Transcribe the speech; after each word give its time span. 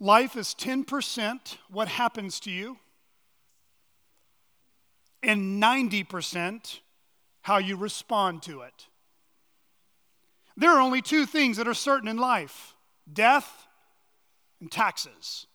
Life 0.00 0.36
is 0.36 0.54
10% 0.54 1.56
what 1.70 1.88
happens 1.88 2.38
to 2.40 2.50
you, 2.50 2.78
and 5.22 5.60
90% 5.60 6.80
how 7.42 7.58
you 7.58 7.76
respond 7.76 8.42
to 8.44 8.60
it. 8.60 8.86
There 10.56 10.70
are 10.70 10.80
only 10.80 11.02
two 11.02 11.26
things 11.26 11.56
that 11.56 11.68
are 11.68 11.74
certain 11.74 12.08
in 12.08 12.16
life 12.16 12.74
death 13.12 13.66
and 14.60 14.70
taxes. 14.70 15.46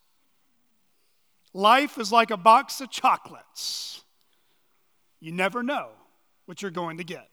Life 1.53 1.97
is 1.97 2.11
like 2.11 2.31
a 2.31 2.37
box 2.37 2.81
of 2.81 2.89
chocolates. 2.89 4.01
You 5.19 5.31
never 5.31 5.61
know 5.61 5.89
what 6.45 6.61
you're 6.61 6.71
going 6.71 6.97
to 6.97 7.03
get. 7.03 7.29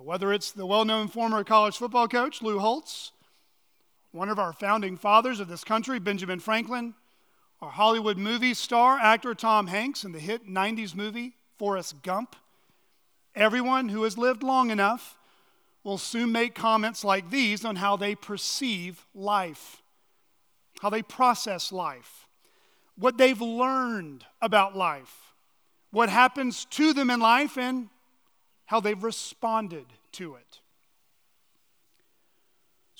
Whether 0.00 0.32
it's 0.32 0.52
the 0.52 0.64
well 0.64 0.84
known 0.84 1.08
former 1.08 1.44
college 1.44 1.76
football 1.76 2.08
coach, 2.08 2.40
Lou 2.40 2.58
Holtz, 2.58 3.12
one 4.12 4.28
of 4.28 4.38
our 4.38 4.52
founding 4.52 4.96
fathers 4.96 5.40
of 5.40 5.48
this 5.48 5.64
country, 5.64 5.98
Benjamin 5.98 6.38
Franklin, 6.38 6.94
our 7.60 7.70
Hollywood 7.70 8.18
movie 8.18 8.54
star, 8.54 8.98
actor 8.98 9.34
Tom 9.34 9.66
Hanks 9.66 10.04
in 10.04 10.12
the 10.12 10.18
hit 10.20 10.46
90s 10.46 10.94
movie 10.94 11.36
Forrest 11.58 12.02
Gump, 12.02 12.36
everyone 13.34 13.88
who 13.88 14.02
has 14.02 14.18
lived 14.18 14.42
long 14.42 14.70
enough 14.70 15.16
will 15.82 15.98
soon 15.98 16.30
make 16.30 16.54
comments 16.54 17.04
like 17.04 17.30
these 17.30 17.64
on 17.64 17.76
how 17.76 17.96
they 17.96 18.14
perceive 18.14 19.06
life, 19.14 19.82
how 20.80 20.90
they 20.90 21.02
process 21.02 21.72
life, 21.72 22.28
what 22.96 23.16
they've 23.16 23.40
learned 23.40 24.24
about 24.40 24.76
life, 24.76 25.34
what 25.90 26.08
happens 26.08 26.66
to 26.66 26.92
them 26.92 27.10
in 27.10 27.20
life, 27.20 27.56
and 27.56 27.88
how 28.66 28.80
they've 28.80 29.02
responded 29.02 29.86
to 30.12 30.34
it. 30.34 30.61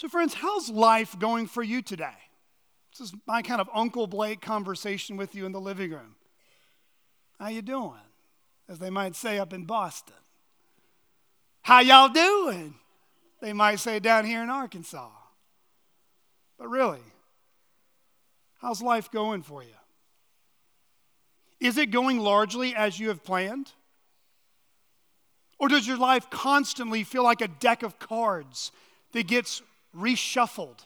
So, 0.03 0.09
friends, 0.09 0.35
how's 0.35 0.69
life 0.69 1.17
going 1.17 1.47
for 1.47 1.63
you 1.63 1.81
today? 1.81 2.19
This 2.91 3.09
is 3.09 3.15
my 3.25 3.41
kind 3.41 3.61
of 3.61 3.71
Uncle 3.73 4.09
Blake 4.09 4.41
conversation 4.41 5.17
with 5.17 5.37
you 5.37 5.47
in 5.47 5.53
the 5.53 5.61
living 5.61 5.93
room. 5.93 6.17
How 7.39 7.51
you 7.51 7.63
doing? 7.63 8.01
As 8.69 8.81
they 8.81 8.91
might 8.91 9.15
say 9.15 9.39
up 9.39 9.53
in 9.53 9.65
Boston. 9.65 10.17
How 11.63 11.79
y'all 11.79 12.09
doing? 12.09 12.75
They 13.41 13.53
might 13.53 13.79
say 13.79 14.01
down 14.01 14.25
here 14.25 14.43
in 14.43 14.51
Arkansas. 14.51 15.09
But 16.59 16.67
really, 16.67 16.99
how's 18.61 18.83
life 18.83 19.09
going 19.09 19.45
for 19.45 19.63
you? 19.63 19.69
Is 21.61 21.79
it 21.79 21.93
going 21.93 22.19
largely 22.19 22.75
as 22.75 22.99
you 22.99 23.07
have 23.07 23.23
planned? 23.23 23.71
Or 25.61 25.69
does 25.69 25.87
your 25.87 25.97
life 25.97 26.29
constantly 26.29 27.05
feel 27.05 27.23
like 27.23 27.41
a 27.41 27.47
deck 27.47 27.85
of 27.85 28.01
cards 28.01 28.73
that 29.13 29.29
gets 29.29 29.63
reshuffled 29.97 30.85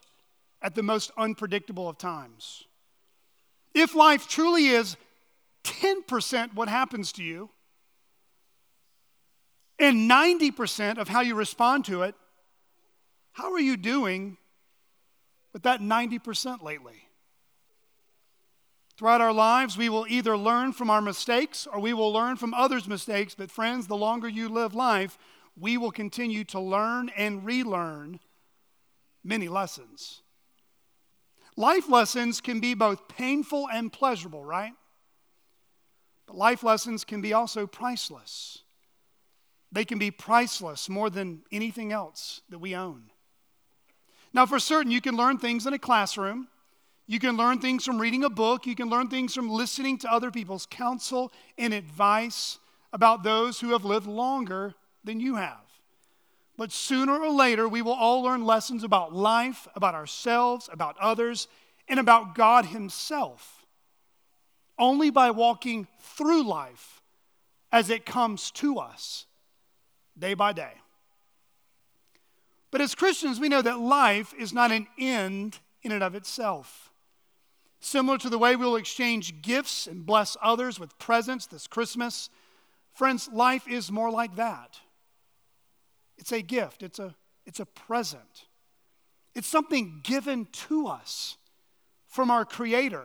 at 0.63 0.75
the 0.75 0.83
most 0.83 1.11
unpredictable 1.17 1.89
of 1.89 1.99
times? 1.99 2.65
If 3.75 3.95
life 3.95 4.27
truly 4.27 4.69
is 4.69 4.97
10% 5.65 6.55
what 6.55 6.69
happens 6.69 7.13
to 7.13 7.23
you, 7.23 7.51
and 9.79 10.11
90% 10.11 10.99
of 10.99 11.09
how 11.09 11.21
you 11.21 11.35
respond 11.35 11.85
to 11.87 12.03
it, 12.03 12.15
how 13.33 13.53
are 13.53 13.61
you 13.61 13.77
doing 13.77 14.39
with 15.53 15.65
that 15.65 15.81
90% 15.81 16.63
lately? 16.63 17.07
Throughout 18.97 19.21
our 19.21 19.33
lives, 19.33 19.77
we 19.77 19.91
will 19.91 20.07
either 20.09 20.39
learn 20.39 20.73
from 20.73 20.89
our 20.89 21.03
mistakes 21.03 21.67
or 21.71 21.79
we 21.79 21.93
will 21.93 22.11
learn 22.11 22.37
from 22.37 22.55
others' 22.55 22.89
mistakes. 22.89 23.35
But, 23.35 23.51
friends, 23.51 23.87
the 23.87 23.97
longer 23.97 24.29
you 24.29 24.49
live 24.49 24.75
life, 24.75 25.19
we 25.59 25.77
will 25.77 25.91
continue 25.91 26.45
to 26.45 26.61
learn 26.61 27.11
and 27.15 27.45
relearn 27.45 28.21
many 29.27 29.49
lessons. 29.49 30.23
Life 31.57 31.89
lessons 31.89 32.41
can 32.41 32.61
be 32.61 32.75
both 32.75 33.09
painful 33.09 33.69
and 33.73 33.93
pleasurable, 33.93 34.45
right? 34.45 34.73
But 36.27 36.37
life 36.37 36.63
lessons 36.63 37.05
can 37.05 37.21
be 37.21 37.33
also 37.33 37.67
priceless. 37.67 38.59
They 39.73 39.85
can 39.85 39.99
be 39.99 40.11
priceless 40.11 40.89
more 40.89 41.11
than 41.11 41.43
anything 41.51 41.93
else 41.93 42.43
that 42.51 42.59
we 42.59 42.75
own. 42.75 43.11
Now, 44.33 44.47
for 44.47 44.59
certain, 44.59 44.93
you 44.93 45.01
can 45.01 45.17
learn 45.17 45.39
things 45.39 45.67
in 45.67 45.73
a 45.73 45.79
classroom. 45.79 46.49
You 47.07 47.19
can 47.19 47.37
learn 47.37 47.59
things 47.61 47.85
from 47.85 47.99
reading 47.99 48.25
a 48.25 48.31
book. 48.31 48.67
You 48.67 48.75
can 48.75 48.91
learn 48.91 49.09
things 49.09 49.35
from 49.35 49.49
listening 49.49 49.99
to 49.99 50.13
other 50.13 50.31
people's 50.31 50.67
counsel 50.67 51.33
and 51.57 51.73
advice 51.73 52.59
about 52.93 53.23
those 53.23 53.61
who 53.61 53.71
have 53.71 53.85
lived 53.85 54.07
longer 54.07 54.75
than 55.05 55.21
you 55.21 55.37
have. 55.37 55.66
But 56.57 56.73
sooner 56.73 57.19
or 57.19 57.31
later, 57.31 57.69
we 57.69 57.83
will 57.83 57.93
all 57.93 58.23
learn 58.23 58.45
lessons 58.45 58.83
about 58.83 59.15
life, 59.15 59.69
about 59.75 59.95
ourselves, 59.95 60.69
about 60.73 60.97
others, 60.99 61.49
and 61.89 62.01
about 62.01 62.35
God 62.35 62.67
Himself. 62.67 63.67
Only 64.79 65.11
by 65.11 65.31
walking 65.31 65.87
through 66.01 66.45
life 66.45 67.03
as 67.73 67.91
it 67.91 68.07
comes 68.07 68.51
to 68.53 68.79
us 68.79 69.27
day 70.19 70.35
by 70.35 70.53
day. 70.53 70.73
But 72.71 72.81
as 72.81 72.95
Christians, 72.95 73.39
we 73.39 73.49
know 73.49 73.63
that 73.63 73.79
life 73.79 74.35
is 74.39 74.53
not 74.53 74.73
an 74.73 74.87
end 74.99 75.59
in 75.83 75.93
and 75.93 76.03
of 76.03 76.15
itself. 76.15 76.91
Similar 77.81 78.19
to 78.19 78.31
the 78.31 78.39
way 78.39 78.57
we'll 78.57 78.77
exchange 78.77 79.43
gifts 79.43 79.87
and 79.87 80.05
bless 80.05 80.37
others 80.43 80.81
with 80.81 80.99
presents 80.99 81.47
this 81.47 81.67
Christmas, 81.67 82.31
friends, 82.93 83.29
life 83.33 83.69
is 83.69 83.93
more 83.93 84.11
like 84.11 84.37
that. 84.37 84.81
It's 86.19 86.33
a 86.33 86.43
gift, 86.43 86.83
it's 86.83 86.99
a, 86.99 87.15
it's 87.45 87.61
a 87.61 87.67
present. 87.67 88.47
It's 89.35 89.49
something 89.49 90.01
given 90.03 90.47
to 90.69 90.87
us 90.87 91.37
from 92.07 92.31
our 92.31 92.45
Creator 92.45 93.05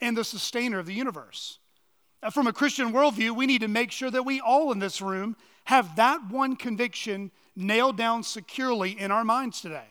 and 0.00 0.16
the 0.16 0.24
sustainer 0.24 0.78
of 0.78 0.86
the 0.86 0.94
universe. 0.94 1.58
From 2.32 2.46
a 2.46 2.52
Christian 2.52 2.92
worldview, 2.92 3.36
we 3.36 3.46
need 3.46 3.60
to 3.60 3.68
make 3.68 3.90
sure 3.90 4.10
that 4.10 4.24
we 4.24 4.40
all 4.40 4.72
in 4.72 4.78
this 4.78 5.02
room 5.02 5.36
have 5.64 5.96
that 5.96 6.30
one 6.30 6.56
conviction 6.56 7.30
nailed 7.54 7.96
down 7.96 8.22
securely 8.22 8.98
in 8.98 9.10
our 9.10 9.24
minds 9.24 9.60
today. 9.60 9.88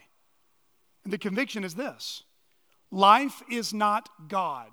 And 1.03 1.13
the 1.13 1.17
conviction 1.17 1.63
is 1.63 1.75
this 1.75 2.23
life 2.91 3.43
is 3.49 3.73
not 3.73 4.09
God, 4.27 4.71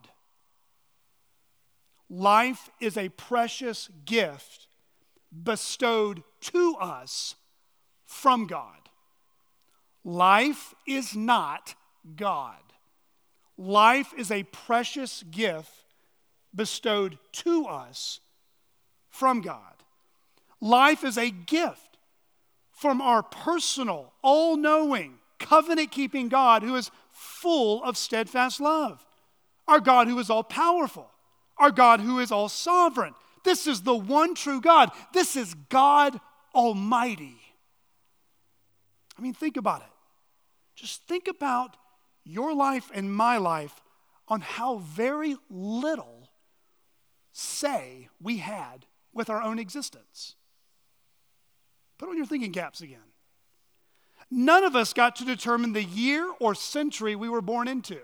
life 2.08 2.70
is 2.80 2.96
a 2.96 3.10
precious 3.10 3.90
gift 4.04 4.68
bestowed 5.42 6.22
to 6.40 6.76
us 6.80 7.34
from 8.10 8.46
God. 8.46 8.88
Life 10.04 10.74
is 10.86 11.14
not 11.14 11.74
God. 12.16 12.56
Life 13.56 14.12
is 14.18 14.30
a 14.30 14.42
precious 14.42 15.22
gift 15.30 15.70
bestowed 16.54 17.18
to 17.32 17.66
us 17.66 18.20
from 19.10 19.40
God. 19.40 19.62
Life 20.60 21.04
is 21.04 21.16
a 21.16 21.30
gift 21.30 21.98
from 22.72 23.00
our 23.00 23.22
personal, 23.22 24.12
all 24.22 24.56
knowing, 24.56 25.18
covenant 25.38 25.92
keeping 25.92 26.28
God 26.28 26.62
who 26.62 26.74
is 26.74 26.90
full 27.12 27.82
of 27.84 27.96
steadfast 27.96 28.60
love. 28.60 29.04
Our 29.68 29.80
God 29.80 30.08
who 30.08 30.18
is 30.18 30.30
all 30.30 30.42
powerful. 30.42 31.08
Our 31.58 31.70
God 31.70 32.00
who 32.00 32.18
is 32.18 32.32
all 32.32 32.48
sovereign. 32.48 33.14
This 33.44 33.66
is 33.68 33.82
the 33.82 33.94
one 33.94 34.34
true 34.34 34.60
God. 34.60 34.90
This 35.12 35.36
is 35.36 35.54
God 35.68 36.20
Almighty. 36.54 37.39
I 39.20 39.22
mean, 39.22 39.34
think 39.34 39.58
about 39.58 39.82
it. 39.82 39.92
Just 40.74 41.02
think 41.02 41.28
about 41.28 41.76
your 42.24 42.54
life 42.54 42.90
and 42.94 43.14
my 43.14 43.36
life 43.36 43.82
on 44.28 44.40
how 44.40 44.78
very 44.78 45.36
little 45.50 46.30
say 47.30 48.08
we 48.18 48.38
had 48.38 48.86
with 49.12 49.28
our 49.28 49.42
own 49.42 49.58
existence. 49.58 50.36
Put 51.98 52.08
on 52.08 52.16
your 52.16 52.24
thinking 52.24 52.52
caps 52.52 52.80
again. 52.80 52.98
None 54.30 54.64
of 54.64 54.74
us 54.74 54.94
got 54.94 55.16
to 55.16 55.26
determine 55.26 55.74
the 55.74 55.84
year 55.84 56.32
or 56.40 56.54
century 56.54 57.14
we 57.14 57.28
were 57.28 57.42
born 57.42 57.68
into. 57.68 57.98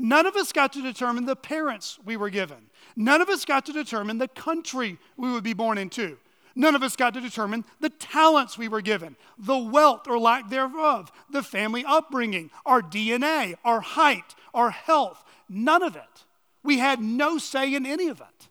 None 0.00 0.26
of 0.26 0.34
us 0.34 0.50
got 0.50 0.72
to 0.72 0.82
determine 0.82 1.26
the 1.26 1.36
parents 1.36 2.00
we 2.04 2.16
were 2.16 2.30
given. 2.30 2.70
None 2.96 3.20
of 3.20 3.28
us 3.28 3.44
got 3.44 3.66
to 3.66 3.72
determine 3.72 4.18
the 4.18 4.26
country 4.26 4.98
we 5.16 5.30
would 5.30 5.44
be 5.44 5.54
born 5.54 5.78
into. 5.78 6.18
None 6.56 6.74
of 6.74 6.82
us 6.82 6.94
got 6.94 7.14
to 7.14 7.20
determine 7.20 7.64
the 7.80 7.88
talents 7.90 8.56
we 8.56 8.68
were 8.68 8.80
given, 8.80 9.16
the 9.36 9.58
wealth 9.58 10.06
or 10.06 10.18
lack 10.18 10.50
thereof, 10.50 11.10
the 11.28 11.42
family 11.42 11.84
upbringing, 11.86 12.50
our 12.64 12.80
DNA, 12.80 13.54
our 13.64 13.80
height, 13.80 14.34
our 14.52 14.70
health. 14.70 15.24
None 15.48 15.82
of 15.82 15.96
it. 15.96 16.24
We 16.62 16.78
had 16.78 17.00
no 17.00 17.38
say 17.38 17.74
in 17.74 17.84
any 17.84 18.08
of 18.08 18.20
it. 18.20 18.48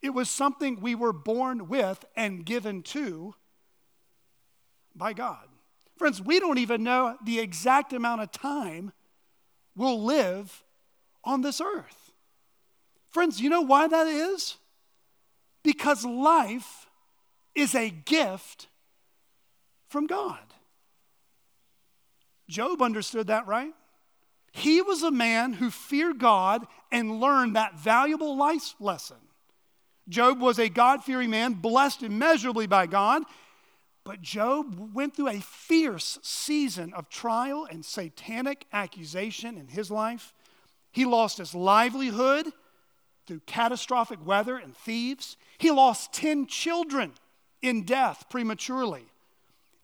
It 0.00 0.10
was 0.10 0.30
something 0.30 0.80
we 0.80 0.94
were 0.94 1.12
born 1.12 1.68
with 1.68 2.04
and 2.16 2.44
given 2.44 2.82
to 2.84 3.34
by 4.96 5.12
God. 5.12 5.46
Friends, 5.96 6.20
we 6.20 6.40
don't 6.40 6.58
even 6.58 6.82
know 6.82 7.16
the 7.24 7.38
exact 7.38 7.92
amount 7.92 8.22
of 8.22 8.32
time 8.32 8.92
we'll 9.76 10.02
live 10.02 10.64
on 11.22 11.42
this 11.42 11.60
earth. 11.60 12.12
Friends, 13.10 13.40
you 13.40 13.50
know 13.50 13.60
why 13.60 13.86
that 13.86 14.06
is? 14.06 14.56
Because 15.62 16.04
life 16.04 16.86
is 17.54 17.74
a 17.74 17.90
gift 17.90 18.68
from 19.88 20.06
God. 20.06 20.38
Job 22.48 22.82
understood 22.82 23.28
that, 23.28 23.46
right? 23.46 23.72
He 24.52 24.82
was 24.82 25.02
a 25.02 25.10
man 25.10 25.54
who 25.54 25.70
feared 25.70 26.18
God 26.18 26.66
and 26.90 27.20
learned 27.20 27.56
that 27.56 27.78
valuable 27.78 28.36
life 28.36 28.74
lesson. 28.78 29.16
Job 30.08 30.40
was 30.40 30.58
a 30.58 30.68
God 30.68 31.04
fearing 31.04 31.30
man, 31.30 31.54
blessed 31.54 32.02
immeasurably 32.02 32.66
by 32.66 32.86
God. 32.86 33.22
But 34.04 34.20
Job 34.20 34.94
went 34.94 35.14
through 35.14 35.28
a 35.28 35.40
fierce 35.40 36.18
season 36.22 36.92
of 36.92 37.08
trial 37.08 37.66
and 37.70 37.84
satanic 37.84 38.66
accusation 38.72 39.56
in 39.56 39.68
his 39.68 39.90
life. 39.90 40.34
He 40.90 41.04
lost 41.04 41.38
his 41.38 41.54
livelihood 41.54 42.52
through 43.26 43.40
catastrophic 43.46 44.18
weather 44.26 44.56
and 44.56 44.76
thieves. 44.76 45.36
He 45.56 45.70
lost 45.70 46.12
10 46.12 46.46
children 46.46 47.12
in 47.62 47.84
death 47.84 48.26
prematurely. 48.28 49.06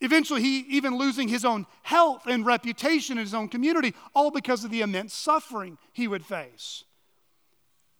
Eventually, 0.00 0.42
he 0.42 0.58
even 0.68 0.96
losing 0.96 1.28
his 1.28 1.44
own 1.44 1.66
health 1.82 2.26
and 2.26 2.46
reputation 2.46 3.18
in 3.18 3.24
his 3.24 3.34
own 3.34 3.48
community, 3.48 3.94
all 4.14 4.30
because 4.30 4.64
of 4.64 4.70
the 4.70 4.82
immense 4.82 5.12
suffering 5.12 5.78
he 5.92 6.06
would 6.06 6.24
face. 6.24 6.84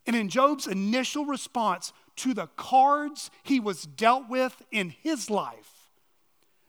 And 0.06 0.14
in 0.14 0.28
Job's 0.28 0.66
initial 0.66 1.26
response 1.26 1.92
to 2.16 2.34
the 2.34 2.46
cards 2.56 3.30
he 3.42 3.60
was 3.60 3.82
dealt 3.82 4.28
with 4.28 4.62
in 4.70 4.90
his 4.90 5.28
life, 5.28 5.90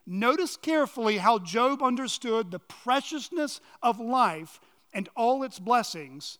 notice 0.04 0.56
carefully 0.56 1.18
how 1.18 1.38
Job 1.38 1.82
understood 1.82 2.50
the 2.50 2.58
preciousness 2.58 3.60
of 3.82 4.00
life 4.00 4.60
and 4.92 5.08
all 5.16 5.44
its 5.44 5.60
blessings 5.60 6.38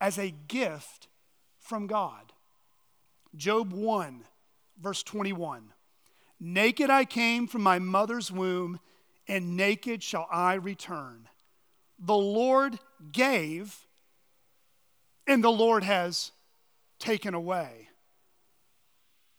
as 0.00 0.18
a 0.18 0.34
gift 0.48 1.06
from 1.58 1.86
God. 1.86 2.32
Job 3.36 3.72
1, 3.72 4.24
verse 4.80 5.02
21. 5.04 5.72
Naked 6.38 6.90
I 6.90 7.04
came 7.04 7.46
from 7.46 7.62
my 7.62 7.78
mother's 7.78 8.30
womb, 8.30 8.80
and 9.26 9.56
naked 9.56 10.02
shall 10.02 10.28
I 10.30 10.54
return. 10.54 11.28
The 11.98 12.16
Lord 12.16 12.78
gave, 13.12 13.86
and 15.26 15.42
the 15.42 15.50
Lord 15.50 15.82
has 15.82 16.32
taken 16.98 17.34
away. 17.34 17.88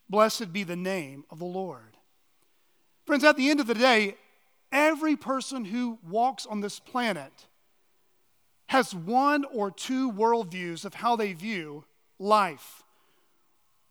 Blessed 0.09 0.51
be 0.51 0.63
the 0.63 0.75
name 0.75 1.25
of 1.29 1.39
the 1.39 1.45
Lord. 1.45 1.97
Friends, 3.05 3.23
at 3.23 3.37
the 3.37 3.49
end 3.49 3.59
of 3.59 3.67
the 3.67 3.73
day, 3.73 4.15
every 4.71 5.15
person 5.15 5.65
who 5.65 5.99
walks 6.07 6.45
on 6.45 6.61
this 6.61 6.79
planet 6.79 7.47
has 8.67 8.93
one 8.93 9.45
or 9.45 9.71
two 9.71 10.11
worldviews 10.11 10.83
of 10.83 10.95
how 10.95 11.15
they 11.15 11.33
view 11.33 11.85
life. 12.19 12.83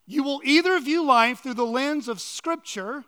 You 0.07 0.23
will 0.23 0.41
either 0.45 0.79
view 0.79 1.05
life 1.05 1.43
through 1.43 1.55
the 1.55 1.67
lens 1.67 2.07
of 2.09 2.21
Scripture, 2.21 3.05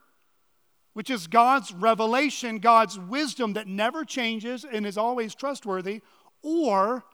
which 0.95 1.11
is 1.11 1.29
God's 1.29 1.73
revelation, 1.73 2.59
God's 2.59 2.99
wisdom 2.99 3.53
that 3.53 3.69
never 3.69 4.05
changes 4.05 4.65
and 4.65 4.85
is 4.85 4.99
always 4.99 5.35
trustworthy, 5.35 6.01
or 6.43 7.05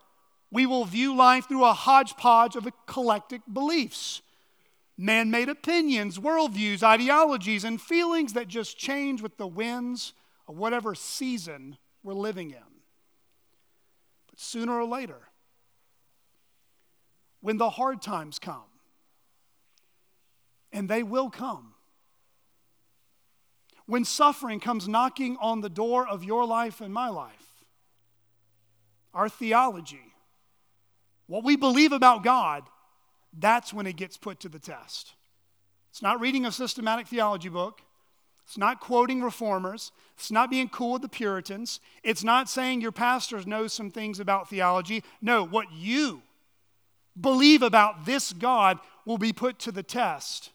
we 0.51 0.65
will 0.65 0.85
view 0.85 1.15
life 1.15 1.49
through 1.49 1.65
a 1.65 1.73
hodgepodge 1.73 2.57
of 2.57 2.67
eclectic 2.67 3.43
beliefs, 3.53 4.23
man 4.97 5.31
made 5.31 5.49
opinions, 5.49 6.19
worldviews, 6.19 6.83
ideologies, 6.83 7.65
and 7.65 7.81
feelings 7.81 8.33
that 8.35 8.49
just 8.49 8.79
change 8.79 9.21
with 9.21 9.37
the 9.37 9.47
winds 9.47 10.15
of 10.47 10.57
whatever 10.57 10.95
season 10.95 11.77
we're 12.03 12.15
living 12.15 12.53
in. 12.53 12.83
But 14.31 14.39
sooner 14.39 14.73
or 14.73 14.85
later, 14.85 15.29
when 17.41 17.59
the 17.59 17.71
hard 17.71 18.01
times 18.01 18.39
come, 18.39 18.63
and 20.75 20.89
they 20.89 21.03
will 21.03 21.31
come. 21.31 21.73
When 23.87 24.05
suffering 24.05 24.61
comes 24.61 24.89
knocking 24.89 25.39
on 25.41 25.61
the 25.61 25.71
door 25.71 26.07
of 26.07 26.25
your 26.25 26.45
life 26.45 26.81
and 26.81 26.93
my 26.93 27.09
life, 27.09 27.65
our 29.15 29.29
theology, 29.29 30.13
what 31.27 31.45
we 31.45 31.57
believe 31.57 31.93
about 31.93 32.25
God, 32.25 32.65
that's 33.39 33.73
when 33.73 33.87
it 33.87 33.97
gets 33.97 34.17
put 34.17 34.41
to 34.41 34.49
the 34.49 34.59
test. 34.59 35.15
It's 35.91 36.03
not 36.03 36.21
reading 36.21 36.45
a 36.45 36.53
systematic 36.53 37.07
theology 37.07 37.49
book. 37.49 37.81
It's 38.45 38.59
not 38.59 38.81
quoting 38.81 39.23
reformers. 39.23 39.93
It's 40.17 40.33
not 40.33 40.51
being 40.51 40.69
cool 40.69 40.95
with 40.95 41.03
the 41.03 41.09
Puritans. 41.09 41.79
It's 42.03 42.25
not 42.25 42.49
saying 42.49 42.81
your 42.81 42.93
pastor 42.93 43.41
knows 43.47 43.73
some 43.73 43.91
things 43.91 44.19
about 44.19 44.51
theology. 44.51 45.05
No, 45.23 45.45
what 45.45 45.73
you 45.73 46.23
believe 47.19 47.63
about 47.63 48.07
this 48.07 48.33
God 48.33 48.81
will 49.05 49.19
be 49.19 49.33
put 49.33 49.59
to 49.61 49.73
the 49.73 49.83
test 49.83 50.51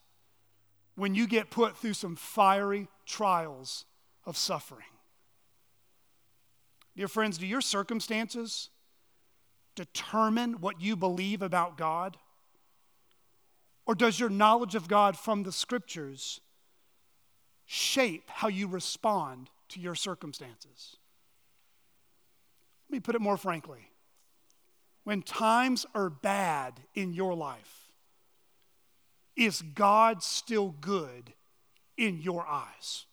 when 1.00 1.16
you 1.16 1.26
get 1.26 1.50
put 1.50 1.78
through 1.78 1.94
some 1.94 2.16
fiery 2.16 2.88
trials 3.06 3.86
of 4.26 4.36
suffering. 4.36 4.86
Dear 6.96 7.08
friends, 7.08 7.38
do 7.38 7.48
your 7.48 7.62
circumstances 7.62 8.70
determine 9.76 10.60
what 10.60 10.82
you 10.82 10.98
believe 10.98 11.42
about 11.42 11.78
God? 11.78 12.18
Or 13.86 13.96
does 13.96 14.20
your 14.20 14.30
knowledge 14.30 14.76
of 14.76 14.90
God 14.90 15.18
from 15.18 15.44
the 15.44 15.54
scriptures 15.54 16.42
shape 17.66 18.26
how 18.28 18.50
you 18.50 18.68
respond 18.68 19.50
to 19.70 19.80
your 19.80 19.96
circumstances? 19.96 20.98
Let 22.90 22.98
me 22.98 23.00
put 23.00 23.16
it 23.16 23.22
more 23.22 23.38
frankly. 23.38 23.90
When 25.06 25.22
times 25.22 25.86
are 25.96 26.10
bad 26.10 26.82
in 26.94 27.14
your 27.14 27.36
life, 27.36 27.79
is 29.40 29.62
God 29.62 30.22
still 30.22 30.76
good 30.82 31.34
in 31.98 32.22
your 32.22 32.46
eyes? 32.46 33.06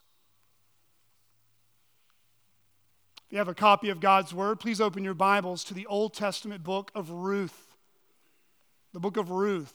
If 3.27 3.33
you 3.33 3.39
have 3.39 3.49
a 3.49 3.55
copy 3.55 3.91
of 3.91 4.01
God's 4.01 4.35
Word, 4.35 4.59
please 4.59 4.81
open 4.81 5.05
your 5.05 5.15
Bibles 5.15 5.63
to 5.65 5.75
the 5.75 5.87
Old 5.87 6.15
Testament 6.15 6.65
book 6.65 6.91
of 6.97 7.11
Ruth. 7.11 7.77
The 8.93 8.99
book 8.99 9.17
of 9.17 9.31
Ruth. 9.31 9.73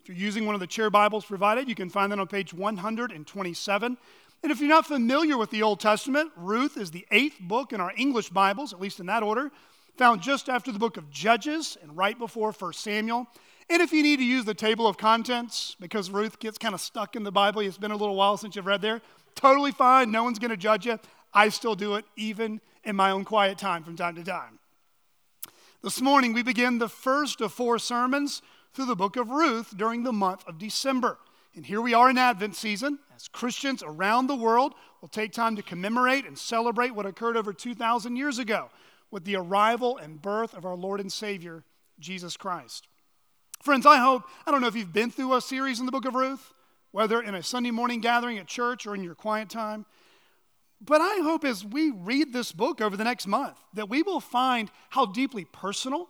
If 0.00 0.08
you're 0.08 0.16
using 0.16 0.44
one 0.44 0.56
of 0.56 0.60
the 0.60 0.66
chair 0.66 0.90
Bibles 0.90 1.24
provided, 1.24 1.68
you 1.68 1.76
can 1.76 1.88
find 1.88 2.10
that 2.10 2.18
on 2.18 2.26
page 2.26 2.52
127. 2.52 3.96
And 4.42 4.52
if 4.52 4.58
you're 4.58 4.68
not 4.68 4.86
familiar 4.86 5.38
with 5.38 5.50
the 5.50 5.62
Old 5.62 5.78
Testament, 5.78 6.32
Ruth 6.36 6.76
is 6.76 6.90
the 6.90 7.06
eighth 7.12 7.38
book 7.40 7.72
in 7.72 7.80
our 7.80 7.92
English 7.96 8.30
Bibles, 8.30 8.72
at 8.72 8.80
least 8.80 8.98
in 8.98 9.06
that 9.06 9.22
order, 9.22 9.52
found 9.96 10.20
just 10.20 10.48
after 10.48 10.72
the 10.72 10.78
book 10.80 10.96
of 10.96 11.10
Judges 11.10 11.76
and 11.80 11.96
right 11.96 12.18
before 12.18 12.50
1 12.50 12.72
Samuel. 12.72 13.28
And 13.70 13.82
if 13.82 13.92
you 13.92 14.02
need 14.02 14.16
to 14.16 14.24
use 14.24 14.44
the 14.44 14.54
table 14.54 14.86
of 14.86 14.96
contents 14.96 15.76
because 15.78 16.10
Ruth 16.10 16.38
gets 16.38 16.56
kind 16.56 16.74
of 16.74 16.80
stuck 16.80 17.16
in 17.16 17.22
the 17.22 17.32
Bible, 17.32 17.60
it's 17.60 17.76
been 17.76 17.90
a 17.90 17.96
little 17.96 18.16
while 18.16 18.36
since 18.38 18.56
you've 18.56 18.66
read 18.66 18.80
there, 18.80 19.02
totally 19.34 19.72
fine. 19.72 20.10
No 20.10 20.24
one's 20.24 20.38
going 20.38 20.50
to 20.50 20.56
judge 20.56 20.86
you. 20.86 20.98
I 21.34 21.50
still 21.50 21.74
do 21.74 21.96
it 21.96 22.06
even 22.16 22.60
in 22.84 22.96
my 22.96 23.10
own 23.10 23.24
quiet 23.24 23.58
time 23.58 23.84
from 23.84 23.96
time 23.96 24.14
to 24.14 24.24
time. 24.24 24.58
This 25.82 26.00
morning, 26.00 26.32
we 26.32 26.42
begin 26.42 26.78
the 26.78 26.88
first 26.88 27.40
of 27.40 27.52
four 27.52 27.78
sermons 27.78 28.42
through 28.72 28.86
the 28.86 28.96
book 28.96 29.16
of 29.16 29.28
Ruth 29.28 29.76
during 29.76 30.02
the 30.02 30.12
month 30.12 30.46
of 30.48 30.58
December. 30.58 31.18
And 31.54 31.66
here 31.66 31.80
we 31.80 31.92
are 31.92 32.08
in 32.08 32.18
Advent 32.18 32.56
season 32.56 32.98
as 33.14 33.28
Christians 33.28 33.82
around 33.82 34.28
the 34.28 34.36
world 34.36 34.74
will 35.00 35.08
take 35.08 35.32
time 35.32 35.56
to 35.56 35.62
commemorate 35.62 36.26
and 36.26 36.38
celebrate 36.38 36.94
what 36.94 37.06
occurred 37.06 37.36
over 37.36 37.52
2,000 37.52 38.16
years 38.16 38.38
ago 38.38 38.70
with 39.10 39.24
the 39.24 39.36
arrival 39.36 39.98
and 39.98 40.22
birth 40.22 40.54
of 40.54 40.64
our 40.64 40.76
Lord 40.76 41.00
and 41.00 41.12
Savior, 41.12 41.64
Jesus 41.98 42.36
Christ. 42.36 42.88
Friends, 43.62 43.86
I 43.86 43.98
hope, 43.98 44.22
I 44.46 44.50
don't 44.50 44.60
know 44.60 44.68
if 44.68 44.76
you've 44.76 44.92
been 44.92 45.10
through 45.10 45.34
a 45.34 45.40
series 45.40 45.80
in 45.80 45.86
the 45.86 45.92
book 45.92 46.04
of 46.04 46.14
Ruth, 46.14 46.54
whether 46.92 47.20
in 47.20 47.34
a 47.34 47.42
Sunday 47.42 47.72
morning 47.72 48.00
gathering 48.00 48.38
at 48.38 48.46
church 48.46 48.86
or 48.86 48.94
in 48.94 49.02
your 49.02 49.16
quiet 49.16 49.50
time. 49.50 49.84
But 50.80 51.00
I 51.00 51.20
hope 51.22 51.44
as 51.44 51.64
we 51.64 51.90
read 51.90 52.32
this 52.32 52.52
book 52.52 52.80
over 52.80 52.96
the 52.96 53.02
next 53.04 53.26
month 53.26 53.58
that 53.74 53.88
we 53.88 54.02
will 54.02 54.20
find 54.20 54.70
how 54.90 55.06
deeply 55.06 55.44
personal 55.44 56.08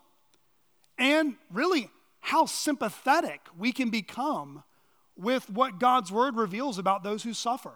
and 0.98 1.36
really 1.50 1.88
how 2.20 2.44
sympathetic 2.44 3.40
we 3.58 3.72
can 3.72 3.88
become 3.88 4.62
with 5.16 5.48
what 5.48 5.80
God's 5.80 6.12
word 6.12 6.36
reveals 6.36 6.78
about 6.78 7.02
those 7.02 7.22
who 7.22 7.32
suffer. 7.32 7.72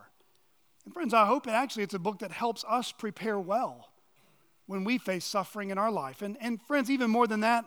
And 0.84 0.92
friends, 0.92 1.14
I 1.14 1.24
hope 1.24 1.46
it 1.46 1.52
actually 1.52 1.84
it's 1.84 1.94
a 1.94 1.98
book 1.98 2.18
that 2.18 2.30
helps 2.30 2.62
us 2.68 2.92
prepare 2.92 3.40
well 3.40 3.88
when 4.66 4.84
we 4.84 4.98
face 4.98 5.24
suffering 5.24 5.70
in 5.70 5.78
our 5.78 5.90
life. 5.90 6.20
And, 6.20 6.36
and 6.40 6.60
friends, 6.60 6.90
even 6.90 7.10
more 7.10 7.26
than 7.26 7.40
that, 7.40 7.64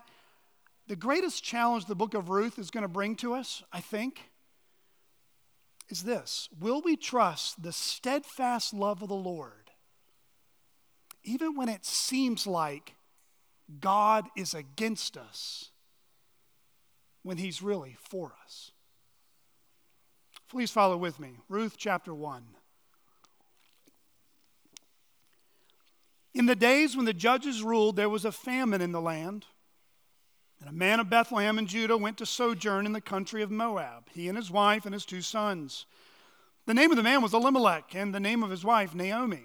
the 0.88 0.96
greatest 0.96 1.44
challenge 1.44 1.86
the 1.86 1.96
book 1.96 2.14
of 2.14 2.30
Ruth 2.30 2.60
is 2.60 2.70
going 2.70 2.84
to 2.84 2.88
bring 2.88 3.16
to 3.18 3.34
us, 3.34 3.64
I 3.74 3.82
think, 3.82 4.30
is 5.90 6.04
this 6.04 6.50
Will 6.60 6.82
we 6.82 6.96
trust 6.96 7.62
the 7.62 7.72
steadfast 7.72 8.74
love 8.74 9.02
of 9.02 9.10
the 9.10 9.16
Lord, 9.16 9.72
even 11.24 11.56
when 11.56 11.70
it 11.70 11.86
seems 11.86 12.46
like 12.46 12.96
God 13.80 14.28
is 14.36 14.54
against 14.54 15.18
us, 15.18 15.70
when 17.24 17.38
He's 17.38 17.62
really 17.62 17.96
for 18.00 18.34
us? 18.44 18.72
Please 20.50 20.72
follow 20.72 20.98
with 20.98 21.20
me. 21.20 21.38
Ruth 21.50 21.76
chapter 21.78 22.14
1. 22.14 22.44
In 26.36 26.46
the 26.46 26.56
days 26.56 26.96
when 26.96 27.06
the 27.06 27.14
judges 27.14 27.64
ruled, 27.64 27.96
there 27.96 28.10
was 28.10 28.26
a 28.26 28.32
famine 28.32 28.82
in 28.82 28.92
the 28.92 29.02
land. 29.02 29.46
And 30.66 30.74
a 30.74 30.78
man 30.78 31.00
of 31.00 31.12
Bethlehem 31.12 31.60
in 31.60 31.68
Judah 31.68 31.96
went 31.96 32.18
to 32.18 32.26
sojourn 32.26 32.88
in 32.88 32.92
the 32.92 33.00
country 33.00 33.44
of 33.44 33.52
Moab, 33.52 34.10
he 34.12 34.28
and 34.28 34.36
his 34.36 34.50
wife 34.50 34.86
and 34.86 34.94
his 34.94 35.06
two 35.06 35.22
sons. 35.22 35.86
The 36.66 36.74
name 36.74 36.90
of 36.90 36.98
the 36.98 37.04
man 37.04 37.22
was 37.22 37.36
Elimelech, 37.36 37.94
and 37.94 38.16
the 38.16 38.20
name 38.20 38.42
of 38.42 38.50
his 38.50 38.66
wife, 38.66 38.96
Naomi. 38.96 39.44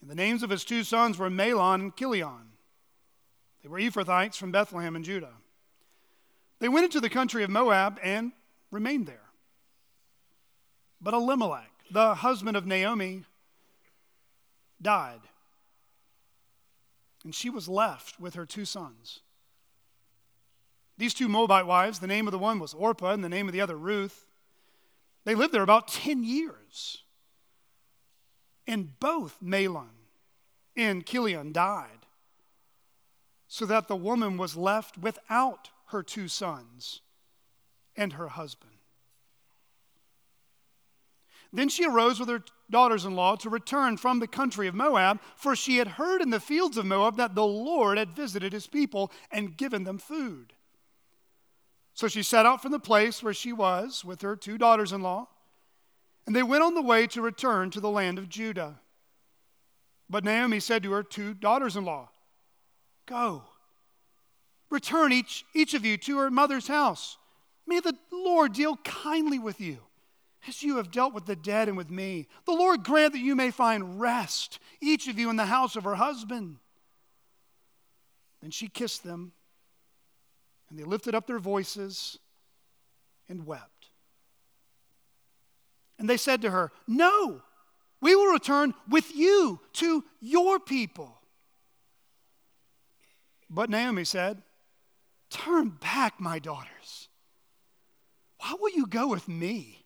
And 0.00 0.10
the 0.10 0.14
names 0.14 0.42
of 0.42 0.48
his 0.48 0.64
two 0.64 0.84
sons 0.84 1.18
were 1.18 1.28
Mahlon 1.28 1.80
and 1.82 1.96
Chilion. 1.96 2.52
They 3.62 3.68
were 3.68 3.78
Ephrathites 3.78 4.36
from 4.36 4.52
Bethlehem 4.52 4.96
in 4.96 5.04
Judah. 5.04 5.34
They 6.60 6.68
went 6.70 6.84
into 6.84 7.00
the 7.00 7.10
country 7.10 7.44
of 7.44 7.50
Moab 7.50 8.00
and 8.02 8.32
remained 8.70 9.06
there. 9.06 9.28
But 10.98 11.12
Elimelech, 11.12 11.72
the 11.90 12.14
husband 12.14 12.56
of 12.56 12.64
Naomi, 12.64 13.24
died. 14.80 15.20
And 17.22 17.34
she 17.34 17.50
was 17.50 17.68
left 17.68 18.18
with 18.18 18.32
her 18.32 18.46
two 18.46 18.64
sons. 18.64 19.20
These 20.98 21.14
two 21.14 21.28
Moabite 21.28 21.66
wives, 21.66 21.98
the 21.98 22.06
name 22.06 22.26
of 22.26 22.32
the 22.32 22.38
one 22.38 22.58
was 22.58 22.74
Orpah 22.74 23.12
and 23.12 23.24
the 23.24 23.28
name 23.28 23.48
of 23.48 23.52
the 23.52 23.60
other 23.60 23.76
Ruth, 23.76 24.26
they 25.24 25.34
lived 25.34 25.54
there 25.54 25.62
about 25.62 25.88
10 25.88 26.24
years. 26.24 27.02
And 28.66 28.98
both 29.00 29.38
Mahlon 29.42 30.08
and 30.76 31.06
Chilion 31.06 31.52
died, 31.52 32.06
so 33.48 33.66
that 33.66 33.88
the 33.88 33.96
woman 33.96 34.36
was 34.36 34.56
left 34.56 34.98
without 34.98 35.70
her 35.86 36.02
two 36.02 36.28
sons 36.28 37.00
and 37.96 38.14
her 38.14 38.28
husband. 38.28 38.72
Then 41.52 41.68
she 41.68 41.84
arose 41.84 42.18
with 42.18 42.30
her 42.30 42.42
daughters 42.70 43.04
in 43.04 43.14
law 43.14 43.36
to 43.36 43.50
return 43.50 43.98
from 43.98 44.20
the 44.20 44.26
country 44.26 44.66
of 44.68 44.74
Moab, 44.74 45.20
for 45.36 45.54
she 45.54 45.76
had 45.76 45.88
heard 45.88 46.22
in 46.22 46.30
the 46.30 46.40
fields 46.40 46.78
of 46.78 46.86
Moab 46.86 47.16
that 47.18 47.34
the 47.34 47.46
Lord 47.46 47.98
had 47.98 48.16
visited 48.16 48.54
his 48.54 48.66
people 48.66 49.12
and 49.30 49.56
given 49.56 49.84
them 49.84 49.98
food. 49.98 50.54
So 52.02 52.08
she 52.08 52.24
set 52.24 52.46
out 52.46 52.60
from 52.60 52.72
the 52.72 52.80
place 52.80 53.22
where 53.22 53.32
she 53.32 53.52
was 53.52 54.04
with 54.04 54.22
her 54.22 54.34
two 54.34 54.58
daughters 54.58 54.90
in 54.90 55.02
law, 55.02 55.28
and 56.26 56.34
they 56.34 56.42
went 56.42 56.64
on 56.64 56.74
the 56.74 56.82
way 56.82 57.06
to 57.06 57.22
return 57.22 57.70
to 57.70 57.80
the 57.80 57.88
land 57.88 58.18
of 58.18 58.28
Judah. 58.28 58.80
But 60.10 60.24
Naomi 60.24 60.58
said 60.58 60.82
to 60.82 60.90
her 60.90 61.04
two 61.04 61.32
daughters 61.32 61.76
in 61.76 61.84
law, 61.84 62.08
Go, 63.06 63.44
return 64.68 65.12
each, 65.12 65.44
each 65.54 65.74
of 65.74 65.84
you 65.84 65.96
to 65.98 66.18
her 66.18 66.28
mother's 66.28 66.66
house. 66.66 67.18
May 67.68 67.78
the 67.78 67.96
Lord 68.10 68.52
deal 68.52 68.78
kindly 68.78 69.38
with 69.38 69.60
you 69.60 69.78
as 70.48 70.60
you 70.60 70.78
have 70.78 70.90
dealt 70.90 71.14
with 71.14 71.26
the 71.26 71.36
dead 71.36 71.68
and 71.68 71.76
with 71.76 71.88
me. 71.88 72.26
The 72.46 72.50
Lord 72.50 72.82
grant 72.82 73.12
that 73.12 73.20
you 73.20 73.36
may 73.36 73.52
find 73.52 74.00
rest, 74.00 74.58
each 74.80 75.06
of 75.06 75.20
you 75.20 75.30
in 75.30 75.36
the 75.36 75.46
house 75.46 75.76
of 75.76 75.84
her 75.84 75.94
husband. 75.94 76.56
Then 78.40 78.50
she 78.50 78.66
kissed 78.66 79.04
them, 79.04 79.34
and 80.72 80.80
they 80.80 80.84
lifted 80.84 81.14
up 81.14 81.26
their 81.26 81.38
voices 81.38 82.18
and 83.28 83.44
wept. 83.44 83.90
And 85.98 86.08
they 86.08 86.16
said 86.16 86.40
to 86.42 86.50
her, 86.50 86.72
No, 86.88 87.42
we 88.00 88.16
will 88.16 88.32
return 88.32 88.72
with 88.88 89.14
you 89.14 89.60
to 89.74 90.02
your 90.18 90.58
people. 90.58 91.18
But 93.50 93.68
Naomi 93.68 94.04
said, 94.04 94.42
Turn 95.28 95.68
back, 95.68 96.18
my 96.18 96.38
daughters. 96.38 97.10
Why 98.38 98.54
will 98.58 98.70
you 98.70 98.86
go 98.86 99.08
with 99.08 99.28
me? 99.28 99.84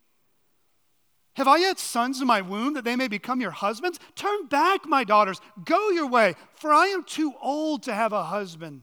Have 1.34 1.48
I 1.48 1.56
yet 1.56 1.80
sons 1.80 2.20
in 2.20 2.28
my 2.28 2.42
womb 2.42 2.74
that 2.74 2.84
they 2.84 2.94
may 2.94 3.08
become 3.08 3.40
your 3.40 3.50
husbands? 3.50 3.98
Turn 4.14 4.46
back, 4.46 4.86
my 4.86 5.02
daughters. 5.02 5.40
Go 5.64 5.90
your 5.90 6.06
way, 6.06 6.34
for 6.54 6.72
I 6.72 6.86
am 6.86 7.02
too 7.02 7.34
old 7.42 7.82
to 7.82 7.92
have 7.92 8.12
a 8.12 8.22
husband. 8.22 8.82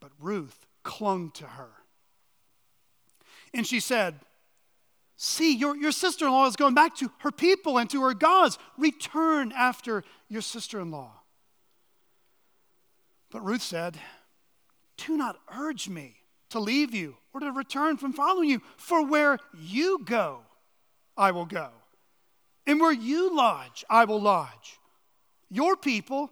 but 0.00 0.10
Ruth 0.18 0.66
clung 0.82 1.30
to 1.32 1.44
her. 1.44 1.70
And 3.54 3.66
she 3.66 3.80
said, 3.80 4.20
See, 5.20 5.56
your, 5.56 5.76
your 5.76 5.90
sister 5.90 6.26
in 6.26 6.32
law 6.32 6.46
is 6.46 6.54
going 6.54 6.74
back 6.74 6.94
to 6.96 7.10
her 7.18 7.32
people 7.32 7.76
and 7.78 7.90
to 7.90 8.02
her 8.02 8.14
gods. 8.14 8.56
Return 8.76 9.52
after 9.52 10.04
your 10.28 10.42
sister 10.42 10.78
in 10.78 10.92
law. 10.92 11.10
But 13.30 13.44
Ruth 13.44 13.62
said, 13.62 13.98
Do 14.96 15.16
not 15.16 15.40
urge 15.52 15.88
me 15.88 16.18
to 16.50 16.60
leave 16.60 16.94
you 16.94 17.16
or 17.34 17.40
to 17.40 17.50
return 17.50 17.96
from 17.96 18.12
following 18.12 18.48
you. 18.48 18.62
For 18.76 19.04
where 19.04 19.38
you 19.58 20.00
go, 20.04 20.42
I 21.16 21.32
will 21.32 21.46
go. 21.46 21.70
And 22.66 22.80
where 22.80 22.92
you 22.92 23.34
lodge, 23.34 23.84
I 23.90 24.04
will 24.04 24.20
lodge. 24.20 24.78
Your 25.50 25.76
people 25.76 26.30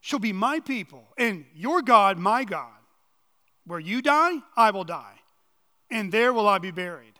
shall 0.00 0.18
be 0.18 0.32
my 0.32 0.60
people, 0.60 1.04
and 1.18 1.44
your 1.54 1.82
God, 1.82 2.16
my 2.18 2.44
God. 2.44 2.79
Where 3.66 3.80
you 3.80 4.02
die, 4.02 4.38
I 4.56 4.70
will 4.70 4.84
die, 4.84 5.20
and 5.90 6.10
there 6.10 6.32
will 6.32 6.48
I 6.48 6.58
be 6.58 6.70
buried. 6.70 7.14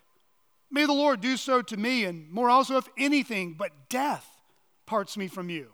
May 0.71 0.87
the 0.87 0.93
Lord 0.93 1.21
do 1.21 1.37
so 1.37 1.63
to 1.63 1.77
me, 1.77 2.05
and 2.05 2.31
more 2.31 2.49
also, 2.49 2.77
if 2.77 2.89
anything 2.97 3.55
but 3.55 3.89
death 3.89 4.27
parts 4.87 5.17
me 5.17 5.29
from 5.29 5.51
you. 5.51 5.71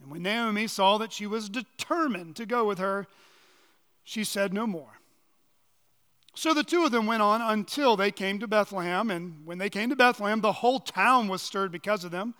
And 0.00 0.10
when 0.10 0.22
Naomi 0.22 0.66
saw 0.66 0.98
that 0.98 1.12
she 1.12 1.26
was 1.26 1.48
determined 1.48 2.36
to 2.36 2.46
go 2.46 2.64
with 2.64 2.78
her, 2.78 3.06
she 4.02 4.24
said 4.24 4.52
no 4.52 4.66
more. 4.66 5.00
So 6.34 6.54
the 6.54 6.64
two 6.64 6.84
of 6.84 6.92
them 6.92 7.06
went 7.06 7.22
on 7.22 7.42
until 7.42 7.96
they 7.96 8.10
came 8.10 8.38
to 8.38 8.46
Bethlehem. 8.46 9.10
And 9.10 9.44
when 9.44 9.58
they 9.58 9.68
came 9.68 9.90
to 9.90 9.96
Bethlehem, 9.96 10.40
the 10.40 10.52
whole 10.52 10.80
town 10.80 11.28
was 11.28 11.42
stirred 11.42 11.72
because 11.72 12.04
of 12.04 12.10
them. 12.10 12.34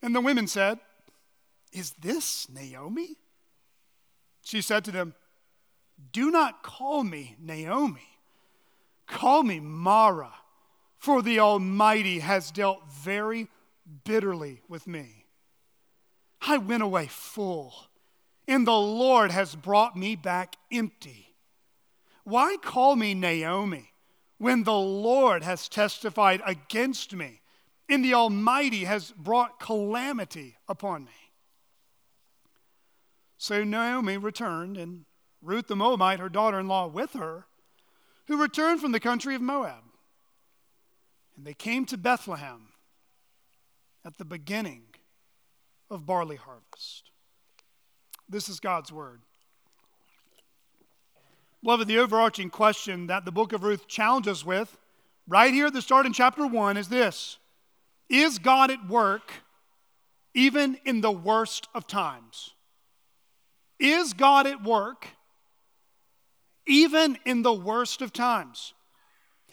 And 0.00 0.14
the 0.14 0.20
women 0.20 0.46
said, 0.46 0.78
Is 1.72 1.92
this 1.92 2.48
Naomi? 2.48 3.16
She 4.42 4.62
said 4.62 4.84
to 4.84 4.90
them, 4.90 5.14
Do 6.12 6.30
not 6.30 6.62
call 6.62 7.04
me 7.04 7.36
Naomi. 7.40 8.08
Call 9.06 9.42
me 9.42 9.60
Mara, 9.60 10.32
for 10.98 11.22
the 11.22 11.40
Almighty 11.40 12.18
has 12.20 12.50
dealt 12.50 12.90
very 12.90 13.48
bitterly 14.04 14.62
with 14.68 14.86
me. 14.86 15.26
I 16.40 16.58
went 16.58 16.82
away 16.82 17.06
full, 17.06 17.74
and 18.48 18.66
the 18.66 18.72
Lord 18.72 19.30
has 19.30 19.54
brought 19.54 19.96
me 19.96 20.16
back 20.16 20.56
empty. 20.72 21.34
Why 22.24 22.56
call 22.60 22.96
me 22.96 23.14
Naomi 23.14 23.92
when 24.38 24.64
the 24.64 24.74
Lord 24.74 25.42
has 25.42 25.68
testified 25.68 26.42
against 26.44 27.14
me 27.14 27.40
and 27.88 28.04
the 28.04 28.14
Almighty 28.14 28.84
has 28.84 29.12
brought 29.12 29.60
calamity 29.60 30.56
upon 30.68 31.04
me? 31.04 31.12
So 33.38 33.62
Naomi 33.62 34.16
returned, 34.16 34.76
and 34.76 35.04
Ruth 35.42 35.68
the 35.68 35.76
Moabite, 35.76 36.20
her 36.20 36.28
daughter 36.28 36.58
in 36.58 36.68
law, 36.68 36.86
with 36.86 37.12
her, 37.12 37.46
who 38.26 38.40
returned 38.40 38.80
from 38.80 38.92
the 38.92 39.00
country 39.00 39.34
of 39.34 39.42
Moab. 39.42 39.84
And 41.36 41.46
they 41.46 41.54
came 41.54 41.84
to 41.86 41.96
Bethlehem 41.96 42.68
at 44.04 44.18
the 44.18 44.24
beginning 44.24 44.84
of 45.90 46.06
barley 46.06 46.36
harvest. 46.36 47.10
This 48.28 48.48
is 48.48 48.60
God's 48.60 48.90
word. 48.90 49.20
Beloved, 51.62 51.88
the 51.88 51.98
overarching 51.98 52.50
question 52.50 53.08
that 53.08 53.24
the 53.24 53.32
book 53.32 53.52
of 53.52 53.64
Ruth 53.64 53.86
challenges 53.86 54.44
with, 54.44 54.76
right 55.26 55.52
here 55.52 55.66
at 55.66 55.72
the 55.72 55.82
start 55.82 56.06
in 56.06 56.12
chapter 56.12 56.46
1, 56.46 56.76
is 56.76 56.88
this 56.88 57.38
Is 58.08 58.38
God 58.38 58.70
at 58.70 58.88
work 58.88 59.32
even 60.34 60.78
in 60.84 61.00
the 61.00 61.10
worst 61.10 61.68
of 61.74 61.86
times? 61.86 62.54
Is 63.78 64.12
God 64.12 64.46
at 64.46 64.62
work 64.62 65.08
even 66.66 67.18
in 67.24 67.42
the 67.42 67.52
worst 67.52 68.02
of 68.02 68.12
times? 68.12 68.74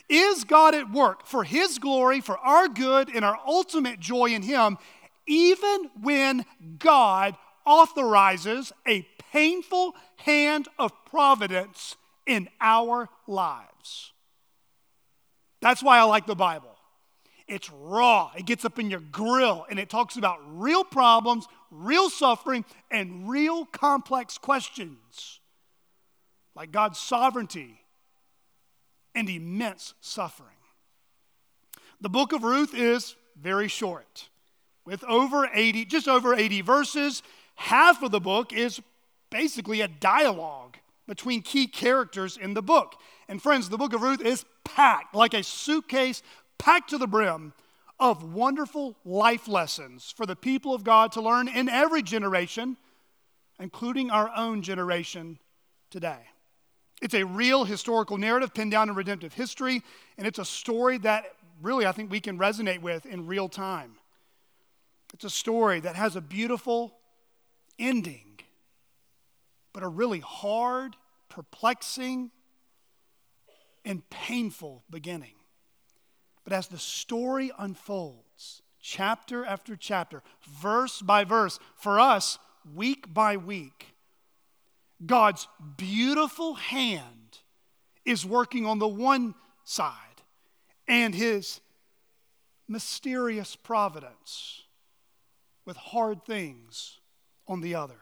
Is 0.09 0.43
God 0.43 0.75
at 0.75 0.91
work 0.91 1.25
for 1.25 1.43
His 1.43 1.79
glory, 1.79 2.21
for 2.21 2.37
our 2.37 2.67
good, 2.67 3.09
and 3.13 3.23
our 3.23 3.37
ultimate 3.47 3.99
joy 3.99 4.27
in 4.27 4.41
Him, 4.41 4.77
even 5.25 5.89
when 6.01 6.45
God 6.77 7.35
authorizes 7.65 8.73
a 8.87 9.07
painful 9.31 9.95
hand 10.17 10.67
of 10.77 10.91
providence 11.05 11.95
in 12.25 12.49
our 12.59 13.09
lives. 13.27 14.11
That's 15.61 15.81
why 15.81 15.97
I 15.97 16.03
like 16.03 16.25
the 16.25 16.35
Bible. 16.35 16.75
It's 17.47 17.69
raw, 17.71 18.31
it 18.37 18.45
gets 18.45 18.65
up 18.65 18.79
in 18.79 18.89
your 18.89 18.99
grill, 18.99 19.65
and 19.69 19.79
it 19.79 19.89
talks 19.89 20.17
about 20.17 20.39
real 20.45 20.83
problems, 20.83 21.47
real 21.71 22.09
suffering, 22.09 22.65
and 22.91 23.29
real 23.29 23.65
complex 23.65 24.37
questions 24.37 25.39
like 26.55 26.71
God's 26.71 26.99
sovereignty 26.99 27.81
and 29.15 29.29
immense 29.29 29.93
suffering. 30.01 30.49
The 32.01 32.09
book 32.09 32.33
of 32.33 32.43
Ruth 32.43 32.73
is 32.73 33.15
very 33.39 33.67
short. 33.67 34.29
with 34.85 35.03
over 35.05 35.49
80, 35.53 35.85
just 35.85 36.07
over 36.07 36.35
80 36.35 36.61
verses. 36.61 37.23
Half 37.55 38.03
of 38.03 38.11
the 38.11 38.19
book 38.19 38.51
is 38.51 38.81
basically 39.29 39.81
a 39.81 39.87
dialogue 39.87 40.77
between 41.07 41.41
key 41.41 41.67
characters 41.67 42.37
in 42.37 42.53
the 42.53 42.61
book. 42.61 42.95
And 43.27 43.41
friends, 43.41 43.69
the 43.69 43.77
book 43.77 43.93
of 43.93 44.01
Ruth 44.01 44.21
is 44.21 44.45
packed 44.63 45.15
like 45.15 45.33
a 45.33 45.43
suitcase 45.43 46.21
packed 46.57 46.89
to 46.91 46.97
the 46.97 47.07
brim 47.07 47.53
of 47.99 48.33
wonderful 48.33 48.97
life 49.05 49.47
lessons 49.47 50.13
for 50.15 50.25
the 50.25 50.35
people 50.35 50.73
of 50.73 50.83
God 50.83 51.11
to 51.13 51.21
learn 51.21 51.47
in 51.47 51.69
every 51.69 52.01
generation, 52.01 52.77
including 53.59 54.09
our 54.09 54.31
own 54.35 54.61
generation 54.61 55.39
today. 55.89 56.19
It's 57.03 57.13
a 57.13 57.25
real 57.25 57.65
historical 57.65 58.17
narrative 58.17 58.53
pinned 58.53 58.71
down 58.71 58.87
in 58.87 58.95
redemptive 58.95 59.33
history, 59.33 59.83
and 60.17 60.25
it's 60.25 60.39
a 60.39 60.45
story 60.45 60.97
that 60.99 61.25
really 61.61 61.85
I 61.85 61.91
think 61.91 62.09
we 62.09 62.21
can 62.21 62.39
resonate 62.39 62.79
with 62.79 63.05
in 63.05 63.27
real 63.27 63.49
time. 63.49 63.95
It's 65.13 65.25
a 65.25 65.29
story 65.29 65.81
that 65.81 65.97
has 65.97 66.15
a 66.15 66.21
beautiful 66.21 66.95
ending, 67.77 68.39
but 69.73 69.83
a 69.83 69.87
really 69.89 70.21
hard, 70.21 70.95
perplexing, 71.27 72.31
and 73.83 74.09
painful 74.09 74.85
beginning. 74.89 75.35
But 76.45 76.53
as 76.53 76.67
the 76.67 76.79
story 76.79 77.51
unfolds, 77.59 78.61
chapter 78.81 79.43
after 79.43 79.75
chapter, 79.75 80.23
verse 80.47 81.01
by 81.01 81.25
verse, 81.25 81.59
for 81.75 81.99
us, 81.99 82.39
week 82.73 83.13
by 83.13 83.35
week, 83.35 83.92
God's 85.05 85.47
beautiful 85.77 86.55
hand 86.55 87.39
is 88.05 88.25
working 88.25 88.65
on 88.65 88.79
the 88.79 88.87
one 88.87 89.35
side 89.63 89.95
and 90.87 91.15
his 91.15 91.61
mysterious 92.67 93.55
providence 93.55 94.63
with 95.65 95.77
hard 95.77 96.25
things 96.25 96.99
on 97.47 97.61
the 97.61 97.75
other. 97.75 97.99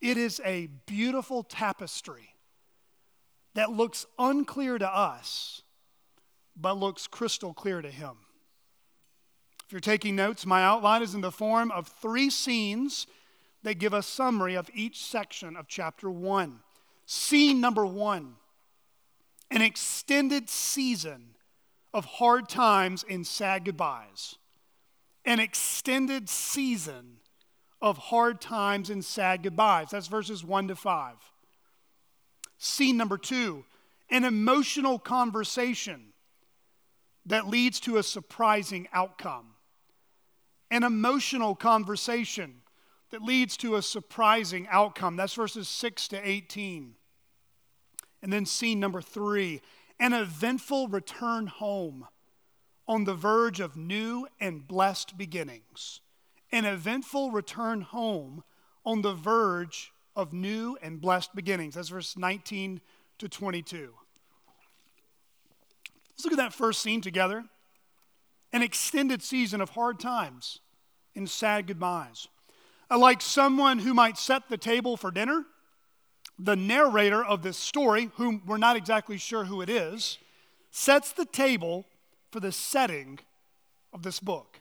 It 0.00 0.16
is 0.16 0.40
a 0.44 0.68
beautiful 0.86 1.42
tapestry 1.42 2.34
that 3.54 3.72
looks 3.72 4.06
unclear 4.18 4.78
to 4.78 4.88
us, 4.88 5.62
but 6.54 6.76
looks 6.76 7.06
crystal 7.06 7.54
clear 7.54 7.80
to 7.80 7.90
him. 7.90 8.16
If 9.64 9.72
you're 9.72 9.80
taking 9.80 10.14
notes, 10.14 10.46
my 10.46 10.62
outline 10.62 11.02
is 11.02 11.14
in 11.14 11.22
the 11.22 11.32
form 11.32 11.70
of 11.72 11.88
three 11.88 12.30
scenes 12.30 13.06
that 13.66 13.80
give 13.80 13.92
a 13.92 14.00
summary 14.00 14.54
of 14.54 14.70
each 14.72 15.04
section 15.04 15.56
of 15.56 15.66
chapter 15.66 16.08
one. 16.08 16.60
Scene 17.04 17.60
number 17.60 17.84
one 17.84 18.36
an 19.50 19.60
extended 19.60 20.48
season 20.48 21.34
of 21.92 22.04
hard 22.04 22.48
times 22.48 23.04
and 23.10 23.26
sad 23.26 23.64
goodbyes. 23.64 24.36
An 25.24 25.40
extended 25.40 26.28
season 26.28 27.16
of 27.82 27.98
hard 27.98 28.40
times 28.40 28.88
and 28.88 29.04
sad 29.04 29.42
goodbyes. 29.42 29.90
That's 29.90 30.06
verses 30.06 30.44
1 30.44 30.68
to 30.68 30.76
5. 30.76 31.16
Scene 32.58 32.96
number 32.96 33.18
two 33.18 33.64
an 34.08 34.22
emotional 34.22 35.00
conversation 35.00 36.12
that 37.24 37.48
leads 37.48 37.80
to 37.80 37.96
a 37.96 38.04
surprising 38.04 38.86
outcome. 38.92 39.54
An 40.70 40.84
emotional 40.84 41.56
conversation 41.56 42.62
that 43.10 43.22
leads 43.22 43.56
to 43.58 43.76
a 43.76 43.82
surprising 43.82 44.66
outcome. 44.70 45.16
That's 45.16 45.34
verses 45.34 45.68
6 45.68 46.08
to 46.08 46.28
18. 46.28 46.94
And 48.22 48.32
then 48.32 48.46
scene 48.46 48.80
number 48.80 49.00
three 49.00 49.62
an 49.98 50.12
eventful 50.12 50.88
return 50.88 51.46
home 51.46 52.06
on 52.86 53.04
the 53.04 53.14
verge 53.14 53.60
of 53.60 53.76
new 53.76 54.26
and 54.40 54.66
blessed 54.66 55.16
beginnings. 55.16 56.00
An 56.52 56.64
eventful 56.64 57.30
return 57.30 57.80
home 57.80 58.44
on 58.84 59.02
the 59.02 59.14
verge 59.14 59.92
of 60.14 60.32
new 60.32 60.76
and 60.82 61.00
blessed 61.00 61.34
beginnings. 61.34 61.74
That's 61.74 61.88
verse 61.88 62.16
19 62.16 62.80
to 63.18 63.28
22. 63.28 63.94
Let's 66.10 66.24
look 66.24 66.32
at 66.32 66.38
that 66.38 66.52
first 66.54 66.82
scene 66.82 67.00
together. 67.00 67.44
An 68.52 68.62
extended 68.62 69.22
season 69.22 69.60
of 69.60 69.70
hard 69.70 69.98
times 69.98 70.60
and 71.14 71.28
sad 71.28 71.66
goodbyes. 71.66 72.28
Uh, 72.90 72.98
like 72.98 73.20
someone 73.20 73.78
who 73.78 73.92
might 73.92 74.16
set 74.16 74.48
the 74.48 74.56
table 74.56 74.96
for 74.96 75.10
dinner, 75.10 75.44
the 76.38 76.56
narrator 76.56 77.24
of 77.24 77.42
this 77.42 77.56
story, 77.56 78.10
whom 78.16 78.42
we're 78.46 78.58
not 78.58 78.76
exactly 78.76 79.18
sure 79.18 79.44
who 79.44 79.60
it 79.60 79.68
is, 79.68 80.18
sets 80.70 81.12
the 81.12 81.24
table 81.24 81.86
for 82.30 82.40
the 82.40 82.52
setting 82.52 83.18
of 83.92 84.02
this 84.02 84.20
book. 84.20 84.60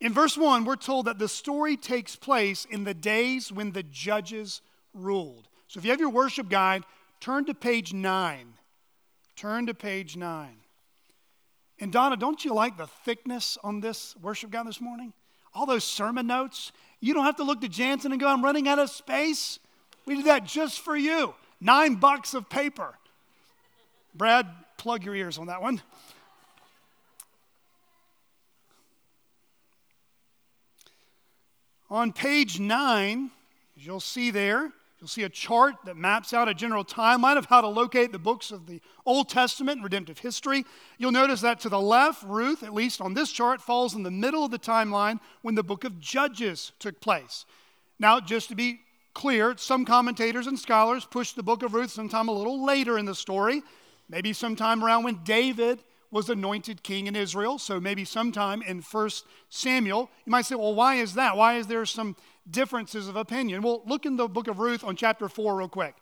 In 0.00 0.12
verse 0.12 0.36
1, 0.36 0.64
we're 0.64 0.76
told 0.76 1.06
that 1.06 1.18
the 1.18 1.28
story 1.28 1.76
takes 1.76 2.16
place 2.16 2.66
in 2.68 2.84
the 2.84 2.94
days 2.94 3.50
when 3.50 3.72
the 3.72 3.82
judges 3.82 4.60
ruled. 4.92 5.48
So 5.68 5.78
if 5.78 5.84
you 5.84 5.90
have 5.90 6.00
your 6.00 6.10
worship 6.10 6.48
guide, 6.48 6.84
turn 7.20 7.44
to 7.46 7.54
page 7.54 7.94
9. 7.94 8.54
Turn 9.36 9.66
to 9.66 9.74
page 9.74 10.16
9. 10.16 10.56
And 11.78 11.92
Donna, 11.92 12.16
don't 12.16 12.44
you 12.44 12.54
like 12.54 12.76
the 12.76 12.86
thickness 12.86 13.58
on 13.62 13.80
this 13.80 14.16
worship 14.16 14.50
guide 14.50 14.66
this 14.66 14.80
morning? 14.80 15.12
All 15.54 15.66
those 15.66 15.84
sermon 15.84 16.26
notes. 16.26 16.72
You 17.06 17.14
don't 17.14 17.24
have 17.24 17.36
to 17.36 17.44
look 17.44 17.60
to 17.60 17.68
Jansen 17.68 18.10
and 18.10 18.20
go, 18.20 18.26
I'm 18.26 18.42
running 18.42 18.66
out 18.66 18.80
of 18.80 18.90
space. 18.90 19.60
We 20.06 20.16
did 20.16 20.24
that 20.24 20.44
just 20.44 20.80
for 20.80 20.96
you. 20.96 21.36
Nine 21.60 21.94
bucks 21.94 22.34
of 22.34 22.48
paper. 22.48 22.98
Brad, 24.12 24.48
plug 24.76 25.04
your 25.04 25.14
ears 25.14 25.38
on 25.38 25.46
that 25.46 25.62
one. 25.62 25.80
On 31.90 32.12
page 32.12 32.58
9, 32.58 33.30
as 33.76 33.86
you'll 33.86 34.00
see 34.00 34.32
there, 34.32 34.72
you'll 34.98 35.08
see 35.08 35.24
a 35.24 35.28
chart 35.28 35.74
that 35.84 35.96
maps 35.96 36.32
out 36.32 36.48
a 36.48 36.54
general 36.54 36.84
timeline 36.84 37.36
of 37.36 37.46
how 37.46 37.60
to 37.60 37.68
locate 37.68 38.12
the 38.12 38.18
books 38.18 38.50
of 38.50 38.66
the 38.66 38.80
Old 39.04 39.28
Testament 39.28 39.76
and 39.76 39.84
redemptive 39.84 40.18
history. 40.18 40.64
You'll 40.98 41.12
notice 41.12 41.40
that 41.42 41.60
to 41.60 41.68
the 41.68 41.80
left, 41.80 42.22
Ruth, 42.22 42.62
at 42.62 42.72
least 42.72 43.00
on 43.00 43.14
this 43.14 43.30
chart, 43.30 43.60
falls 43.60 43.94
in 43.94 44.02
the 44.02 44.10
middle 44.10 44.44
of 44.44 44.50
the 44.50 44.58
timeline 44.58 45.20
when 45.42 45.54
the 45.54 45.62
book 45.62 45.84
of 45.84 46.00
Judges 46.00 46.72
took 46.78 47.00
place. 47.00 47.44
Now, 47.98 48.20
just 48.20 48.48
to 48.48 48.54
be 48.54 48.80
clear, 49.14 49.54
some 49.56 49.84
commentators 49.84 50.46
and 50.46 50.58
scholars 50.58 51.04
push 51.04 51.32
the 51.32 51.42
book 51.42 51.62
of 51.62 51.74
Ruth 51.74 51.90
sometime 51.90 52.28
a 52.28 52.32
little 52.32 52.64
later 52.64 52.98
in 52.98 53.06
the 53.06 53.14
story, 53.14 53.62
maybe 54.08 54.32
sometime 54.32 54.84
around 54.84 55.04
when 55.04 55.20
David 55.24 55.80
was 56.10 56.30
anointed 56.30 56.82
king 56.82 57.06
in 57.06 57.16
Israel, 57.16 57.58
so 57.58 57.80
maybe 57.80 58.04
sometime 58.04 58.62
in 58.62 58.80
1 58.80 59.10
Samuel. 59.50 60.10
You 60.24 60.30
might 60.30 60.46
say, 60.46 60.54
well, 60.54 60.74
why 60.74 60.96
is 60.96 61.14
that? 61.14 61.36
Why 61.36 61.56
is 61.56 61.66
there 61.66 61.84
some 61.84 62.16
differences 62.50 63.08
of 63.08 63.16
opinion. 63.16 63.62
Well, 63.62 63.82
look 63.86 64.06
in 64.06 64.16
the 64.16 64.28
book 64.28 64.48
of 64.48 64.58
Ruth 64.58 64.84
on 64.84 64.96
chapter 64.96 65.28
4 65.28 65.56
real 65.56 65.68
quick. 65.68 65.94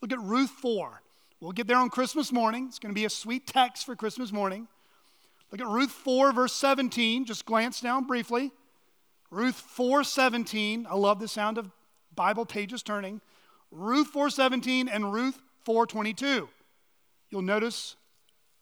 Look 0.00 0.12
at 0.12 0.20
Ruth 0.20 0.50
4. 0.50 1.02
We'll 1.40 1.52
get 1.52 1.66
there 1.66 1.76
on 1.76 1.90
Christmas 1.90 2.32
morning. 2.32 2.66
It's 2.68 2.78
going 2.78 2.94
to 2.94 2.98
be 2.98 3.04
a 3.04 3.10
sweet 3.10 3.46
text 3.46 3.84
for 3.84 3.96
Christmas 3.96 4.32
morning. 4.32 4.68
Look 5.50 5.60
at 5.60 5.66
Ruth 5.66 5.90
4, 5.90 6.32
verse 6.32 6.52
17. 6.52 7.24
Just 7.24 7.44
glance 7.44 7.80
down 7.80 8.06
briefly. 8.06 8.52
Ruth 9.30 9.56
4, 9.56 10.04
17. 10.04 10.86
I 10.88 10.94
love 10.94 11.20
the 11.20 11.28
sound 11.28 11.58
of 11.58 11.70
Bible 12.14 12.46
pages 12.46 12.82
turning. 12.82 13.20
Ruth 13.70 14.08
4, 14.08 14.30
17 14.30 14.88
and 14.88 15.12
Ruth 15.12 15.40
4, 15.64 15.86
22. 15.86 16.48
You'll 17.30 17.42
notice 17.42 17.96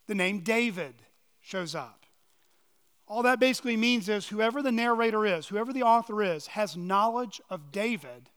the 0.07 0.15
name 0.15 0.41
David 0.41 0.95
shows 1.41 1.75
up. 1.75 2.00
All 3.11 3.25
that 3.25 3.41
basically 3.41 3.77
means 3.77 4.09
is 4.09 4.29
whoever 4.29 4.63
the 4.63 4.71
narrator 4.71 5.27
is, 5.27 5.49
whoever 5.49 5.73
the 5.73 5.83
author 5.83 6.23
is, 6.23 6.47
has 6.47 6.77
knowledge 6.77 7.41
of 7.51 7.73
David 7.73 8.31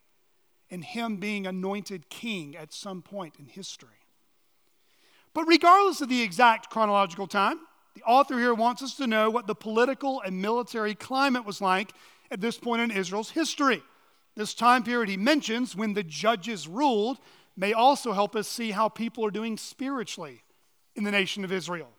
and 0.71 0.83
him 0.83 1.17
being 1.17 1.45
anointed 1.45 2.09
king 2.09 2.57
at 2.57 2.73
some 2.73 3.03
point 3.03 3.35
in 3.37 3.45
history. 3.45 4.07
But 5.35 5.45
regardless 5.45 6.01
of 6.01 6.09
the 6.09 6.23
exact 6.23 6.71
chronological 6.71 7.27
time, 7.27 7.59
the 7.93 8.01
author 8.01 8.39
here 8.39 8.55
wants 8.55 8.81
us 8.81 8.95
to 8.95 9.05
know 9.05 9.29
what 9.29 9.45
the 9.45 9.53
political 9.53 10.21
and 10.21 10.41
military 10.41 10.95
climate 10.95 11.45
was 11.45 11.61
like 11.61 11.91
at 12.31 12.41
this 12.41 12.57
point 12.57 12.81
in 12.81 12.89
Israel's 12.89 13.29
history. 13.29 13.83
This 14.35 14.55
time 14.55 14.83
period 14.83 15.07
he 15.07 15.17
mentions 15.17 15.75
when 15.75 15.93
the 15.93 16.01
judges 16.01 16.67
ruled 16.67 17.19
may 17.55 17.73
also 17.73 18.11
help 18.11 18.35
us 18.35 18.47
see 18.47 18.71
how 18.71 18.89
people 18.89 19.23
are 19.23 19.29
doing 19.29 19.55
spiritually 19.55 20.41
in 20.95 21.03
the 21.03 21.11
nation 21.11 21.43
of 21.43 21.51
Israel. 21.51 21.91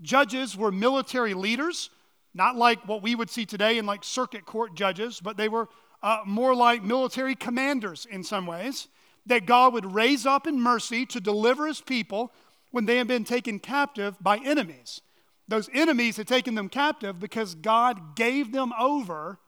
Judges 0.00 0.56
were 0.56 0.70
military 0.70 1.34
leaders 1.34 1.90
not 2.34 2.56
like 2.56 2.86
what 2.88 3.02
we 3.02 3.14
would 3.14 3.30
see 3.30 3.44
today 3.44 3.78
in 3.78 3.86
like 3.86 4.04
circuit 4.04 4.46
court 4.46 4.74
judges, 4.74 5.20
but 5.20 5.36
they 5.36 5.48
were 5.48 5.68
uh, 6.02 6.20
more 6.26 6.54
like 6.54 6.82
military 6.82 7.34
commanders 7.34 8.06
in 8.10 8.24
some 8.24 8.46
ways, 8.46 8.88
that 9.26 9.46
God 9.46 9.72
would 9.72 9.94
raise 9.94 10.26
up 10.26 10.46
in 10.46 10.60
mercy 10.60 11.06
to 11.06 11.20
deliver 11.20 11.66
his 11.66 11.80
people 11.80 12.32
when 12.70 12.86
they 12.86 12.96
had 12.96 13.06
been 13.06 13.24
taken 13.24 13.58
captive 13.58 14.16
by 14.20 14.38
enemies. 14.38 15.00
Those 15.46 15.68
enemies 15.72 16.16
had 16.16 16.26
taken 16.26 16.54
them 16.54 16.68
captive 16.68 17.20
because 17.20 17.54
God 17.54 18.16
gave 18.16 18.52
them 18.52 18.72
over 18.78 19.38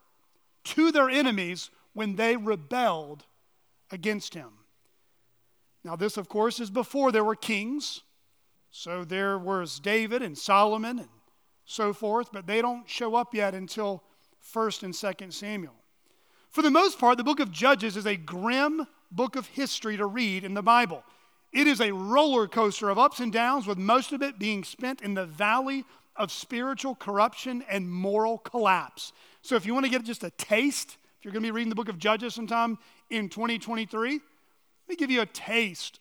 to 0.65 0.91
their 0.91 1.09
enemies 1.09 1.71
when 1.93 2.15
they 2.15 2.37
rebelled 2.37 3.25
against 3.91 4.33
him. 4.33 4.49
Now, 5.83 5.95
this, 5.95 6.17
of 6.17 6.29
course, 6.29 6.59
is 6.59 6.69
before 6.69 7.11
there 7.11 7.23
were 7.23 7.35
kings. 7.35 8.01
So 8.71 9.03
there 9.03 9.37
was 9.37 9.79
David 9.79 10.21
and 10.21 10.37
Solomon 10.37 10.99
and 10.99 11.09
so 11.65 11.93
forth, 11.93 12.29
but 12.31 12.47
they 12.47 12.61
don't 12.61 12.87
show 12.89 13.15
up 13.15 13.33
yet 13.33 13.53
until 13.53 14.03
1st 14.53 14.83
and 14.83 14.93
2nd 14.93 15.33
Samuel. 15.33 15.73
For 16.51 16.61
the 16.61 16.71
most 16.71 16.99
part, 16.99 17.17
the 17.17 17.23
book 17.23 17.39
of 17.39 17.51
Judges 17.51 17.97
is 17.97 18.05
a 18.05 18.15
grim 18.15 18.87
book 19.11 19.35
of 19.35 19.47
history 19.47 19.97
to 19.97 20.05
read 20.05 20.43
in 20.43 20.53
the 20.53 20.61
Bible. 20.61 21.03
It 21.51 21.67
is 21.67 21.81
a 21.81 21.91
roller 21.91 22.47
coaster 22.47 22.89
of 22.89 22.97
ups 22.97 23.19
and 23.19 23.31
downs, 23.31 23.67
with 23.67 23.77
most 23.77 24.11
of 24.11 24.21
it 24.21 24.39
being 24.39 24.63
spent 24.63 25.01
in 25.01 25.15
the 25.15 25.25
valley 25.25 25.83
of 26.15 26.31
spiritual 26.31 26.95
corruption 26.95 27.63
and 27.69 27.89
moral 27.89 28.37
collapse. 28.37 29.11
So, 29.41 29.55
if 29.55 29.65
you 29.65 29.73
want 29.73 29.85
to 29.85 29.91
get 29.91 30.03
just 30.03 30.23
a 30.23 30.29
taste, 30.31 30.97
if 31.17 31.25
you're 31.25 31.33
going 31.33 31.43
to 31.43 31.47
be 31.47 31.51
reading 31.51 31.69
the 31.69 31.75
book 31.75 31.89
of 31.89 31.97
Judges 31.97 32.35
sometime 32.35 32.77
in 33.09 33.29
2023, 33.29 34.11
let 34.11 34.21
me 34.87 34.95
give 34.95 35.11
you 35.11 35.21
a 35.21 35.25
taste 35.25 35.99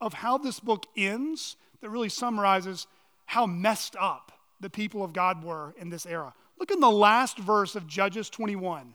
of 0.00 0.12
how 0.12 0.38
this 0.38 0.60
book 0.60 0.86
ends 0.96 1.56
that 1.80 1.90
really 1.90 2.08
summarizes 2.08 2.86
how 3.26 3.46
messed 3.46 3.96
up 3.98 4.33
the 4.60 4.70
people 4.70 5.02
of 5.02 5.12
God 5.12 5.44
were 5.44 5.74
in 5.78 5.90
this 5.90 6.06
era. 6.06 6.34
Look 6.58 6.70
in 6.70 6.80
the 6.80 6.90
last 6.90 7.38
verse 7.38 7.74
of 7.74 7.86
Judges 7.86 8.30
21. 8.30 8.94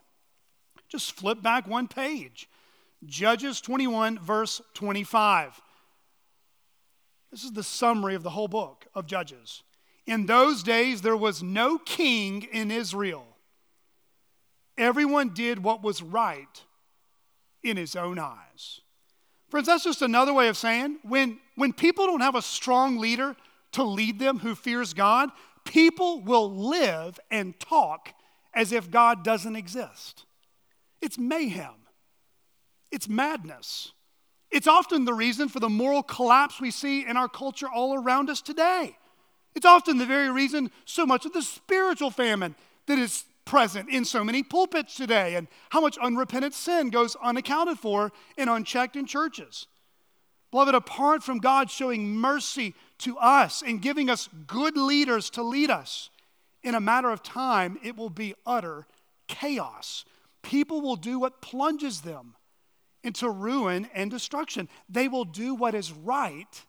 Just 0.87 1.11
flip 1.13 1.41
back 1.41 1.67
one 1.67 1.87
page. 1.87 2.49
Judges 3.05 3.61
21, 3.61 4.19
verse 4.19 4.61
25. 4.73 5.61
This 7.31 7.43
is 7.43 7.51
the 7.51 7.63
summary 7.63 8.15
of 8.15 8.23
the 8.23 8.31
whole 8.31 8.47
book 8.47 8.87
of 8.95 9.05
Judges. 9.05 9.63
In 10.05 10.25
those 10.25 10.63
days, 10.63 11.01
there 11.01 11.15
was 11.15 11.43
no 11.43 11.77
king 11.77 12.47
in 12.51 12.71
Israel. 12.71 13.25
Everyone 14.77 15.29
did 15.29 15.63
what 15.63 15.83
was 15.83 16.01
right 16.01 16.63
in 17.63 17.77
his 17.77 17.95
own 17.95 18.17
eyes. 18.17 18.81
Friends, 19.49 19.67
that's 19.67 19.83
just 19.83 20.01
another 20.01 20.33
way 20.33 20.47
of 20.47 20.57
saying 20.57 20.97
when, 21.03 21.39
when 21.55 21.73
people 21.73 22.05
don't 22.05 22.21
have 22.21 22.35
a 22.35 22.41
strong 22.41 22.97
leader 22.97 23.35
to 23.73 23.83
lead 23.83 24.19
them 24.19 24.39
who 24.39 24.55
fears 24.55 24.93
God, 24.93 25.29
people 25.69 26.19
will 26.21 26.51
live 26.51 27.19
and 27.29 27.57
talk 27.59 28.09
as 28.55 28.71
if 28.71 28.89
God 28.89 29.23
doesn't 29.23 29.55
exist. 29.55 30.25
It's 30.99 31.17
mayhem, 31.17 31.87
it's 32.91 33.07
madness. 33.07 33.93
It's 34.49 34.65
often 34.65 35.05
the 35.05 35.13
reason 35.13 35.47
for 35.47 35.59
the 35.59 35.69
moral 35.69 36.01
collapse 36.01 36.59
we 36.59 36.71
see 36.71 37.05
in 37.05 37.17
our 37.17 37.29
culture 37.29 37.67
all 37.67 37.93
around 37.93 38.31
us 38.31 38.41
today. 38.41 38.97
It's 39.53 39.65
often 39.65 39.99
the 39.99 40.07
very 40.07 40.31
reason 40.31 40.71
so 40.85 41.05
much 41.05 41.27
of 41.27 41.33
the 41.33 41.43
spiritual 41.43 42.09
famine 42.09 42.55
that 42.87 42.97
is 42.97 43.25
present 43.45 43.89
in 43.89 44.05
so 44.05 44.23
many 44.23 44.41
pulpits 44.41 44.95
today 44.95 45.35
and 45.35 45.47
how 45.69 45.81
much 45.81 45.99
unrepentant 45.99 46.55
sin 46.55 46.89
goes 46.89 47.15
unaccounted 47.21 47.77
for 47.77 48.11
and 48.39 48.49
unchecked 48.49 48.95
in 48.95 49.05
churches. 49.05 49.67
Beloved, 50.49 50.73
apart 50.73 51.21
from 51.21 51.37
God 51.37 51.69
showing 51.69 52.09
mercy 52.15 52.73
to 52.99 53.17
us 53.17 53.61
and 53.65 53.81
giving 53.81 54.09
us 54.09 54.29
good 54.47 54.77
leaders 54.77 55.29
to 55.31 55.43
lead 55.43 55.69
us, 55.69 56.09
in 56.61 56.75
a 56.75 56.81
matter 56.81 57.09
of 57.09 57.23
time, 57.23 57.77
it 57.83 57.97
will 57.97 58.09
be 58.09 58.35
utter 58.45 58.85
chaos. 59.27 60.05
People 60.41 60.81
will 60.81 60.95
do 60.95 61.19
what 61.19 61.41
plunges 61.41 62.01
them 62.01 62.35
into 63.03 63.29
ruin 63.29 63.89
and 63.93 64.11
destruction. 64.11 64.67
They 64.89 65.07
will 65.07 65.25
do 65.25 65.55
what 65.55 65.73
is 65.73 65.91
right 65.91 66.65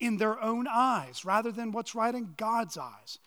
in 0.00 0.16
their 0.16 0.40
own 0.40 0.66
eyes 0.68 1.24
rather 1.24 1.52
than 1.52 1.72
what's 1.72 1.94
right 1.94 2.14
in 2.14 2.34
God's 2.36 2.76
eyes, 2.76 3.18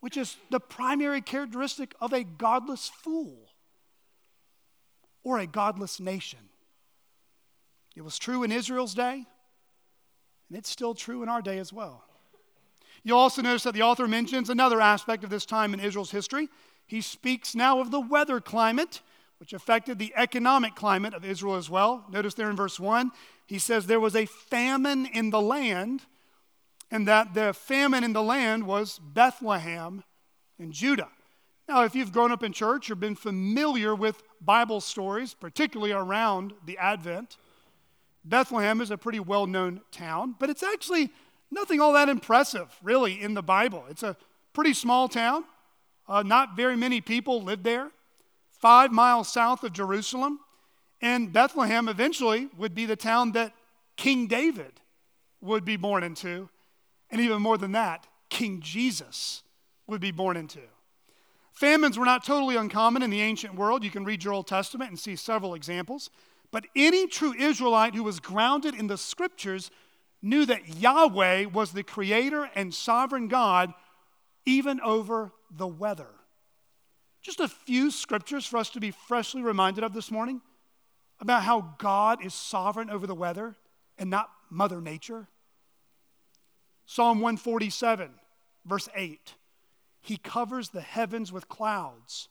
which 0.00 0.16
is 0.16 0.36
the 0.50 0.60
primary 0.60 1.20
characteristic 1.20 1.94
of 2.00 2.12
a 2.12 2.24
godless 2.24 2.88
fool 2.88 3.50
or 5.22 5.38
a 5.38 5.46
godless 5.46 6.00
nation. 6.00 6.38
It 7.96 8.02
was 8.02 8.18
true 8.18 8.44
in 8.44 8.52
Israel's 8.52 8.94
day, 8.94 9.26
and 10.48 10.58
it's 10.58 10.70
still 10.70 10.94
true 10.94 11.22
in 11.22 11.28
our 11.28 11.42
day 11.42 11.58
as 11.58 11.72
well. 11.72 12.04
You'll 13.02 13.18
also 13.18 13.42
notice 13.42 13.62
that 13.62 13.74
the 13.74 13.82
author 13.82 14.08
mentions 14.08 14.50
another 14.50 14.80
aspect 14.80 15.24
of 15.24 15.30
this 15.30 15.46
time 15.46 15.72
in 15.72 15.80
Israel's 15.80 16.10
history. 16.10 16.48
He 16.86 17.00
speaks 17.00 17.54
now 17.54 17.80
of 17.80 17.90
the 17.90 18.00
weather 18.00 18.40
climate, 18.40 19.02
which 19.38 19.52
affected 19.52 19.98
the 19.98 20.12
economic 20.16 20.74
climate 20.74 21.14
of 21.14 21.24
Israel 21.24 21.54
as 21.54 21.70
well. 21.70 22.04
Notice 22.10 22.34
there 22.34 22.50
in 22.50 22.56
verse 22.56 22.80
1, 22.80 23.12
he 23.46 23.58
says 23.58 23.86
there 23.86 24.00
was 24.00 24.16
a 24.16 24.26
famine 24.26 25.06
in 25.06 25.30
the 25.30 25.40
land, 25.40 26.02
and 26.90 27.06
that 27.06 27.34
the 27.34 27.52
famine 27.52 28.04
in 28.04 28.12
the 28.12 28.22
land 28.22 28.66
was 28.66 28.98
Bethlehem 28.98 30.02
and 30.58 30.72
Judah. 30.72 31.08
Now, 31.68 31.84
if 31.84 31.94
you've 31.94 32.12
grown 32.12 32.32
up 32.32 32.42
in 32.42 32.52
church 32.52 32.90
or 32.90 32.94
been 32.94 33.14
familiar 33.14 33.94
with 33.94 34.22
Bible 34.40 34.80
stories, 34.80 35.34
particularly 35.34 35.92
around 35.92 36.54
the 36.64 36.78
Advent, 36.78 37.36
Bethlehem 38.28 38.80
is 38.80 38.90
a 38.90 38.98
pretty 38.98 39.20
well 39.20 39.46
known 39.46 39.80
town, 39.90 40.34
but 40.38 40.50
it's 40.50 40.62
actually 40.62 41.10
nothing 41.50 41.80
all 41.80 41.92
that 41.94 42.08
impressive, 42.08 42.68
really, 42.82 43.20
in 43.20 43.34
the 43.34 43.42
Bible. 43.42 43.84
It's 43.88 44.02
a 44.02 44.16
pretty 44.52 44.74
small 44.74 45.08
town. 45.08 45.44
Uh, 46.08 46.22
not 46.22 46.56
very 46.56 46.76
many 46.76 47.00
people 47.00 47.42
live 47.42 47.62
there. 47.62 47.90
Five 48.50 48.92
miles 48.92 49.32
south 49.32 49.62
of 49.62 49.72
Jerusalem. 49.72 50.40
And 51.00 51.32
Bethlehem 51.32 51.88
eventually 51.88 52.48
would 52.56 52.74
be 52.74 52.86
the 52.86 52.96
town 52.96 53.32
that 53.32 53.54
King 53.96 54.26
David 54.26 54.80
would 55.40 55.64
be 55.64 55.76
born 55.76 56.02
into. 56.02 56.48
And 57.10 57.20
even 57.20 57.40
more 57.40 57.56
than 57.56 57.72
that, 57.72 58.06
King 58.30 58.60
Jesus 58.60 59.42
would 59.86 60.00
be 60.00 60.10
born 60.10 60.36
into. 60.36 60.60
Famines 61.52 61.98
were 61.98 62.04
not 62.04 62.24
totally 62.24 62.56
uncommon 62.56 63.02
in 63.02 63.10
the 63.10 63.20
ancient 63.20 63.54
world. 63.54 63.82
You 63.82 63.90
can 63.90 64.04
read 64.04 64.22
your 64.22 64.32
Old 64.32 64.46
Testament 64.46 64.90
and 64.90 64.98
see 64.98 65.16
several 65.16 65.54
examples. 65.54 66.10
But 66.50 66.66
any 66.74 67.06
true 67.06 67.34
Israelite 67.34 67.94
who 67.94 68.02
was 68.02 68.20
grounded 68.20 68.74
in 68.74 68.86
the 68.86 68.96
scriptures 68.96 69.70
knew 70.22 70.46
that 70.46 70.76
Yahweh 70.76 71.46
was 71.46 71.72
the 71.72 71.82
creator 71.82 72.50
and 72.54 72.74
sovereign 72.74 73.28
God, 73.28 73.72
even 74.46 74.80
over 74.80 75.32
the 75.50 75.66
weather. 75.66 76.08
Just 77.22 77.40
a 77.40 77.48
few 77.48 77.90
scriptures 77.90 78.46
for 78.46 78.56
us 78.56 78.70
to 78.70 78.80
be 78.80 78.90
freshly 78.90 79.42
reminded 79.42 79.84
of 79.84 79.92
this 79.92 80.10
morning 80.10 80.40
about 81.20 81.42
how 81.42 81.74
God 81.78 82.24
is 82.24 82.32
sovereign 82.32 82.90
over 82.90 83.06
the 83.06 83.14
weather 83.14 83.56
and 83.98 84.08
not 84.08 84.30
Mother 84.50 84.80
Nature. 84.80 85.28
Psalm 86.86 87.18
147, 87.20 88.10
verse 88.64 88.88
8 88.94 89.34
He 90.00 90.16
covers 90.16 90.70
the 90.70 90.80
heavens 90.80 91.30
with 91.30 91.48
clouds 91.48 92.28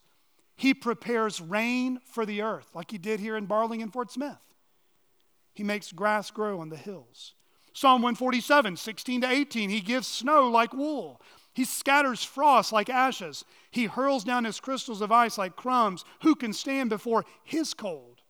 he 0.57 0.73
prepares 0.73 1.39
rain 1.39 1.99
for 2.03 2.25
the 2.25 2.41
earth, 2.41 2.71
like 2.73 2.91
he 2.91 2.97
did 2.97 3.19
here 3.19 3.37
in 3.37 3.47
Barling 3.47 3.81
and 3.83 3.93
Fort 3.93 4.11
Smith. 4.11 4.39
He 5.53 5.63
makes 5.63 5.91
grass 5.91 6.31
grow 6.31 6.59
on 6.59 6.69
the 6.69 6.75
hills. 6.75 7.35
Psalm 7.73 8.01
147, 8.01 8.75
16 8.75 9.21
to 9.21 9.29
18, 9.29 9.69
he 9.69 9.81
gives 9.81 10.07
snow 10.07 10.49
like 10.49 10.73
wool. 10.73 11.21
He 11.53 11.63
scatters 11.63 12.23
frost 12.23 12.71
like 12.71 12.89
ashes. 12.89 13.45
He 13.69 13.85
hurls 13.85 14.23
down 14.23 14.45
his 14.45 14.59
crystals 14.59 15.01
of 15.01 15.11
ice 15.11 15.37
like 15.37 15.55
crumbs. 15.55 16.03
Who 16.21 16.35
can 16.35 16.53
stand 16.53 16.89
before 16.89 17.23
his 17.43 17.75
cold? 17.75 18.21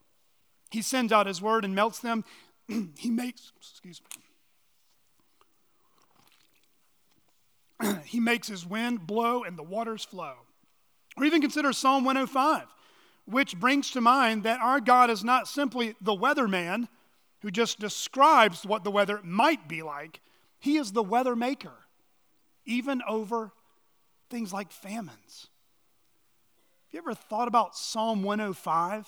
He 0.70 0.82
sends 0.82 1.14
out 1.14 1.28
his 1.28 1.42
word 1.42 1.64
and 1.64 1.74
melts 1.74 2.00
them. 2.00 2.26
he 2.98 3.10
makes, 3.10 3.54
excuse 3.58 4.02
me. 7.82 7.96
he 8.06 8.20
makes 8.20 8.50
his 8.50 8.66
wind 8.66 9.08
blow 9.08 9.44
and 9.44 9.58
the 9.58 9.64
waters 9.64 10.04
flow. 10.04 10.47
Or 11.18 11.26
even 11.26 11.42
consider 11.42 11.74
Psalm 11.74 12.04
105, 12.04 12.68
which 13.26 13.60
brings 13.60 13.90
to 13.92 14.02
mind 14.02 14.44
that 14.44 14.62
our 14.62 14.80
God 14.80 15.10
is 15.10 15.24
not 15.24 15.48
simply 15.48 15.96
the 16.00 16.16
weatherman 16.16 16.88
who 17.42 17.50
just 17.50 17.80
describes 17.80 18.66
what 18.66 18.84
the 18.84 18.92
weather 18.92 19.20
might 19.24 19.68
be 19.68 19.82
like, 19.82 20.22
He 20.60 20.78
is 20.78 20.92
the 20.92 21.04
weather 21.04 21.36
maker, 21.36 21.74
even 22.66 23.02
over 23.08 23.52
things 24.30 24.54
like 24.54 24.72
famines. 24.72 25.48
Have 26.88 26.94
you 26.94 27.00
ever 27.00 27.16
thought 27.16 27.48
about 27.48 27.76
Psalm 27.76 28.22
105, 28.24 29.08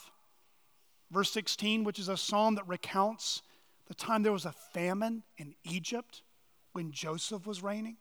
verse 1.12 1.32
16, 1.32 1.84
which 1.84 2.00
is 2.00 2.10
a 2.10 2.17
psalm 2.17 2.56
that 2.56 2.67
recounts 2.67 3.41
the 3.88 3.93
time 3.93 4.24
there 4.24 4.34
was 4.34 4.45
a 4.45 4.52
famine 4.52 5.24
in 5.38 5.56
Egypt 5.63 6.24
when 6.74 6.91
Joseph 6.91 7.45
was 7.45 7.63
reigning? 7.63 7.98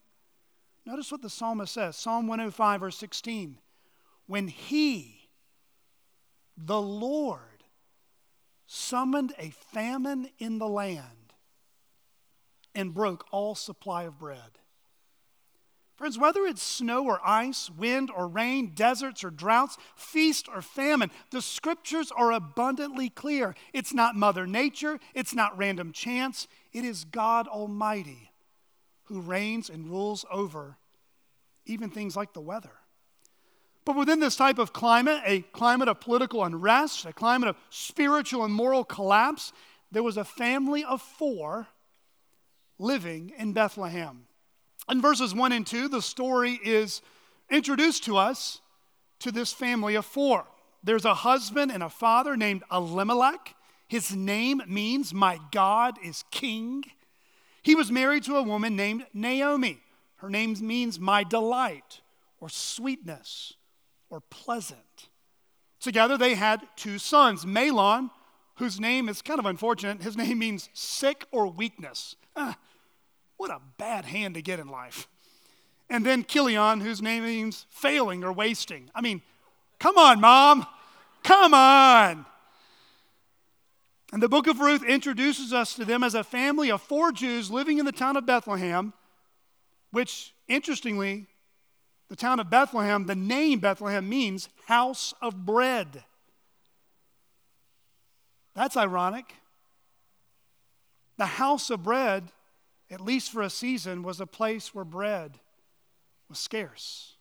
Notice 0.87 1.13
what 1.13 1.21
the 1.21 1.31
psalmist 1.31 1.75
says 1.75 1.97
Psalm 1.97 2.27
105, 2.27 2.81
verse 2.81 2.97
16 2.97 3.59
when 4.29 4.47
he, 4.47 5.29
the 6.57 6.81
Lord, 6.81 7.65
summoned 8.67 9.35
a 9.39 9.51
famine 9.73 10.31
in 10.39 10.59
the 10.59 10.69
land 10.69 11.33
and 12.75 12.95
broke 12.95 13.27
all 13.33 13.57
supply 13.57 14.05
of 14.05 14.19
bread. 14.19 14.61
Friends, 15.97 16.17
whether 16.17 16.47
it's 16.47 16.63
snow 16.63 17.05
or 17.05 17.21
ice, 17.27 17.69
wind 17.69 18.09
or 18.17 18.29
rain, 18.29 18.71
deserts 18.73 19.25
or 19.25 19.31
droughts, 19.31 19.77
feast 19.97 20.47
or 20.49 20.63
famine, 20.63 21.11
the 21.33 21.43
scriptures 21.43 22.13
are 22.17 22.31
abundantly 22.31 23.09
clear. 23.09 23.57
It's 23.73 23.93
not 23.93 24.15
Mother 24.15 24.47
Nature, 24.47 25.01
it's 25.13 25.35
not 25.35 25.59
random 25.59 25.91
chance, 25.91 26.47
it 26.73 26.85
is 26.85 27.05
God 27.05 27.49
Almighty 27.49 28.31
who 29.05 29.21
reigns 29.21 29.71
and 29.71 29.91
rules 29.91 30.25
over 30.31 30.77
even 31.65 31.91
things 31.91 32.17
like 32.17 32.33
the 32.33 32.41
weather. 32.41 32.78
But 33.89 33.97
within 33.97 34.21
this 34.21 34.37
type 34.37 34.59
of 34.59 34.75
climate, 34.75 35.23
a 35.25 35.41
climate 35.41 35.89
of 35.89 35.99
political 35.99 36.45
unrest, 36.45 37.07
a 37.07 37.13
climate 37.15 37.49
of 37.49 37.57
spiritual 37.71 38.45
and 38.45 38.53
moral 38.53 38.85
collapse, 38.85 39.51
there 39.91 40.03
was 40.03 40.19
a 40.19 40.27
family 40.27 40.85
of 40.85 41.01
four 41.01 41.69
living 42.79 43.33
in 43.39 43.55
Bethlehem. 43.55 44.27
In 44.91 45.01
verses 45.01 45.35
1 45.35 45.53
and 45.53 45.67
2, 45.67 45.89
the 45.89 46.03
story 46.03 46.61
is 46.63 47.01
introduced 47.49 48.05
to 48.05 48.19
us 48.19 48.61
to 49.21 49.33
this 49.33 49.55
family 49.55 49.95
of 49.95 50.05
four. 50.05 50.45
There's 50.85 51.07
a 51.07 51.15
husband 51.15 51.73
and 51.73 51.83
a 51.83 51.89
father 51.89 52.37
named 52.37 52.65
Elimelech. 52.71 53.55
His 53.89 54.15
name 54.15 54.61
means, 54.67 55.15
My 55.15 55.41
God 55.51 55.97
is 56.05 56.25
King. 56.31 56.85
He 57.63 57.75
was 57.75 57.91
married 57.91 58.25
to 58.25 58.37
a 58.37 58.43
woman 58.43 58.77
named 58.77 59.07
Naomi. 59.15 59.81
Her 60.17 60.29
name 60.29 60.57
means, 60.61 61.01
My 61.01 61.25
delight, 61.25 62.03
or 62.39 62.51
sweetness, 62.51 63.55
or 64.11 64.21
pleasant. 64.21 65.09
Together 65.81 66.17
they 66.17 66.35
had 66.35 66.61
two 66.77 66.99
sons, 66.99 67.45
Mahlon, 67.45 68.11
whose 68.57 68.81
name 68.81 69.09
is 69.09 69.23
kind 69.23 69.39
of 69.39 69.47
unfortunate. 69.47 70.03
His 70.03 70.17
name 70.17 70.39
means 70.39 70.69
sick 70.73 71.27
or 71.31 71.47
weakness. 71.47 72.17
Ah, 72.35 72.57
what 73.37 73.51
a 73.51 73.61
bad 73.79 74.05
hand 74.05 74.35
to 74.35 74.43
get 74.43 74.59
in 74.59 74.69
life. 74.69 75.09
And 75.89 76.05
then 76.05 76.25
Chilion, 76.25 76.81
whose 76.81 77.01
name 77.01 77.25
means 77.25 77.67
failing 77.71 78.25
or 78.25 78.33
wasting. 78.33 78.91
I 78.95 79.01
mean, 79.01 79.23
come 79.79 79.97
on, 79.97 80.21
mom. 80.21 80.67
Come 81.23 81.55
on. 81.55 82.27
And 84.13 84.23
the 84.23 84.29
book 84.29 84.47
of 84.47 84.61
Ruth 84.61 84.83
introduces 84.83 85.53
us 85.53 85.75
to 85.75 85.85
them 85.85 86.03
as 86.03 86.15
a 86.15 86.25
family 86.25 86.71
of 86.71 86.83
four 86.83 87.13
Jews 87.13 87.51
living 87.51 87.79
in 87.79 87.85
the 87.85 87.93
town 87.93 88.17
of 88.17 88.27
Bethlehem, 88.27 88.93
which, 89.91 90.35
interestingly, 90.49 91.27
the 92.09 92.17
town 92.17 92.41
of 92.41 92.51
Bethlehem, 92.51 93.07
the 93.07 93.15
name 93.15 93.61
Bethlehem 93.61 94.09
means 94.09 94.49
house 94.67 95.13
of 95.21 95.45
bread. 95.45 96.05
That's 98.55 98.77
ironic. 98.77 99.35
The 101.19 101.27
house 101.27 101.71
of 101.71 101.83
bread, 101.83 102.33
at 102.91 103.01
least 103.01 103.31
for 103.31 103.43
a 103.43 103.51
season, 103.51 104.03
was 104.03 104.21
a 104.21 104.27
place 104.27 104.75
where 104.75 104.85
bread 104.85 105.39
was 106.29 106.39
scarce. 106.39 107.17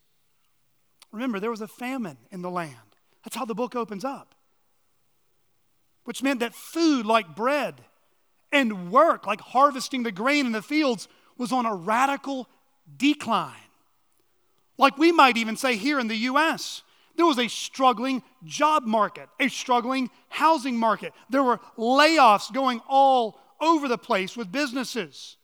Remember, 1.11 1.39
there 1.39 1.51
was 1.51 1.61
a 1.61 1.67
famine 1.67 2.17
in 2.31 2.41
the 2.41 2.49
land. 2.49 2.75
That's 3.23 3.35
how 3.35 3.45
the 3.45 3.55
book 3.55 3.75
opens 3.75 4.05
up. 4.05 4.35
Which 6.05 6.23
meant 6.23 6.39
that 6.39 6.55
food 6.55 7.05
like 7.05 7.35
bread 7.35 7.81
and 8.51 8.91
work 8.91 9.27
like 9.27 9.41
harvesting 9.41 10.03
the 10.03 10.11
grain 10.11 10.45
in 10.45 10.53
the 10.53 10.61
fields 10.61 11.07
was 11.37 11.51
on 11.51 11.65
a 11.65 11.75
radical 11.75 12.47
decline. 12.95 13.55
Like 14.77 14.97
we 14.97 15.11
might 15.11 15.37
even 15.37 15.57
say 15.57 15.75
here 15.75 15.99
in 15.99 16.07
the 16.07 16.15
US, 16.15 16.83
there 17.15 17.25
was 17.25 17.39
a 17.39 17.47
struggling 17.47 18.21
job 18.43 18.83
market, 18.83 19.27
a 19.39 19.47
struggling 19.47 20.09
housing 20.29 20.77
market. 20.77 21.13
There 21.29 21.43
were 21.43 21.59
layoffs 21.77 22.53
going 22.53 22.81
all 22.87 23.39
over 23.59 23.87
the 23.87 23.97
place 23.97 24.37
with 24.37 24.51
businesses. 24.51 25.37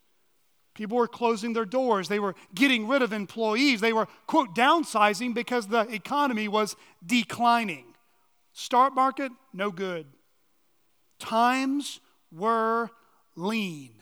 People 0.76 0.98
were 0.98 1.08
closing 1.08 1.54
their 1.54 1.66
doors. 1.66 2.08
They 2.08 2.20
were 2.20 2.36
getting 2.54 2.88
rid 2.88 3.02
of 3.02 3.14
employees. 3.14 3.82
They 3.82 3.94
were, 3.94 4.08
quote, 4.28 4.56
downsizing 4.56 5.34
because 5.34 5.68
the 5.68 5.82
economy 5.82 6.48
was 6.48 6.76
declining. 7.06 7.86
Start 8.54 8.94
market, 8.94 9.32
no 9.52 9.72
good. 9.72 10.06
Times 11.20 12.00
were 12.32 12.90
lean, 13.36 13.94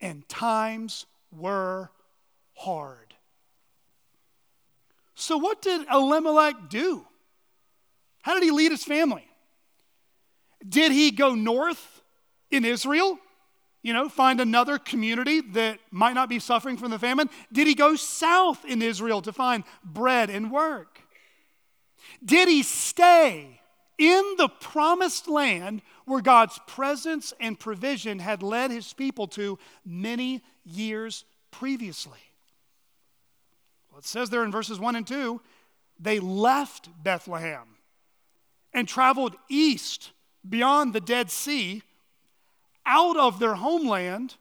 and 0.00 0.28
times 0.28 1.06
were 1.32 1.90
hard. 2.54 3.07
So, 5.20 5.36
what 5.36 5.60
did 5.60 5.84
Elimelech 5.92 6.68
do? 6.68 7.04
How 8.22 8.34
did 8.34 8.44
he 8.44 8.52
lead 8.52 8.70
his 8.70 8.84
family? 8.84 9.26
Did 10.66 10.92
he 10.92 11.10
go 11.10 11.34
north 11.34 12.02
in 12.52 12.64
Israel? 12.64 13.18
You 13.82 13.94
know, 13.94 14.08
find 14.08 14.40
another 14.40 14.78
community 14.78 15.40
that 15.40 15.80
might 15.90 16.12
not 16.12 16.28
be 16.28 16.38
suffering 16.38 16.76
from 16.76 16.92
the 16.92 17.00
famine? 17.00 17.30
Did 17.52 17.66
he 17.66 17.74
go 17.74 17.96
south 17.96 18.64
in 18.64 18.80
Israel 18.80 19.20
to 19.22 19.32
find 19.32 19.64
bread 19.84 20.30
and 20.30 20.52
work? 20.52 21.00
Did 22.24 22.46
he 22.48 22.62
stay 22.62 23.60
in 23.98 24.34
the 24.38 24.48
promised 24.48 25.26
land 25.26 25.82
where 26.04 26.22
God's 26.22 26.60
presence 26.68 27.34
and 27.40 27.58
provision 27.58 28.20
had 28.20 28.44
led 28.44 28.70
his 28.70 28.92
people 28.92 29.26
to 29.28 29.58
many 29.84 30.44
years 30.64 31.24
previously? 31.50 32.27
It 33.98 34.06
says 34.06 34.30
there 34.30 34.44
in 34.44 34.52
verses 34.52 34.78
1 34.78 34.96
and 34.96 35.06
2 35.06 35.40
they 36.00 36.20
left 36.20 36.88
Bethlehem 37.02 37.76
and 38.72 38.86
traveled 38.86 39.34
east 39.50 40.12
beyond 40.48 40.92
the 40.92 41.00
Dead 41.00 41.30
Sea 41.30 41.82
out 42.86 43.16
of 43.16 43.40
their 43.40 43.54
homeland 43.54 44.36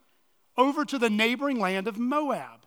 over 0.56 0.86
to 0.86 1.00
the 1.00 1.10
neighboring 1.10 1.60
land 1.60 1.88
of 1.88 1.98
Moab. 1.98 2.65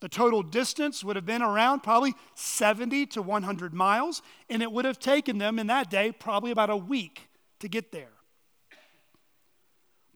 The 0.00 0.08
total 0.08 0.42
distance 0.42 1.04
would 1.04 1.16
have 1.16 1.24
been 1.24 1.42
around 1.42 1.82
probably 1.82 2.14
70 2.34 3.06
to 3.06 3.22
100 3.22 3.72
miles, 3.72 4.20
and 4.50 4.62
it 4.62 4.70
would 4.70 4.84
have 4.84 4.98
taken 4.98 5.38
them 5.38 5.58
in 5.58 5.68
that 5.68 5.88
day 5.88 6.12
probably 6.12 6.50
about 6.50 6.68
a 6.68 6.76
week 6.76 7.28
to 7.60 7.68
get 7.68 7.92
there. 7.92 8.12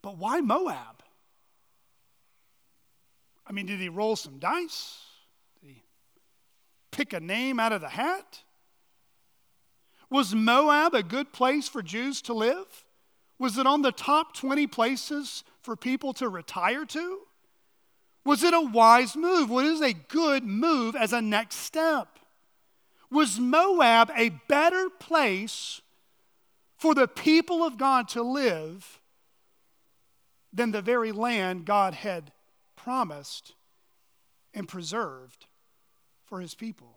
But 0.02 0.18
why 0.18 0.40
Moab? 0.40 1.02
I 3.46 3.52
mean, 3.52 3.66
did 3.66 3.80
he 3.80 3.88
roll 3.88 4.16
some 4.16 4.38
dice? 4.38 5.07
Pick 6.98 7.12
a 7.12 7.20
name 7.20 7.60
out 7.60 7.70
of 7.70 7.80
the 7.80 7.90
hat? 7.90 8.42
Was 10.10 10.34
Moab 10.34 10.94
a 10.94 11.02
good 11.04 11.32
place 11.32 11.68
for 11.68 11.80
Jews 11.80 12.20
to 12.22 12.34
live? 12.34 12.84
Was 13.38 13.56
it 13.56 13.68
on 13.68 13.82
the 13.82 13.92
top 13.92 14.34
20 14.34 14.66
places 14.66 15.44
for 15.62 15.76
people 15.76 16.12
to 16.14 16.28
retire 16.28 16.84
to? 16.86 17.20
Was 18.24 18.42
it 18.42 18.52
a 18.52 18.60
wise 18.60 19.14
move? 19.14 19.48
What 19.48 19.64
is 19.64 19.80
a 19.80 19.92
good 19.92 20.42
move 20.42 20.96
as 20.96 21.12
a 21.12 21.22
next 21.22 21.58
step? 21.58 22.18
Was 23.12 23.38
Moab 23.38 24.10
a 24.16 24.30
better 24.48 24.90
place 24.90 25.80
for 26.78 26.96
the 26.96 27.06
people 27.06 27.62
of 27.62 27.78
God 27.78 28.08
to 28.08 28.22
live 28.22 28.98
than 30.52 30.72
the 30.72 30.82
very 30.82 31.12
land 31.12 31.64
God 31.64 31.94
had 31.94 32.32
promised 32.74 33.54
and 34.52 34.66
preserved 34.66 35.46
for 36.28 36.40
his 36.40 36.54
people. 36.54 36.94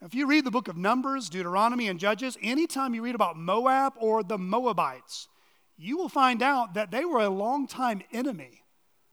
Now, 0.00 0.06
if 0.06 0.14
you 0.14 0.26
read 0.26 0.44
the 0.44 0.50
book 0.50 0.68
of 0.68 0.76
Numbers, 0.76 1.28
Deuteronomy, 1.28 1.88
and 1.88 1.98
Judges, 1.98 2.36
anytime 2.42 2.94
you 2.94 3.02
read 3.02 3.14
about 3.14 3.36
Moab 3.36 3.94
or 3.98 4.22
the 4.22 4.38
Moabites, 4.38 5.28
you 5.76 5.96
will 5.96 6.08
find 6.08 6.42
out 6.42 6.74
that 6.74 6.90
they 6.90 7.04
were 7.04 7.20
a 7.20 7.28
longtime 7.28 8.02
enemy 8.12 8.62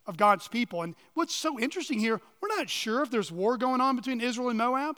of 0.06 0.18
God's 0.18 0.48
people. 0.48 0.82
And 0.82 0.96
what's 1.14 1.34
so 1.34 1.60
interesting 1.60 2.00
here, 2.00 2.20
we're 2.42 2.56
not 2.56 2.70
sure 2.70 3.02
if 3.04 3.12
there's 3.12 3.32
war 3.32 3.58
going 3.58 3.82
on 3.82 3.96
between 3.96 4.20
Israel 4.20 4.50
and 4.50 4.58
Moab. 4.58 4.98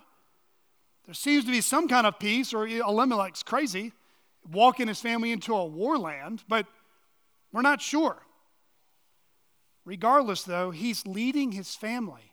There 1.05 1.13
seems 1.13 1.45
to 1.45 1.51
be 1.51 1.61
some 1.61 1.87
kind 1.87 2.07
of 2.07 2.19
peace, 2.19 2.53
or 2.53 2.65
Elimelech's 2.65 3.43
crazy, 3.43 3.91
walking 4.51 4.87
his 4.87 5.01
family 5.01 5.31
into 5.31 5.53
a 5.53 5.65
war 5.65 5.97
land, 5.97 6.43
but 6.47 6.65
we're 7.51 7.61
not 7.61 7.81
sure. 7.81 8.17
Regardless, 9.83 10.43
though, 10.43 10.71
he's 10.71 11.05
leading 11.05 11.51
his 11.51 11.75
family 11.75 12.30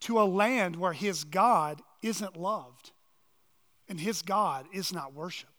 to 0.00 0.20
a 0.20 0.24
land 0.24 0.76
where 0.76 0.92
his 0.92 1.24
God 1.24 1.82
isn't 2.02 2.36
loved 2.36 2.92
and 3.88 4.00
his 4.00 4.22
God 4.22 4.66
is 4.72 4.92
not 4.92 5.14
worshiped. 5.14 5.50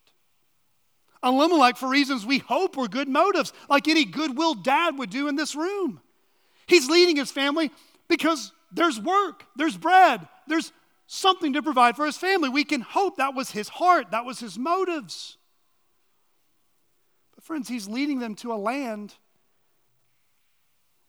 Elimelech, 1.22 1.76
for 1.76 1.88
reasons 1.88 2.26
we 2.26 2.38
hope 2.38 2.76
were 2.76 2.88
good 2.88 3.08
motives, 3.08 3.52
like 3.68 3.86
any 3.86 4.04
goodwill 4.04 4.54
dad 4.54 4.98
would 4.98 5.10
do 5.10 5.28
in 5.28 5.36
this 5.36 5.54
room. 5.54 6.00
He's 6.66 6.88
leading 6.88 7.16
his 7.16 7.30
family 7.30 7.70
because 8.08 8.52
there's 8.72 8.98
work, 8.98 9.44
there's 9.54 9.76
bread, 9.76 10.26
there's 10.48 10.72
something 11.06 11.52
to 11.52 11.62
provide 11.62 11.94
for 11.94 12.06
his 12.06 12.16
family. 12.16 12.48
We 12.48 12.64
can 12.64 12.80
hope 12.80 13.18
that 13.18 13.34
was 13.34 13.50
his 13.50 13.68
heart, 13.68 14.10
that 14.10 14.24
was 14.24 14.40
his 14.40 14.58
motives. 14.58 15.36
But, 17.34 17.44
friends, 17.44 17.68
he's 17.68 17.86
leading 17.86 18.18
them 18.18 18.34
to 18.36 18.52
a 18.52 18.56
land 18.56 19.14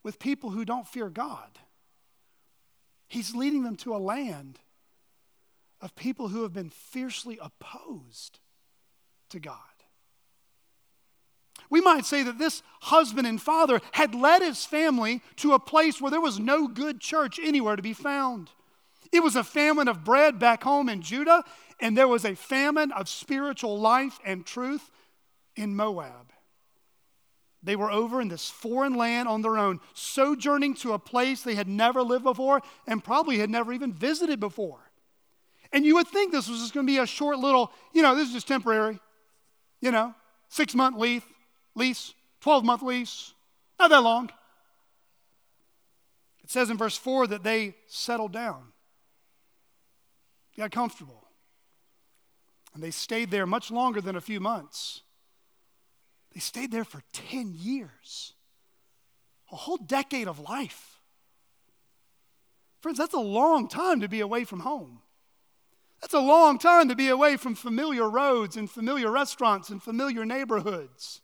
with 0.04 0.20
people 0.20 0.52
who 0.52 0.66
don't 0.66 0.88
fear 0.88 1.10
God. 1.10 1.60
He's 3.14 3.36
leading 3.36 3.62
them 3.62 3.76
to 3.76 3.96
a 3.96 3.98
land 3.98 4.58
of 5.80 5.94
people 5.94 6.30
who 6.30 6.42
have 6.42 6.52
been 6.52 6.72
fiercely 6.72 7.38
opposed 7.40 8.40
to 9.30 9.40
God. 9.40 9.56
We 11.70 11.80
might 11.80 12.08
say 12.08 12.24
that 12.24 12.40
this 12.40 12.64
husband 12.82 13.28
and 13.28 13.40
father 13.40 13.82
had 13.92 14.16
led 14.16 14.42
his 14.42 14.66
family 14.66 15.22
to 15.36 15.54
a 15.54 15.60
place 15.60 16.02
where 16.02 16.10
there 16.10 16.20
was 16.20 16.40
no 16.40 16.68
good 16.68 17.00
church 17.00 17.40
anywhere 17.40 17.76
to 17.76 17.84
be 17.84 17.94
found. 17.94 18.50
It 19.12 19.22
was 19.22 19.36
a 19.36 19.44
famine 19.44 19.88
of 19.88 20.04
bread 20.04 20.40
back 20.40 20.64
home 20.64 20.90
in 20.90 21.04
Judah, 21.04 21.44
and 21.80 21.96
there 21.96 22.08
was 22.08 22.26
a 22.26 22.34
famine 22.34 22.92
of 22.92 23.08
spiritual 23.08 23.80
life 23.80 24.18
and 24.26 24.44
truth 24.44 24.90
in 25.56 25.76
Moab. 25.76 26.33
They 27.64 27.78
were 27.78 27.90
over 27.90 28.20
in 28.20 28.28
this 28.28 28.50
foreign 28.50 28.96
land 28.96 29.30
on 29.30 29.42
their 29.42 29.58
own, 29.58 29.80
sojourning 29.94 30.76
to 30.76 30.94
a 30.94 31.00
place 31.00 31.42
they 31.42 31.56
had 31.56 31.70
never 31.70 32.04
lived 32.04 32.26
before 32.26 32.62
and 32.86 33.02
probably 33.02 33.40
had 33.40 33.50
never 33.50 33.72
even 33.72 33.94
visited 33.94 34.40
before. 34.40 34.92
And 35.72 35.86
you 35.86 35.96
would 35.96 36.08
think 36.08 36.32
this 36.32 36.50
was 36.50 36.60
just 36.60 36.74
going 36.74 36.86
to 36.86 36.92
be 36.92 37.00
a 37.00 37.06
short 37.08 37.40
little, 37.40 37.72
you 37.94 38.02
know, 38.02 38.16
this 38.16 38.28
is 38.28 38.34
just 38.34 38.48
temporary, 38.48 39.00
you 39.80 39.92
know, 39.92 40.14
six 40.50 40.76
month 40.76 40.98
lease, 40.98 41.24
lease, 41.74 42.14
12 42.42 42.66
month 42.66 42.82
lease, 42.82 43.34
not 43.80 43.90
that 43.90 44.04
long. 44.04 44.30
It 46.44 46.52
says 46.52 46.70
in 46.70 46.78
verse 46.78 46.98
4 46.98 47.28
that 47.28 47.44
they 47.44 47.76
settled 47.88 48.34
down. 48.34 48.74
got 50.58 50.72
comfortable. 50.72 51.24
And 52.74 52.84
they 52.84 52.92
stayed 52.92 53.32
there 53.32 53.48
much 53.48 53.72
longer 53.72 54.02
than 54.02 54.18
a 54.18 54.22
few 54.22 54.42
months. 54.42 55.04
They 56.34 56.40
stayed 56.40 56.72
there 56.72 56.84
for 56.84 57.02
10 57.14 57.54
years, 57.56 58.34
a 59.52 59.56
whole 59.56 59.78
decade 59.78 60.28
of 60.28 60.40
life. 60.40 61.00
Friends, 62.82 62.98
that's 62.98 63.14
a 63.14 63.20
long 63.20 63.68
time 63.68 64.02
to 64.02 64.08
be 64.08 64.20
away 64.20 64.44
from 64.44 64.62
home. 64.62 65.00
That's 66.02 66.14
a 66.14 66.20
long 66.20 66.58
time 66.58 66.90
to 66.90 66.96
be 66.96 67.08
away 67.08 67.38
from 67.38 67.56
familiar 67.56 68.10
roads 68.10 68.58
and 68.58 68.70
familiar 68.70 69.10
restaurants 69.10 69.70
and 69.70 69.82
familiar 69.82 70.26
neighborhoods. 70.26 71.22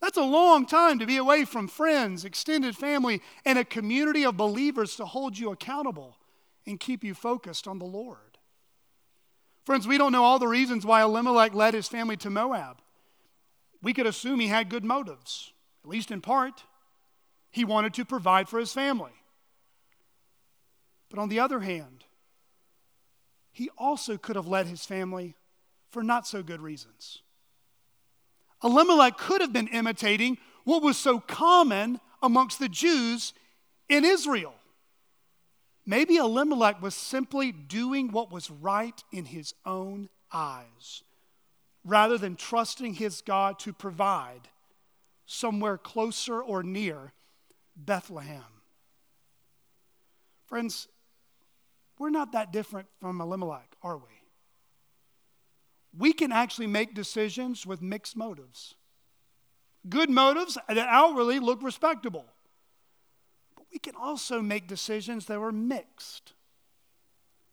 That's 0.00 0.16
a 0.16 0.22
long 0.22 0.64
time 0.64 0.98
to 1.00 1.06
be 1.06 1.16
away 1.16 1.44
from 1.44 1.68
friends, 1.68 2.24
extended 2.24 2.76
family, 2.76 3.20
and 3.44 3.58
a 3.58 3.64
community 3.64 4.24
of 4.24 4.36
believers 4.36 4.96
to 4.96 5.04
hold 5.04 5.36
you 5.36 5.50
accountable 5.50 6.16
and 6.66 6.78
keep 6.78 7.02
you 7.02 7.12
focused 7.12 7.66
on 7.66 7.78
the 7.78 7.84
Lord. 7.84 8.38
Friends, 9.64 9.86
we 9.86 9.98
don't 9.98 10.12
know 10.12 10.24
all 10.24 10.38
the 10.38 10.48
reasons 10.48 10.86
why 10.86 11.02
Elimelech 11.02 11.52
led 11.52 11.74
his 11.74 11.88
family 11.88 12.16
to 12.18 12.30
Moab. 12.30 12.78
We 13.82 13.92
could 13.92 14.06
assume 14.06 14.40
he 14.40 14.48
had 14.48 14.68
good 14.68 14.84
motives, 14.84 15.52
at 15.84 15.90
least 15.90 16.10
in 16.10 16.20
part. 16.20 16.64
He 17.50 17.64
wanted 17.64 17.94
to 17.94 18.04
provide 18.04 18.48
for 18.48 18.58
his 18.58 18.72
family. 18.72 19.12
But 21.10 21.18
on 21.18 21.28
the 21.28 21.40
other 21.40 21.60
hand, 21.60 22.04
he 23.50 23.70
also 23.78 24.16
could 24.16 24.36
have 24.36 24.46
led 24.46 24.66
his 24.66 24.84
family 24.84 25.34
for 25.90 26.02
not 26.02 26.26
so 26.26 26.42
good 26.42 26.60
reasons. 26.60 27.22
Elimelech 28.62 29.16
could 29.16 29.40
have 29.40 29.52
been 29.52 29.68
imitating 29.68 30.38
what 30.64 30.82
was 30.82 30.96
so 30.96 31.20
common 31.20 32.00
amongst 32.22 32.58
the 32.58 32.68
Jews 32.68 33.32
in 33.88 34.04
Israel. 34.04 34.54
Maybe 35.86 36.16
Elimelech 36.16 36.82
was 36.82 36.94
simply 36.94 37.52
doing 37.52 38.12
what 38.12 38.30
was 38.30 38.50
right 38.50 39.02
in 39.10 39.24
his 39.24 39.54
own 39.64 40.10
eyes 40.30 41.02
rather 41.84 42.18
than 42.18 42.36
trusting 42.36 42.94
his 42.94 43.20
God 43.22 43.58
to 43.60 43.72
provide 43.72 44.48
somewhere 45.26 45.78
closer 45.78 46.40
or 46.40 46.62
near 46.62 47.12
Bethlehem. 47.76 48.42
Friends, 50.46 50.88
we're 51.98 52.10
not 52.10 52.32
that 52.32 52.52
different 52.52 52.88
from 53.00 53.20
Elimelech, 53.20 53.76
are 53.82 53.96
we? 53.96 54.04
We 55.96 56.12
can 56.12 56.32
actually 56.32 56.66
make 56.66 56.94
decisions 56.94 57.66
with 57.66 57.82
mixed 57.82 58.16
motives. 58.16 58.74
Good 59.88 60.10
motives 60.10 60.56
that 60.68 60.78
outwardly 60.78 61.38
look 61.38 61.62
respectable 61.62 62.26
But 63.56 63.66
we 63.72 63.78
can 63.78 63.94
also 63.94 64.40
make 64.40 64.66
decisions 64.66 65.26
that 65.26 65.38
are 65.38 65.52
mixed. 65.52 66.34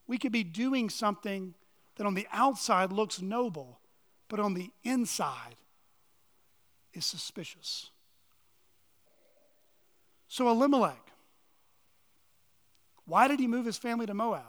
We 0.08 0.18
could 0.18 0.32
be 0.32 0.44
doing 0.44 0.90
something 0.90 1.56
that 1.96 2.06
on 2.06 2.14
the 2.14 2.28
outside 2.32 2.92
looks 2.92 3.22
noble, 3.22 3.80
but 4.28 4.40
on 4.40 4.54
the 4.54 4.72
inside 4.84 5.56
is 6.94 7.06
suspicious. 7.06 7.90
So, 10.28 10.50
Elimelech, 10.50 11.12
why 13.06 13.28
did 13.28 13.40
he 13.40 13.48
move 13.48 13.66
his 13.66 13.78
family 13.78 14.06
to 14.06 14.14
Moab? 14.14 14.42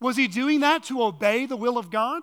Was 0.00 0.16
he 0.16 0.28
doing 0.28 0.60
that 0.60 0.84
to 0.84 1.02
obey 1.02 1.46
the 1.46 1.56
will 1.56 1.76
of 1.76 1.90
God? 1.90 2.22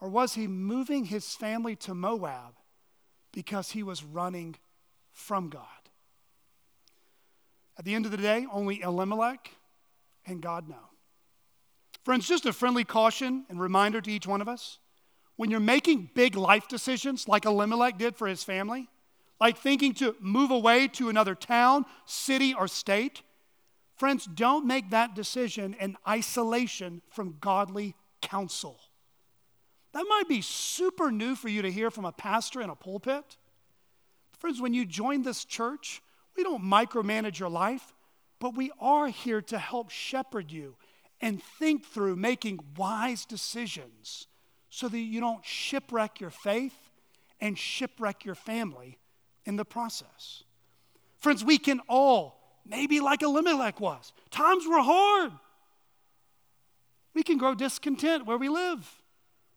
Or 0.00 0.08
was 0.08 0.34
he 0.34 0.46
moving 0.46 1.04
his 1.04 1.34
family 1.34 1.76
to 1.76 1.94
Moab 1.94 2.54
because 3.32 3.70
he 3.70 3.82
was 3.82 4.02
running 4.02 4.56
from 5.12 5.48
God. 5.48 5.62
At 7.78 7.84
the 7.84 7.94
end 7.94 8.04
of 8.04 8.10
the 8.10 8.16
day, 8.16 8.46
only 8.52 8.82
Elimelech 8.82 9.50
and 10.26 10.42
God 10.42 10.68
know. 10.68 10.89
Friends, 12.04 12.26
just 12.26 12.46
a 12.46 12.52
friendly 12.52 12.84
caution 12.84 13.44
and 13.48 13.60
reminder 13.60 14.00
to 14.00 14.10
each 14.10 14.26
one 14.26 14.40
of 14.40 14.48
us 14.48 14.78
when 15.36 15.50
you're 15.50 15.60
making 15.60 16.10
big 16.14 16.36
life 16.36 16.68
decisions 16.68 17.26
like 17.26 17.46
Elimelech 17.46 17.96
did 17.96 18.14
for 18.14 18.26
his 18.26 18.44
family, 18.44 18.90
like 19.40 19.56
thinking 19.56 19.94
to 19.94 20.14
move 20.20 20.50
away 20.50 20.86
to 20.86 21.08
another 21.08 21.34
town, 21.34 21.86
city, 22.04 22.52
or 22.52 22.68
state, 22.68 23.22
friends, 23.96 24.26
don't 24.26 24.66
make 24.66 24.90
that 24.90 25.14
decision 25.14 25.74
in 25.80 25.96
isolation 26.06 27.00
from 27.08 27.36
godly 27.40 27.94
counsel. 28.20 28.78
That 29.92 30.04
might 30.08 30.28
be 30.28 30.42
super 30.42 31.10
new 31.10 31.34
for 31.34 31.48
you 31.48 31.62
to 31.62 31.72
hear 31.72 31.90
from 31.90 32.04
a 32.04 32.12
pastor 32.12 32.60
in 32.60 32.68
a 32.68 32.76
pulpit. 32.76 33.38
Friends, 34.38 34.60
when 34.60 34.74
you 34.74 34.84
join 34.84 35.22
this 35.22 35.46
church, 35.46 36.02
we 36.36 36.42
don't 36.42 36.62
micromanage 36.62 37.38
your 37.38 37.48
life, 37.48 37.94
but 38.40 38.54
we 38.54 38.70
are 38.78 39.08
here 39.08 39.40
to 39.40 39.58
help 39.58 39.90
shepherd 39.90 40.52
you 40.52 40.76
and 41.20 41.42
think 41.42 41.84
through 41.84 42.16
making 42.16 42.60
wise 42.76 43.24
decisions 43.24 44.26
so 44.70 44.88
that 44.88 44.98
you 44.98 45.20
don't 45.20 45.44
shipwreck 45.44 46.20
your 46.20 46.30
faith 46.30 46.76
and 47.40 47.58
shipwreck 47.58 48.24
your 48.24 48.34
family 48.34 48.98
in 49.44 49.56
the 49.56 49.64
process. 49.64 50.44
Friends, 51.18 51.44
we 51.44 51.58
can 51.58 51.80
all, 51.88 52.38
maybe 52.66 53.00
like 53.00 53.22
Elimelech 53.22 53.80
was, 53.80 54.12
times 54.30 54.66
were 54.66 54.80
hard. 54.80 55.32
We 57.14 57.22
can 57.22 57.38
grow 57.38 57.54
discontent 57.54 58.26
where 58.26 58.38
we 58.38 58.48
live. 58.48 58.88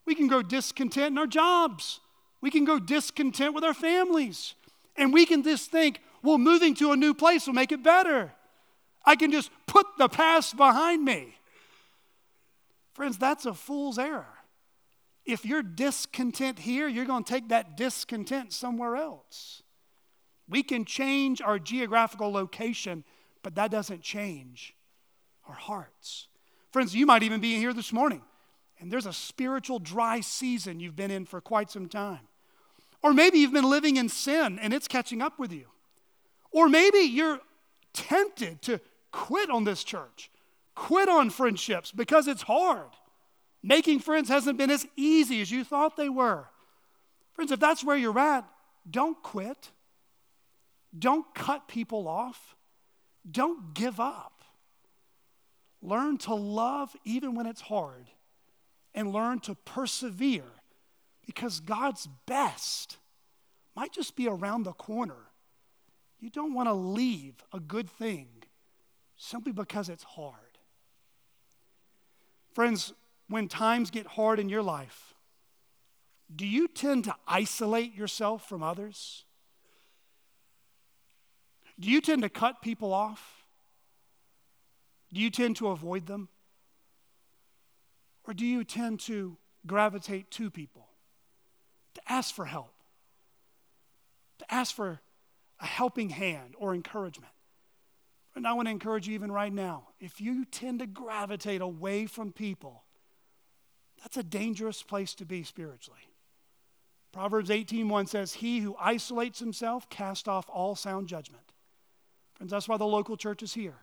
We 0.06 0.16
can 0.16 0.28
grow 0.28 0.42
discontent 0.42 1.12
in 1.12 1.18
our 1.18 1.28
jobs. 1.28 2.00
We 2.42 2.52
can 2.52 2.66
grow 2.66 2.80
discontent 2.80 3.54
with 3.54 3.64
our 3.64 3.74
families. 3.74 4.56
And 4.98 5.14
we 5.14 5.26
can 5.26 5.44
just 5.44 5.72
think, 5.72 6.02
well, 6.24 6.38
moving 6.38 6.74
to 6.76 6.92
a 6.92 6.98
new 6.98 7.14
place 7.14 7.48
will 7.48 7.54
make 7.54 7.72
it 7.72 7.84
better. 7.84 8.34
I 9.06 9.16
can 9.16 9.32
just 9.32 9.50
put 9.68 9.86
the 9.98 10.10
past 10.10 10.58
behind 10.58 11.06
me. 11.06 11.36
Friends, 12.94 13.18
that's 13.18 13.46
a 13.46 13.54
fool's 13.54 13.98
error. 13.98 14.28
If 15.26 15.46
you're 15.46 15.64
discontent 15.64 16.60
here, 16.60 16.88
you're 16.88 17.06
going 17.06 17.24
to 17.24 17.34
take 17.34 17.50
that 17.50 17.78
discontent 17.78 18.54
somewhere 18.54 18.96
else. 18.96 19.64
We 20.50 20.64
can 20.64 20.86
change 20.86 21.42
our 21.42 21.58
geographical 21.58 22.32
location, 22.32 23.04
but 23.42 23.56
that 23.56 23.72
doesn't 23.72 24.02
change 24.02 24.76
our 25.48 25.56
hearts. 25.56 26.28
Friends, 26.72 26.94
you 26.94 27.06
might 27.06 27.24
even 27.24 27.40
be 27.40 27.56
here 27.56 27.74
this 27.74 27.94
morning, 27.94 28.22
and 28.80 28.92
there's 28.92 29.06
a 29.06 29.14
spiritual 29.14 29.80
dry 29.80 30.20
season 30.20 30.80
you've 30.80 30.96
been 30.96 31.12
in 31.12 31.26
for 31.26 31.40
quite 31.40 31.72
some 31.72 31.88
time. 31.88 32.28
Or 33.02 33.14
maybe 33.14 33.38
you've 33.38 33.54
been 33.54 33.70
living 33.70 33.98
in 33.98 34.10
sin 34.10 34.58
and 34.60 34.74
it's 34.74 34.88
catching 34.88 35.22
up 35.22 35.38
with 35.38 35.52
you. 35.52 35.66
Or 36.52 36.70
maybe 36.70 37.00
you're 37.00 37.40
tempted 37.92 38.62
to 38.64 38.80
quit 39.12 39.50
on 39.50 39.66
this 39.66 39.84
church, 39.84 40.32
quit 40.76 41.10
on 41.10 41.30
friendships 41.30 41.92
because 41.92 42.28
it's 42.28 42.44
hard. 42.44 42.90
Making 43.62 44.00
friends 44.00 44.30
hasn't 44.30 44.58
been 44.58 44.72
as 44.72 44.86
easy 44.96 45.42
as 45.42 45.52
you 45.52 45.64
thought 45.64 45.96
they 45.96 46.10
were. 46.10 46.48
Friends, 47.34 47.52
if 47.52 47.60
that's 47.60 47.84
where 47.84 47.98
you're 47.98 48.20
at, 48.20 48.46
don't 48.90 49.22
quit. 49.24 49.72
Don't 50.98 51.34
cut 51.34 51.68
people 51.68 52.08
off. 52.08 52.56
Don't 53.30 53.74
give 53.74 54.00
up. 54.00 54.44
Learn 55.82 56.18
to 56.20 56.34
love 56.34 56.96
even 57.04 57.36
when 57.36 57.46
it's 57.46 57.62
hard 57.62 58.10
and 58.94 59.12
learn 59.12 59.40
to 59.42 59.56
persevere 59.56 60.52
because 61.26 61.60
God's 61.60 62.08
best 62.26 62.98
might 63.76 63.92
just 63.92 64.16
be 64.16 64.28
around 64.28 64.64
the 64.64 64.74
corner. 64.74 65.30
You 66.20 66.30
don't 66.30 66.54
want 66.54 66.70
to 66.70 66.74
leave 66.74 67.44
a 67.52 67.60
good 67.60 67.90
thing 67.90 68.28
simply 69.18 69.52
because 69.52 69.90
it's 69.90 70.04
hard. 70.04 70.43
Friends, 72.54 72.94
when 73.28 73.48
times 73.48 73.90
get 73.90 74.06
hard 74.06 74.40
in 74.40 74.50
your 74.50 74.62
life, 74.62 75.14
do 76.34 76.46
you 76.46 76.68
tend 76.68 77.04
to 77.06 77.16
isolate 77.28 77.96
yourself 77.96 78.48
from 78.48 78.64
others? 78.64 79.26
Do 81.80 81.90
you 81.90 82.02
tend 82.02 82.22
to 82.22 82.30
cut 82.30 82.62
people 82.62 82.94
off? 82.94 83.48
Do 85.12 85.20
you 85.20 85.30
tend 85.30 85.58
to 85.58 85.68
avoid 85.68 86.08
them? 86.08 86.30
Or 88.26 88.34
do 88.34 88.46
you 88.46 88.64
tend 88.64 89.00
to 89.02 89.38
gravitate 89.66 90.32
to 90.32 90.50
people? 90.50 90.88
to 91.94 92.02
ask 92.12 92.34
for 92.34 92.46
help, 92.46 92.74
to 94.40 94.54
ask 94.54 94.76
for 94.76 95.02
a 95.60 95.66
helping 95.66 96.10
hand 96.10 96.56
or 96.58 96.74
encouragement. 96.74 97.34
And 98.36 98.48
I 98.48 98.54
want 98.54 98.68
to 98.68 98.72
encourage 98.72 99.08
you 99.08 99.14
even 99.14 99.32
right 99.32 99.54
now 99.54 99.90
if 100.00 100.20
you 100.20 100.46
tend 100.46 100.80
to 100.80 100.88
gravitate 100.88 101.62
away 101.62 102.06
from 102.06 102.32
people, 102.32 102.84
that's 104.02 104.18
a 104.18 104.24
dangerous 104.24 104.84
place 104.84 105.14
to 105.16 105.26
be 105.26 105.44
spiritually. 105.44 106.10
Proverbs 107.12 107.50
18:1 107.50 108.10
says, 108.10 108.34
He 108.34 108.60
who 108.60 108.76
isolates 108.80 109.40
himself 109.40 109.88
cast 109.90 110.28
off 110.28 110.50
all 110.50 110.76
sound 110.76 111.08
judgment. 111.08 111.54
Friends, 112.34 112.52
that's 112.52 112.68
why 112.68 112.78
the 112.78 112.86
local 112.86 113.16
church 113.16 113.44
is 113.44 113.54
here. 113.54 113.78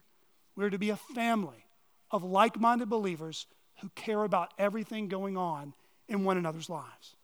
We're 0.57 0.71
to 0.71 0.79
be 0.79 0.91
a 0.91 0.97
family 0.97 1.65
of 2.11 2.25
like 2.25 2.59
minded 2.59 2.89
believers 2.89 3.47
who 3.81 3.89
care 3.95 4.25
about 4.25 4.53
everything 4.59 5.09
going 5.09 5.37
on 5.37 5.75
in 6.09 6.25
one 6.25 6.37
another's 6.37 6.69
lives. 6.69 7.15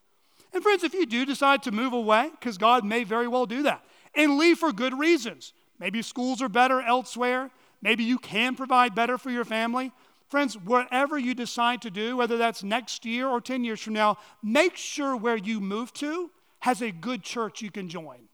And 0.52 0.62
friends, 0.62 0.84
if 0.84 0.94
you 0.94 1.06
do 1.06 1.26
decide 1.26 1.62
to 1.64 1.72
move 1.72 1.92
away, 1.92 2.30
because 2.30 2.56
God 2.56 2.84
may 2.84 3.04
very 3.04 3.28
well 3.28 3.44
do 3.44 3.64
that, 3.64 3.84
and 4.14 4.38
leave 4.38 4.58
for 4.58 4.72
good 4.72 4.98
reasons, 4.98 5.52
maybe 5.78 6.02
schools 6.02 6.42
are 6.42 6.48
better 6.48 6.80
elsewhere, 6.80 7.50
maybe 7.82 8.04
you 8.04 8.18
can 8.18 8.54
provide 8.54 8.94
better 8.94 9.18
for 9.18 9.30
your 9.30 9.44
family. 9.44 9.92
Friends, 10.28 10.56
whatever 10.56 11.18
you 11.18 11.34
decide 11.34 11.82
to 11.82 11.90
do, 11.90 12.16
whether 12.16 12.36
that's 12.36 12.64
next 12.64 13.04
year 13.04 13.28
or 13.28 13.40
10 13.40 13.62
years 13.62 13.80
from 13.80 13.92
now, 13.92 14.18
make 14.42 14.76
sure 14.76 15.16
where 15.16 15.36
you 15.36 15.60
move 15.60 15.92
to 15.94 16.30
has 16.60 16.82
a 16.82 16.90
good 16.90 17.22
church 17.22 17.62
you 17.62 17.70
can 17.70 17.88
join. 17.88 18.28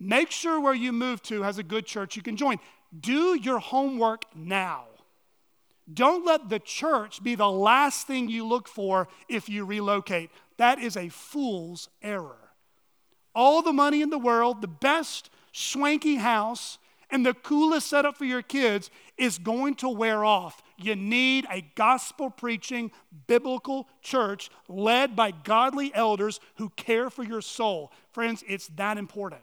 Make 0.00 0.30
sure 0.30 0.58
where 0.60 0.74
you 0.74 0.90
move 0.90 1.22
to 1.24 1.42
has 1.42 1.58
a 1.58 1.62
good 1.62 1.86
church 1.86 2.16
you 2.16 2.22
can 2.22 2.36
join. 2.36 2.58
Do 2.98 3.38
your 3.38 3.58
homework 3.58 4.24
now. 4.34 4.86
Don't 5.92 6.24
let 6.24 6.48
the 6.48 6.58
church 6.58 7.22
be 7.22 7.34
the 7.34 7.50
last 7.50 8.06
thing 8.06 8.28
you 8.28 8.46
look 8.46 8.68
for 8.68 9.08
if 9.28 9.48
you 9.48 9.64
relocate. 9.64 10.30
That 10.56 10.78
is 10.78 10.96
a 10.96 11.08
fool's 11.08 11.88
error. 12.02 12.50
All 13.34 13.62
the 13.62 13.72
money 13.72 14.02
in 14.02 14.10
the 14.10 14.18
world, 14.18 14.60
the 14.60 14.68
best 14.68 15.30
swanky 15.52 16.16
house, 16.16 16.78
and 17.12 17.26
the 17.26 17.34
coolest 17.34 17.88
setup 17.88 18.16
for 18.16 18.24
your 18.24 18.42
kids 18.42 18.90
is 19.18 19.38
going 19.38 19.74
to 19.76 19.88
wear 19.88 20.24
off. 20.24 20.62
You 20.78 20.96
need 20.96 21.46
a 21.50 21.60
gospel 21.74 22.30
preaching, 22.30 22.90
biblical 23.26 23.86
church 24.00 24.50
led 24.66 25.14
by 25.14 25.30
godly 25.30 25.94
elders 25.94 26.40
who 26.56 26.70
care 26.70 27.10
for 27.10 27.22
your 27.22 27.42
soul. 27.42 27.92
Friends, 28.12 28.42
it's 28.48 28.68
that 28.68 28.96
important. 28.96 29.42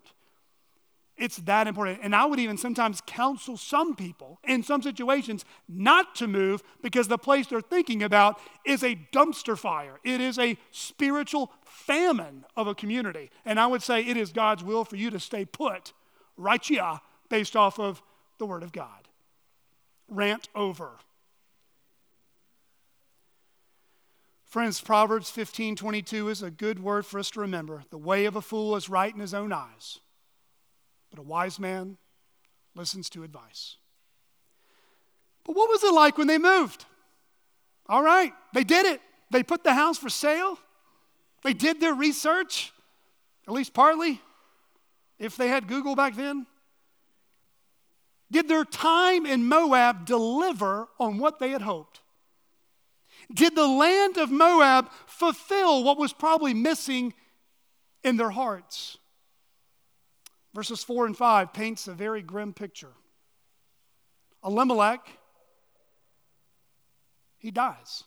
It's 1.15 1.37
that 1.37 1.67
important. 1.67 1.99
And 2.01 2.15
I 2.15 2.25
would 2.25 2.39
even 2.39 2.57
sometimes 2.57 3.01
counsel 3.05 3.57
some 3.57 3.95
people 3.95 4.39
in 4.47 4.63
some 4.63 4.81
situations 4.81 5.45
not 5.67 6.15
to 6.15 6.27
move 6.27 6.63
because 6.81 7.07
the 7.07 7.17
place 7.17 7.47
they're 7.47 7.61
thinking 7.61 8.01
about 8.01 8.39
is 8.65 8.83
a 8.83 8.97
dumpster 9.13 9.57
fire. 9.57 9.99
It 10.03 10.21
is 10.21 10.39
a 10.39 10.57
spiritual 10.71 11.51
famine 11.65 12.45
of 12.55 12.67
a 12.67 12.73
community. 12.73 13.29
And 13.45 13.59
I 13.59 13.67
would 13.67 13.83
say 13.83 14.01
it 14.01 14.17
is 14.17 14.31
God's 14.31 14.63
will 14.63 14.85
for 14.85 14.95
you 14.95 15.09
to 15.11 15.19
stay 15.19 15.45
put 15.45 15.93
right 16.39 16.63
here 16.63 16.99
based 17.29 17.55
off 17.55 17.79
of 17.79 18.01
the 18.37 18.45
Word 18.45 18.63
of 18.63 18.71
God. 18.71 19.07
Rant 20.07 20.49
over. 20.55 20.91
Friends, 24.45 24.81
Proverbs 24.81 25.29
15 25.29 25.75
22 25.75 26.29
is 26.29 26.41
a 26.41 26.49
good 26.49 26.81
word 26.81 27.05
for 27.05 27.19
us 27.19 27.29
to 27.31 27.39
remember. 27.41 27.83
The 27.91 27.97
way 27.99 28.25
of 28.25 28.35
a 28.35 28.41
fool 28.41 28.75
is 28.75 28.89
right 28.89 29.13
in 29.13 29.19
his 29.19 29.35
own 29.35 29.53
eyes 29.53 29.99
but 31.09 31.19
a 31.19 31.23
wise 31.23 31.59
man 31.59 31.97
listens 32.75 33.09
to 33.11 33.23
advice. 33.23 33.77
But 35.45 35.55
what 35.55 35.69
was 35.69 35.83
it 35.83 35.93
like 35.93 36.17
when 36.17 36.27
they 36.27 36.37
moved? 36.37 36.85
All 37.87 38.03
right, 38.03 38.33
they 38.53 38.63
did 38.63 38.85
it. 38.85 39.01
They 39.31 39.43
put 39.43 39.63
the 39.63 39.73
house 39.73 39.97
for 39.97 40.09
sale. 40.09 40.59
They 41.43 41.53
did 41.53 41.79
their 41.79 41.93
research, 41.93 42.71
at 43.47 43.53
least 43.53 43.73
partly, 43.73 44.21
if 45.19 45.35
they 45.35 45.49
had 45.49 45.67
Google 45.67 45.95
back 45.95 46.15
then. 46.15 46.47
Did 48.31 48.47
their 48.47 48.63
time 48.63 49.25
in 49.25 49.45
Moab 49.47 50.05
deliver 50.05 50.87
on 50.99 51.17
what 51.17 51.39
they 51.39 51.49
had 51.49 51.63
hoped? 51.63 52.01
Did 53.33 53.55
the 53.55 53.67
land 53.67 54.17
of 54.17 54.31
Moab 54.31 54.89
fulfill 55.05 55.83
what 55.83 55.97
was 55.97 56.13
probably 56.13 56.53
missing 56.53 57.13
in 58.03 58.17
their 58.17 58.29
hearts? 58.29 58.97
Verses 60.53 60.83
4 60.83 61.07
and 61.07 61.17
5 61.17 61.53
paints 61.53 61.87
a 61.87 61.93
very 61.93 62.21
grim 62.21 62.53
picture. 62.53 62.93
Elimelech, 64.43 65.05
he 67.37 67.51
dies. 67.51 68.03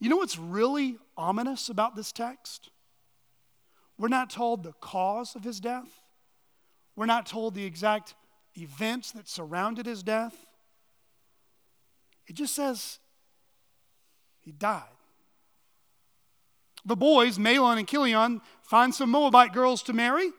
You 0.00 0.10
know 0.10 0.16
what's 0.16 0.38
really 0.38 0.98
ominous 1.16 1.68
about 1.68 1.96
this 1.96 2.12
text? 2.12 2.70
We're 3.98 4.08
not 4.08 4.30
told 4.30 4.62
the 4.62 4.72
cause 4.80 5.36
of 5.36 5.44
his 5.44 5.60
death. 5.60 6.02
We're 6.96 7.06
not 7.06 7.26
told 7.26 7.54
the 7.54 7.64
exact 7.64 8.14
events 8.56 9.12
that 9.12 9.28
surrounded 9.28 9.86
his 9.86 10.02
death. 10.02 10.34
It 12.26 12.34
just 12.34 12.54
says 12.54 12.98
he 14.40 14.52
died. 14.52 14.82
The 16.84 16.96
boys, 16.96 17.38
Mahlon 17.38 17.78
and 17.78 17.88
Chilion, 17.88 18.40
find 18.62 18.94
some 18.94 19.10
Moabite 19.10 19.52
girls 19.52 19.82
to 19.84 19.92
marry. 19.92 20.30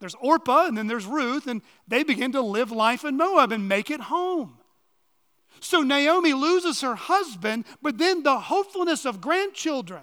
There's 0.00 0.14
Orpah, 0.20 0.66
and 0.66 0.78
then 0.78 0.86
there's 0.86 1.06
Ruth, 1.06 1.46
and 1.48 1.60
they 1.88 2.04
begin 2.04 2.32
to 2.32 2.40
live 2.40 2.70
life 2.70 3.04
in 3.04 3.16
Moab 3.16 3.50
and 3.50 3.68
make 3.68 3.90
it 3.90 4.02
home. 4.02 4.58
So 5.60 5.82
Naomi 5.82 6.34
loses 6.34 6.82
her 6.82 6.94
husband, 6.94 7.64
but 7.82 7.98
then 7.98 8.22
the 8.22 8.38
hopefulness 8.38 9.04
of 9.04 9.20
grandchildren, 9.20 10.02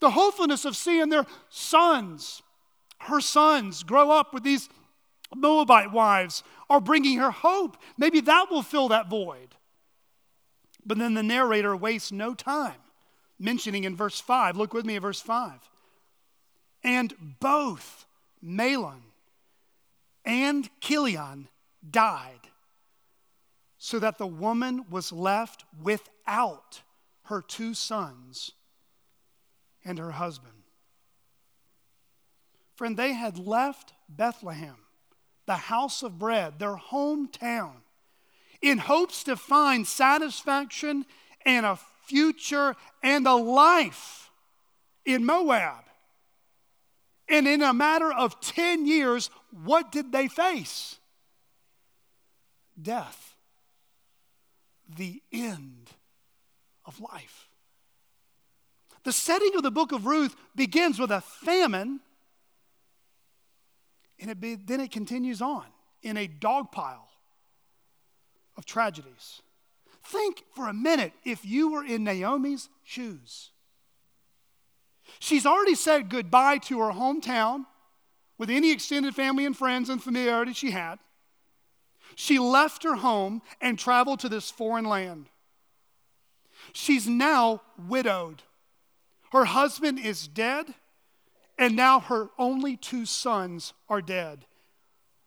the 0.00 0.10
hopefulness 0.10 0.64
of 0.64 0.76
seeing 0.76 1.08
their 1.08 1.26
sons, 1.48 2.42
her 3.00 3.20
sons, 3.20 3.82
grow 3.82 4.10
up 4.10 4.32
with 4.34 4.42
these 4.42 4.68
Moabite 5.34 5.92
wives 5.92 6.42
are 6.68 6.80
bringing 6.80 7.18
her 7.18 7.30
hope. 7.30 7.76
Maybe 7.96 8.20
that 8.20 8.46
will 8.50 8.62
fill 8.62 8.88
that 8.88 9.08
void. 9.08 9.54
But 10.84 10.98
then 10.98 11.14
the 11.14 11.22
narrator 11.22 11.76
wastes 11.76 12.10
no 12.10 12.34
time 12.34 12.80
mentioning 13.38 13.84
in 13.84 13.96
verse 13.96 14.20
5. 14.20 14.56
Look 14.56 14.74
with 14.74 14.84
me 14.84 14.96
at 14.96 15.02
verse 15.02 15.20
5. 15.20 15.52
And 16.84 17.14
both 17.40 18.06
Mahlon 18.44 19.02
and 20.24 20.68
Chilion 20.80 21.48
died, 21.88 22.48
so 23.78 23.98
that 23.98 24.18
the 24.18 24.26
woman 24.26 24.84
was 24.90 25.12
left 25.12 25.64
without 25.82 26.82
her 27.24 27.40
two 27.40 27.72
sons 27.72 28.52
and 29.84 29.98
her 29.98 30.12
husband. 30.12 30.54
Friend, 32.74 32.96
they 32.96 33.12
had 33.12 33.38
left 33.38 33.92
Bethlehem, 34.08 34.76
the 35.46 35.54
house 35.54 36.02
of 36.02 36.18
bread, 36.18 36.58
their 36.58 36.76
hometown, 36.76 37.72
in 38.62 38.78
hopes 38.78 39.24
to 39.24 39.36
find 39.36 39.86
satisfaction 39.86 41.04
and 41.44 41.66
a 41.66 41.78
future 42.06 42.74
and 43.02 43.26
a 43.26 43.34
life 43.34 44.30
in 45.04 45.24
Moab. 45.24 45.84
And 47.28 47.46
in 47.46 47.62
a 47.62 47.72
matter 47.72 48.12
of 48.12 48.40
10 48.40 48.86
years, 48.86 49.30
what 49.64 49.92
did 49.92 50.10
they 50.10 50.26
face? 50.26 50.96
Death. 52.80 53.36
The 54.96 55.22
end 55.32 55.90
of 56.84 57.00
life. 57.00 57.49
The 59.04 59.12
setting 59.12 59.54
of 59.56 59.62
the 59.62 59.70
book 59.70 59.92
of 59.92 60.06
Ruth 60.06 60.36
begins 60.54 60.98
with 60.98 61.10
a 61.10 61.20
famine, 61.20 62.00
and 64.20 64.30
it 64.30 64.40
be, 64.40 64.54
then 64.56 64.80
it 64.80 64.90
continues 64.90 65.40
on 65.40 65.64
in 66.02 66.16
a 66.16 66.26
dog 66.26 66.70
pile 66.70 67.08
of 68.56 68.66
tragedies. 68.66 69.40
Think 70.04 70.44
for 70.54 70.68
a 70.68 70.74
minute 70.74 71.12
if 71.24 71.44
you 71.44 71.70
were 71.70 71.84
in 71.84 72.04
Naomi's 72.04 72.68
shoes. 72.84 73.50
She's 75.18 75.46
already 75.46 75.74
said 75.74 76.08
goodbye 76.08 76.58
to 76.58 76.78
her 76.80 76.92
hometown 76.92 77.66
with 78.38 78.50
any 78.50 78.70
extended 78.70 79.14
family 79.14 79.44
and 79.44 79.56
friends 79.56 79.88
and 79.88 80.02
familiarity 80.02 80.52
she 80.52 80.70
had. 80.70 80.98
She 82.14 82.38
left 82.38 82.82
her 82.84 82.96
home 82.96 83.42
and 83.60 83.78
traveled 83.78 84.20
to 84.20 84.28
this 84.28 84.50
foreign 84.50 84.84
land. 84.84 85.28
She's 86.72 87.08
now 87.08 87.62
widowed. 87.88 88.42
Her 89.32 89.44
husband 89.44 89.98
is 89.98 90.28
dead, 90.28 90.74
and 91.58 91.76
now 91.76 92.00
her 92.00 92.30
only 92.38 92.76
two 92.76 93.06
sons 93.06 93.72
are 93.88 94.02
dead. 94.02 94.46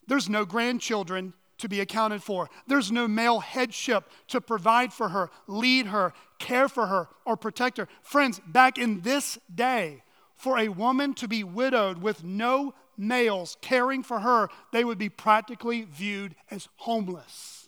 There's 0.08 0.30
no 0.30 0.45
grandchildren 0.45 1.34
to 1.60 1.70
be 1.70 1.80
accounted 1.80 2.22
for. 2.22 2.49
There's 2.68 2.91
no 2.91 3.08
male 3.08 3.39
headship 3.39 4.10
to 4.28 4.41
provide 4.41 4.91
for 4.91 5.10
her, 5.10 5.30
lead 5.47 5.88
her, 5.88 6.14
care 6.39 6.68
for 6.68 6.88
her, 6.88 7.08
or 7.26 7.38
protect 7.38 7.78
her. 7.78 7.88
Friends, 8.01 8.41
back 8.45 8.78
in 8.78 9.01
this 9.01 9.39
day, 9.54 10.04
for 10.36 10.58
a 10.58 10.68
woman 10.68 11.14
to 11.14 11.28
be 11.28 11.43
widowed 11.43 12.01
with 12.01 12.24
no 12.24 12.74
males 12.97 13.56
caring 13.62 14.04
for 14.04 14.20
her, 14.20 14.49
they 14.74 14.84
would 14.84 14.97
be 14.97 15.10
practically 15.10 15.84
viewed 15.84 16.36
as 16.51 16.68
homeless. 16.76 17.62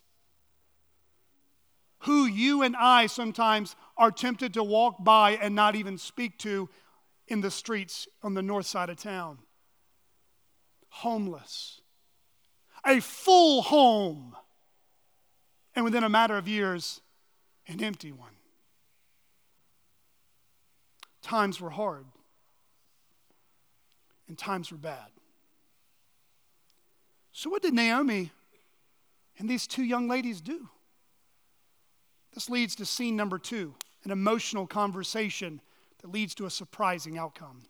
Who 2.05 2.25
you 2.25 2.63
and 2.63 2.75
I 2.75 3.07
sometimes 3.07 3.75
are 3.97 4.11
tempted 4.11 4.53
to 4.55 4.63
walk 4.63 5.03
by 5.03 5.31
and 5.31 5.55
not 5.55 5.75
even 5.75 5.97
speak 5.97 6.37
to 6.39 6.69
in 7.27 7.41
the 7.41 7.51
streets 7.51 8.07
on 8.23 8.33
the 8.33 8.41
north 8.41 8.65
side 8.65 8.89
of 8.89 8.97
town. 8.97 9.39
Homeless 10.89 11.81
a 12.85 12.99
full 12.99 13.63
home, 13.63 14.35
and 15.75 15.83
within 15.83 16.03
a 16.03 16.09
matter 16.09 16.37
of 16.37 16.47
years, 16.47 17.01
an 17.67 17.83
empty 17.83 18.11
one. 18.11 18.29
Times 21.21 21.59
were 21.59 21.71
hard, 21.71 22.05
and 24.27 24.37
times 24.37 24.71
were 24.71 24.77
bad. 24.77 25.09
So, 27.31 27.49
what 27.49 27.63
did 27.63 27.73
Naomi 27.73 28.31
and 29.39 29.49
these 29.49 29.65
two 29.67 29.83
young 29.83 30.07
ladies 30.07 30.39
do? 30.39 30.69
This 32.35 32.49
leads 32.49 32.75
to 32.75 32.85
scene 32.85 33.15
number 33.15 33.39
two 33.39 33.73
an 34.03 34.11
emotional 34.11 34.67
conversation 34.67 35.59
that 36.01 36.11
leads 36.11 36.35
to 36.35 36.45
a 36.45 36.51
surprising 36.51 37.17
outcome. 37.17 37.63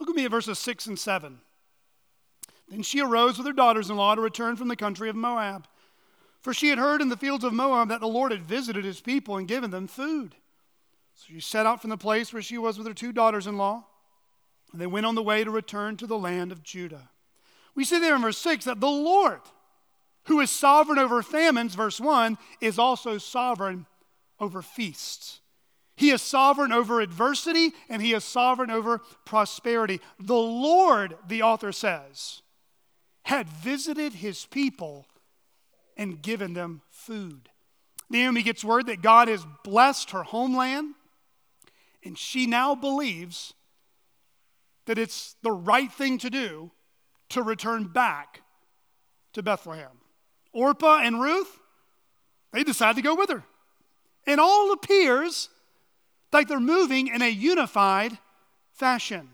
Look 0.00 0.08
at 0.08 0.16
me 0.16 0.24
at 0.24 0.32
verses 0.32 0.58
six 0.58 0.86
and 0.86 0.98
seven. 0.98 1.38
Then 2.68 2.82
she 2.82 3.00
arose 3.00 3.38
with 3.38 3.46
her 3.46 3.52
daughters 3.52 3.88
in 3.88 3.96
law 3.96 4.16
to 4.16 4.20
return 4.20 4.56
from 4.56 4.66
the 4.66 4.74
country 4.74 5.08
of 5.08 5.14
Moab. 5.14 5.68
For 6.40 6.52
she 6.52 6.70
had 6.70 6.78
heard 6.78 7.00
in 7.00 7.08
the 7.08 7.16
fields 7.16 7.44
of 7.44 7.52
Moab 7.52 7.88
that 7.90 8.00
the 8.00 8.08
Lord 8.08 8.32
had 8.32 8.42
visited 8.42 8.84
his 8.84 9.00
people 9.00 9.36
and 9.36 9.46
given 9.46 9.70
them 9.70 9.86
food. 9.86 10.34
So 11.14 11.26
she 11.28 11.40
set 11.40 11.66
out 11.66 11.80
from 11.80 11.90
the 11.90 11.96
place 11.96 12.32
where 12.32 12.42
she 12.42 12.58
was 12.58 12.78
with 12.78 12.86
her 12.88 12.94
two 12.94 13.12
daughters 13.12 13.46
in 13.46 13.56
law, 13.56 13.84
and 14.72 14.80
they 14.80 14.88
went 14.88 15.06
on 15.06 15.14
the 15.14 15.22
way 15.22 15.44
to 15.44 15.50
return 15.50 15.96
to 15.98 16.06
the 16.06 16.18
land 16.18 16.50
of 16.50 16.64
Judah. 16.64 17.10
We 17.76 17.84
see 17.84 18.00
there 18.00 18.16
in 18.16 18.22
verse 18.22 18.38
6 18.38 18.64
that 18.64 18.80
the 18.80 18.88
Lord, 18.88 19.40
who 20.24 20.40
is 20.40 20.50
sovereign 20.50 20.98
over 20.98 21.22
famines, 21.22 21.74
verse 21.74 22.00
1, 22.00 22.38
is 22.60 22.78
also 22.78 23.18
sovereign 23.18 23.86
over 24.38 24.62
feasts. 24.62 25.40
He 25.96 26.10
is 26.10 26.22
sovereign 26.22 26.72
over 26.72 27.00
adversity 27.00 27.72
and 27.88 28.02
he 28.02 28.14
is 28.14 28.24
sovereign 28.24 28.70
over 28.70 29.00
prosperity. 29.24 30.00
The 30.18 30.34
Lord, 30.34 31.16
the 31.26 31.42
author 31.42 31.72
says, 31.72 32.42
had 33.24 33.48
visited 33.48 34.14
his 34.14 34.46
people 34.46 35.06
and 35.96 36.22
given 36.22 36.54
them 36.54 36.82
food. 36.90 37.50
Naomi 38.10 38.42
gets 38.42 38.64
word 38.64 38.86
that 38.86 39.00
God 39.02 39.28
has 39.28 39.46
blessed 39.64 40.10
her 40.10 40.22
homeland, 40.22 40.94
and 42.04 42.18
she 42.18 42.46
now 42.46 42.74
believes 42.74 43.54
that 44.86 44.98
it's 44.98 45.36
the 45.42 45.52
right 45.52 45.90
thing 45.90 46.18
to 46.18 46.28
do 46.28 46.72
to 47.30 47.42
return 47.42 47.84
back 47.84 48.42
to 49.32 49.42
Bethlehem. 49.42 50.01
Orpah 50.52 51.00
and 51.02 51.20
Ruth, 51.20 51.58
they 52.52 52.64
decide 52.64 52.96
to 52.96 53.02
go 53.02 53.14
with 53.14 53.30
her. 53.30 53.44
And 54.26 54.40
all 54.40 54.72
appears 54.72 55.48
like 56.32 56.48
they're 56.48 56.60
moving 56.60 57.08
in 57.08 57.22
a 57.22 57.28
unified 57.28 58.18
fashion. 58.72 59.28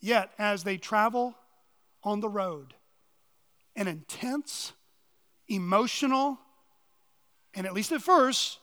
Yet, 0.00 0.30
as 0.38 0.64
they 0.64 0.76
travel 0.76 1.34
on 2.04 2.20
the 2.20 2.28
road, 2.28 2.74
an 3.74 3.88
intense, 3.88 4.72
emotional, 5.48 6.38
and 7.54 7.66
at 7.66 7.74
least 7.74 7.92
at 7.92 8.02
first, 8.02 8.58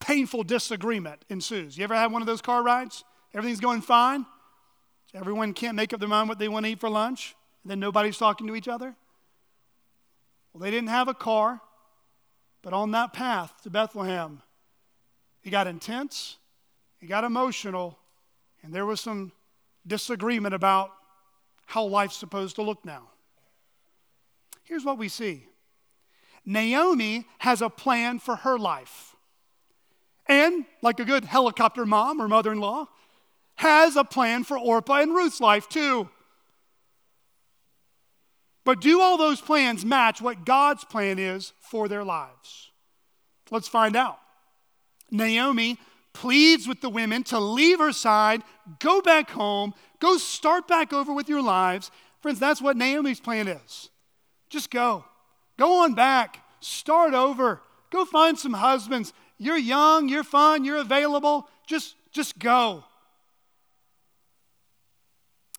painful 0.00 0.42
disagreement 0.42 1.24
ensues. 1.28 1.76
You 1.76 1.84
ever 1.84 1.94
had 1.94 2.10
one 2.12 2.22
of 2.22 2.26
those 2.26 2.40
car 2.40 2.62
rides? 2.62 3.04
Everything's 3.34 3.60
going 3.60 3.82
fine. 3.82 4.24
Everyone 5.14 5.52
can't 5.52 5.76
make 5.76 5.92
up 5.92 6.00
their 6.00 6.08
mind 6.08 6.28
what 6.28 6.38
they 6.38 6.48
want 6.48 6.66
to 6.66 6.72
eat 6.72 6.80
for 6.80 6.90
lunch, 6.90 7.35
then 7.70 7.80
nobody's 7.80 8.18
talking 8.18 8.46
to 8.46 8.56
each 8.56 8.68
other. 8.68 8.94
Well, 10.52 10.60
they 10.62 10.70
didn't 10.70 10.88
have 10.88 11.08
a 11.08 11.14
car, 11.14 11.60
but 12.62 12.72
on 12.72 12.92
that 12.92 13.12
path 13.12 13.52
to 13.62 13.70
Bethlehem, 13.70 14.42
it 15.42 15.50
got 15.50 15.66
intense, 15.66 16.36
it 17.00 17.06
got 17.06 17.24
emotional, 17.24 17.98
and 18.62 18.72
there 18.72 18.86
was 18.86 19.00
some 19.00 19.32
disagreement 19.86 20.54
about 20.54 20.92
how 21.66 21.84
life's 21.84 22.16
supposed 22.16 22.56
to 22.56 22.62
look 22.62 22.84
now. 22.84 23.08
Here's 24.64 24.84
what 24.84 24.98
we 24.98 25.08
see 25.08 25.44
Naomi 26.44 27.26
has 27.38 27.60
a 27.60 27.68
plan 27.68 28.18
for 28.18 28.36
her 28.36 28.58
life. 28.58 29.14
And, 30.28 30.64
like 30.82 30.98
a 30.98 31.04
good 31.04 31.24
helicopter 31.24 31.86
mom 31.86 32.20
or 32.20 32.26
mother 32.26 32.50
in 32.50 32.58
law, 32.58 32.88
has 33.56 33.96
a 33.96 34.04
plan 34.04 34.42
for 34.42 34.58
Orpah 34.58 35.00
and 35.02 35.14
Ruth's 35.14 35.40
life 35.40 35.68
too. 35.68 36.08
But 38.66 38.80
do 38.80 39.00
all 39.00 39.16
those 39.16 39.40
plans 39.40 39.84
match 39.84 40.20
what 40.20 40.44
God's 40.44 40.84
plan 40.84 41.20
is 41.20 41.52
for 41.60 41.86
their 41.86 42.02
lives? 42.02 42.72
Let's 43.48 43.68
find 43.68 43.94
out. 43.94 44.18
Naomi 45.08 45.78
pleads 46.12 46.66
with 46.66 46.80
the 46.80 46.90
women 46.90 47.22
to 47.24 47.38
leave 47.38 47.78
her 47.78 47.92
side, 47.92 48.42
go 48.80 49.00
back 49.00 49.30
home, 49.30 49.72
go 50.00 50.18
start 50.18 50.66
back 50.66 50.92
over 50.92 51.14
with 51.14 51.28
your 51.28 51.42
lives. 51.42 51.92
Friends, 52.20 52.40
that's 52.40 52.60
what 52.60 52.76
Naomi's 52.76 53.20
plan 53.20 53.46
is. 53.46 53.88
Just 54.50 54.72
go. 54.72 55.04
Go 55.56 55.84
on 55.84 55.94
back. 55.94 56.42
Start 56.58 57.14
over. 57.14 57.62
Go 57.90 58.04
find 58.04 58.36
some 58.36 58.54
husbands. 58.54 59.12
You're 59.38 59.56
young, 59.56 60.08
you're 60.08 60.24
fun, 60.24 60.64
you're 60.64 60.78
available. 60.78 61.48
Just, 61.68 61.94
just 62.10 62.36
go. 62.40 62.82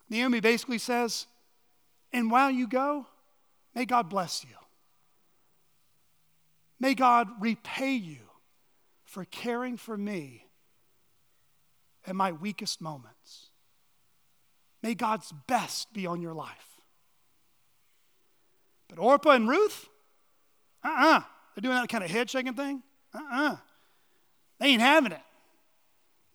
Naomi 0.10 0.42
basically 0.42 0.78
says, 0.78 1.26
and 2.14 2.32
while 2.32 2.50
you 2.52 2.68
go, 2.68 3.06
may 3.76 3.86
God 3.86 4.10
bless 4.10 4.44
you. 4.44 4.56
May 6.80 6.94
God 6.94 7.28
repay 7.40 7.94
you 7.94 8.18
for 9.04 9.26
caring 9.26 9.78
for 9.78 9.98
me 9.98 10.46
at 12.06 12.16
my 12.16 12.32
weakest 12.32 12.82
moments. 12.82 13.50
May 14.84 14.94
God's 14.94 15.34
best 15.48 15.92
be 15.94 16.06
on 16.06 16.22
your 16.22 16.34
life. 16.34 16.78
But 18.88 19.00
Orpah 19.00 19.32
and 19.32 19.50
Ruth, 19.50 19.88
uh 20.84 20.88
uh-uh. 20.88 21.18
uh, 21.18 21.22
they're 21.56 21.62
doing 21.62 21.76
that 21.76 21.90
kind 21.90 22.04
of 22.04 22.10
head 22.10 22.30
shaking 22.30 22.54
thing. 22.54 22.84
Uh 23.14 23.18
uh-uh. 23.18 23.52
uh, 23.54 23.58
they 24.60 24.68
ain't 24.68 24.82
having 24.82 25.12
it. 25.12 25.22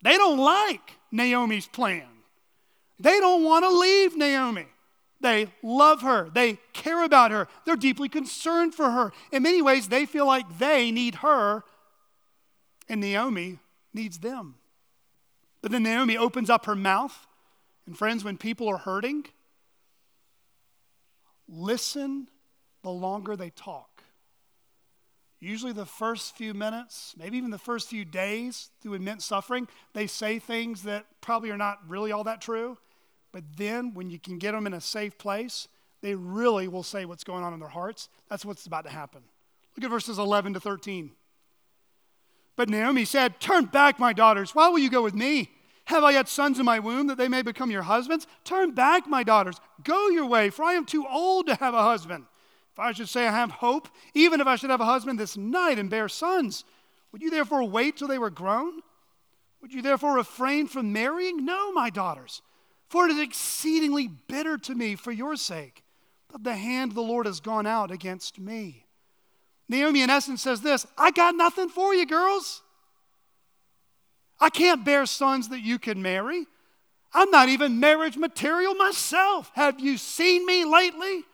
They 0.03 0.17
don't 0.17 0.39
like 0.39 0.99
Naomi's 1.11 1.67
plan. 1.67 2.07
They 2.99 3.19
don't 3.21 3.45
want 3.45 3.65
to 3.65 3.71
leave 3.71 4.17
Naomi. 4.17 4.67
They 5.23 5.49
love 5.63 6.03
her. 6.03 6.29
They 6.29 6.59
care 6.73 7.05
about 7.05 7.31
her. 7.31 7.49
They're 7.65 7.77
deeply 7.77 8.09
concerned 8.09 8.75
for 8.75 8.91
her. 8.91 9.13
In 9.31 9.45
many 9.45 9.63
ways, 9.63 9.89
they 9.89 10.05
feel 10.05 10.27
like 10.27 10.59
they 10.59 10.91
need 10.91 11.17
her 11.17 11.63
and 12.89 13.01
Naomi 13.01 13.59
needs 13.95 14.19
them. 14.19 14.57
But 15.63 15.71
then 15.71 15.85
Naomi 15.85 16.17
opens 16.17 16.51
up 16.51 16.67
her 16.67 16.75
mouth. 16.75 17.27
And 17.87 17.97
friends, 17.97 18.25
when 18.25 18.37
people 18.37 18.69
are 18.69 18.79
hurting, 18.79 19.27
listen 21.49 22.29
the 22.83 22.91
longer 22.91 23.37
they 23.37 23.51
talk. 23.51 24.03
Usually, 25.41 25.73
the 25.73 25.87
first 25.87 26.37
few 26.37 26.55
minutes, 26.55 27.15
maybe 27.17 27.37
even 27.37 27.51
the 27.51 27.59
first 27.59 27.89
few 27.89 28.05
days 28.05 28.71
through 28.81 28.95
immense 28.95 29.25
suffering, 29.25 29.67
they 29.93 30.07
say 30.07 30.39
things 30.39 30.83
that 30.85 31.07
probably 31.21 31.51
are 31.51 31.57
not 31.57 31.79
really 31.89 32.13
all 32.13 32.25
that 32.25 32.41
true. 32.41 32.79
But 33.33 33.45
then, 33.57 33.95
when 33.95 34.11
you 34.11 34.19
can 34.19 34.39
get 34.39 34.53
them 34.53 34.67
in 34.67 34.75
a 34.75 34.81
safe 34.81 35.17
place, 35.19 35.67
they 36.03 36.15
really 36.15 36.69
will 36.69 36.83
say 36.83 37.05
what's 37.05 37.25
going 37.25 37.45
on 37.45 37.55
in 37.55 37.61
their 37.61 37.69
hearts. 37.69 38.09
That's 38.29 38.45
what's 38.45 38.67
about 38.67 38.85
to 38.85 38.91
happen. 38.91 39.23
Look 39.77 39.85
at 39.85 39.91
verses 39.91 40.19
11 40.19 40.55
to 40.55 40.61
13. 40.61 41.13
But 42.57 42.69
Naomi 42.69 43.05
said, 43.05 43.41
Turn 43.41 43.65
back, 43.65 43.99
my 43.99 44.13
daughters. 44.13 44.55
Why 44.55 44.69
will 44.69 44.79
you 44.79 44.91
go 44.91 45.03
with 45.03 45.15
me? 45.15 45.51
Have 45.87 46.05
I 46.05 46.13
yet 46.13 46.29
sons 46.29 46.59
in 46.59 46.65
my 46.65 46.79
womb 46.79 47.09
that 47.09 47.19
they 47.19 47.29
may 47.29 47.43
become 47.43 47.71
your 47.71 47.83
husbands? 47.83 48.27
Turn 48.45 48.73
back, 48.73 49.09
my 49.09 49.23
daughters. 49.23 49.57
Go 49.83 50.09
your 50.09 50.27
way, 50.27 50.51
for 50.51 50.65
I 50.65 50.75
am 50.75 50.85
too 50.85 51.07
old 51.09 51.47
to 51.47 51.55
have 51.57 51.75
a 51.75 51.83
husband. 51.83 52.25
If 52.73 52.79
I 52.79 52.93
should 52.93 53.09
say 53.09 53.27
I 53.27 53.33
have 53.33 53.51
hope, 53.51 53.89
even 54.15 54.41
if 54.41 54.47
I 54.47 54.57
should 54.57 54.71
have 54.71 54.81
a 54.81 54.87
husband 54.87 55.19
this 55.19 55.37
night 55.37 55.79
and 55.79 55.91
bear 55.91 56.09
sons, 56.09 56.65
would 57.11 57.21
you 57.21 57.31
therefore 57.31 57.65
wait 57.65 57.97
till 57.97 58.09
they 58.09 58.19
were 58.19 58.31
grown? 58.31 58.81
Would 59.61 59.73
you 59.73 59.83
therefore 59.83 60.15
refrain 60.15 60.67
from 60.67 60.93
marrying? 60.93 61.45
No, 61.45 61.73
my 61.73 61.91
daughters, 61.91 62.43
for 62.93 63.07
it 63.07 63.13
is 63.13 63.21
exceedingly 63.21 64.07
bitter 64.07 64.59
to 64.59 64.75
me 64.75 64.97
for 64.97 65.11
your 65.11 65.35
sake 65.35 65.83
that 66.31 66.45
the 66.45 66.55
hand 66.55 66.91
of 66.91 66.95
the 66.95 67.03
Lord 67.03 67.25
has 67.25 67.41
gone 67.41 67.67
out 67.67 67.91
against 67.91 68.39
me. 68.39 68.85
Naomi, 69.67 70.03
in 70.03 70.11
essence, 70.11 70.43
says 70.43 70.61
this 70.61 70.87
I 70.99 71.11
got 71.11 71.35
nothing 71.35 71.71
for 71.71 71.95
you, 71.95 72.05
girls. 72.05 72.61
I 74.39 74.51
can't 74.51 74.85
bear 74.85 75.07
sons 75.07 75.49
that 75.49 75.63
you 75.63 75.79
can 75.79 76.03
marry. 76.03 76.47
I'm 77.15 77.31
not 77.31 77.49
even 77.49 77.81
marriage 77.81 78.19
material 78.19 78.75
myself. 78.75 79.51
Have 79.55 79.81
you 79.81 79.97
seen 79.97 80.45
me 80.45 80.67
lately? 80.67 81.25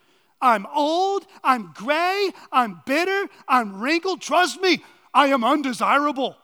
I'm 0.41 0.65
old, 0.73 1.27
I'm 1.43 1.73
gray, 1.75 2.31
I'm 2.53 2.83
bitter, 2.87 3.29
I'm 3.49 3.81
wrinkled. 3.81 4.21
Trust 4.21 4.61
me, 4.61 4.85
I 5.13 5.27
am 5.29 5.43
undesirable. 5.43 6.37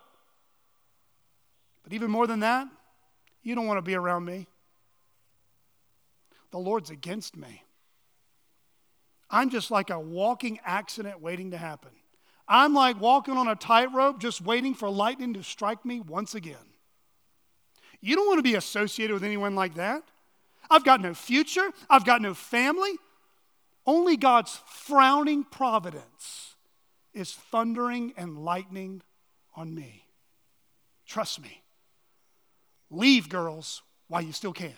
But 1.85 1.93
even 1.93 2.11
more 2.11 2.27
than 2.27 2.41
that, 2.41 2.67
you 3.45 3.55
don't 3.55 3.69
want 3.69 3.79
to 3.79 3.83
be 3.83 3.95
around 3.95 4.25
me. 4.25 4.49
The 6.55 6.61
Lord's 6.61 6.91
against 6.91 7.37
me. 7.37 7.65
I'm 9.29 9.51
just 9.51 9.73
like 9.73 9.91
a 9.91 9.99
walking 9.99 10.61
accident 10.65 11.21
waiting 11.21 11.51
to 11.51 11.57
happen. 11.57 11.91
I'm 12.47 12.73
like 12.75 13.01
walking 13.01 13.37
on 13.37 13.49
a 13.49 13.57
tightrope 13.57 14.21
just 14.21 14.41
waiting 14.41 14.73
for 14.73 14.89
lightning 14.89 15.35
to 15.35 15.43
strike 15.43 15.85
me 15.85 15.99
once 15.99 16.37
again. 16.37 16.55
You 18.01 18.15
don't 18.15 18.29
want 18.29 18.39
to 18.39 18.45
be 18.45 18.55
associated 18.55 19.15
with 19.15 19.25
anyone 19.25 19.57
like 19.57 19.75
that. 19.75 20.05
I've 20.71 20.85
got 20.85 21.01
no 21.01 21.13
future, 21.13 21.73
I've 21.91 22.05
got 22.05 22.23
no 22.23 22.35
family. 22.35 22.93
Only 23.85 24.17
God's 24.17 24.61
frowning 24.69 25.43
providence 25.43 26.55
is 27.13 27.33
thundering 27.33 28.15
and 28.17 28.39
lightning 28.39 29.03
on 29.57 29.75
me. 29.75 30.05
Trust 31.05 31.43
me. 31.43 31.65
Leave, 32.91 33.29
girls, 33.29 33.83
while 34.07 34.23
you 34.23 34.31
still 34.31 34.53
can. 34.53 34.75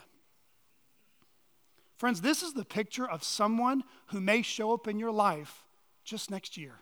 Friends, 1.97 2.21
this 2.21 2.43
is 2.43 2.53
the 2.53 2.65
picture 2.65 3.09
of 3.09 3.25
someone 3.25 3.83
who 4.09 4.21
may 4.21 4.43
show 4.43 4.75
up 4.75 4.87
in 4.87 4.99
your 4.99 5.13
life 5.13 5.65
just 6.05 6.31
next 6.31 6.57
year. 6.57 6.75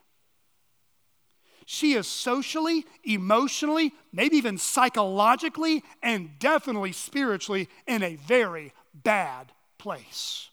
She 1.66 1.94
is 1.94 2.06
socially, 2.06 2.84
emotionally, 3.04 3.92
maybe 4.12 4.36
even 4.36 4.58
psychologically, 4.58 5.82
and 6.02 6.38
definitely 6.38 6.92
spiritually 6.92 7.68
in 7.86 8.02
a 8.02 8.16
very 8.16 8.72
bad 8.92 9.52
place. 9.78 10.50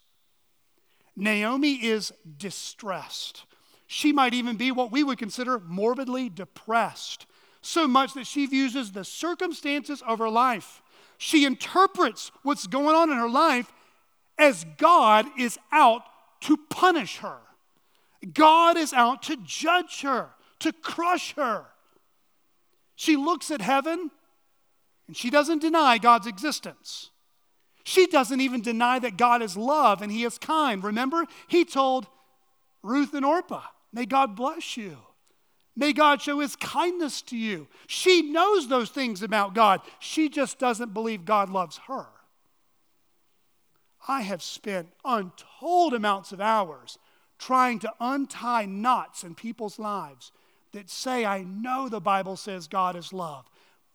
Naomi 1.14 1.74
is 1.74 2.12
distressed. 2.38 3.44
She 3.86 4.12
might 4.12 4.32
even 4.32 4.56
be 4.56 4.72
what 4.72 4.90
we 4.90 5.02
would 5.02 5.18
consider 5.18 5.58
morbidly 5.58 6.30
depressed, 6.30 7.26
so 7.60 7.86
much 7.86 8.14
that 8.14 8.26
she 8.26 8.46
views 8.46 8.90
the 8.92 9.04
circumstances 9.04 10.02
of 10.06 10.18
her 10.18 10.30
life. 10.30 10.80
She 11.18 11.44
interprets 11.44 12.32
what's 12.42 12.66
going 12.66 12.96
on 12.96 13.10
in 13.10 13.18
her 13.18 13.28
life 13.28 13.70
as 14.38 14.64
God 14.78 15.26
is 15.38 15.58
out 15.70 16.02
to 16.42 16.56
punish 16.68 17.18
her. 17.18 17.38
God 18.32 18.76
is 18.76 18.92
out 18.92 19.22
to 19.24 19.36
judge 19.44 20.02
her, 20.02 20.30
to 20.60 20.72
crush 20.72 21.34
her. 21.34 21.66
She 22.94 23.16
looks 23.16 23.50
at 23.50 23.60
heaven 23.60 24.10
and 25.06 25.16
she 25.16 25.30
doesn't 25.30 25.60
deny 25.60 25.98
God's 25.98 26.26
existence. 26.26 27.10
She 27.84 28.06
doesn't 28.06 28.40
even 28.40 28.62
deny 28.62 28.98
that 29.00 29.16
God 29.16 29.42
is 29.42 29.56
love 29.56 30.02
and 30.02 30.12
He 30.12 30.24
is 30.24 30.38
kind. 30.38 30.82
Remember, 30.84 31.26
He 31.48 31.64
told 31.64 32.06
Ruth 32.82 33.12
and 33.14 33.24
Orpah, 33.24 33.64
May 33.92 34.06
God 34.06 34.36
bless 34.36 34.76
you. 34.76 34.98
May 35.74 35.92
God 35.92 36.22
show 36.22 36.38
His 36.38 36.54
kindness 36.54 37.22
to 37.22 37.36
you. 37.36 37.66
She 37.86 38.22
knows 38.22 38.68
those 38.68 38.90
things 38.90 39.22
about 39.22 39.54
God. 39.54 39.80
She 39.98 40.28
just 40.28 40.58
doesn't 40.58 40.94
believe 40.94 41.24
God 41.24 41.50
loves 41.50 41.80
her. 41.88 42.06
I 44.08 44.22
have 44.22 44.42
spent 44.42 44.92
untold 45.04 45.94
amounts 45.94 46.32
of 46.32 46.40
hours 46.40 46.98
trying 47.38 47.78
to 47.80 47.92
untie 48.00 48.64
knots 48.64 49.24
in 49.24 49.34
people's 49.34 49.78
lives 49.78 50.32
that 50.72 50.90
say, 50.90 51.24
I 51.24 51.42
know 51.42 51.88
the 51.88 52.00
Bible 52.00 52.36
says 52.36 52.66
God 52.66 52.96
is 52.96 53.12
love, 53.12 53.48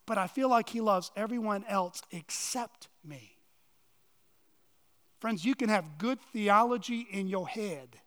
but 0.06 0.18
I 0.18 0.28
feel 0.28 0.50
like 0.50 0.70
He 0.70 0.82
loves 0.82 1.12
everyone 1.16 1.66
else 1.68 2.02
except 2.12 2.88
me. 3.04 3.38
Friends, 5.20 5.44
you 5.44 5.56
can 5.56 5.70
have 5.70 5.98
good 5.98 6.20
theology 6.32 7.08
in 7.10 7.28
your 7.28 7.48
head, 7.48 7.98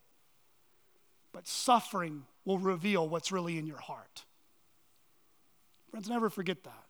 but 1.32 1.48
suffering 1.48 2.24
will 2.44 2.59
reveal 2.59 3.09
what's 3.09 3.32
really 3.32 3.59
in 3.59 3.66
your 3.66 3.78
heart. 3.78 4.24
Friends, 5.90 6.09
never 6.09 6.30
forget 6.30 6.62
that. 6.64 6.84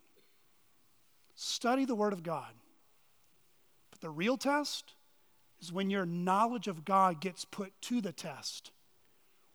Study 1.34 1.86
the 1.86 1.94
Word 1.94 2.12
of 2.12 2.22
God. 2.22 2.52
But 3.90 4.00
the 4.00 4.10
real 4.10 4.36
test 4.36 4.92
is 5.60 5.72
when 5.72 5.90
your 5.90 6.06
knowledge 6.06 6.68
of 6.68 6.84
God 6.84 7.20
gets 7.20 7.44
put 7.44 7.72
to 7.82 8.00
the 8.00 8.12
test, 8.12 8.70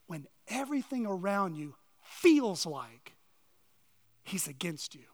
when 0.07 0.27
everything 0.47 1.05
around 1.05 1.55
you 1.55 1.75
feels 2.01 2.65
like 2.65 3.13
He's 4.23 4.47
against 4.47 4.95
you. 4.95 5.05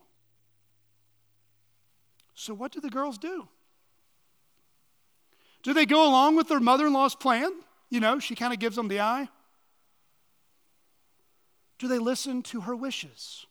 So, 2.34 2.54
what 2.54 2.72
do 2.72 2.80
the 2.80 2.90
girls 2.90 3.18
do? 3.18 3.48
Do 5.64 5.74
they 5.74 5.86
go 5.86 6.08
along 6.08 6.36
with 6.38 6.48
their 6.48 6.60
mother 6.60 6.88
in 6.88 6.94
law's 6.94 7.16
plan? 7.16 7.52
You 7.90 8.00
know, 8.00 8.20
she 8.20 8.36
kind 8.36 8.54
of 8.54 8.60
gives 8.60 8.76
them 8.76 8.88
the 8.88 9.02
eye. 9.02 9.28
Do 11.78 11.88
they 11.88 12.00
listen 12.00 12.42
to 12.44 12.62
her 12.62 12.76
wishes? 12.76 13.46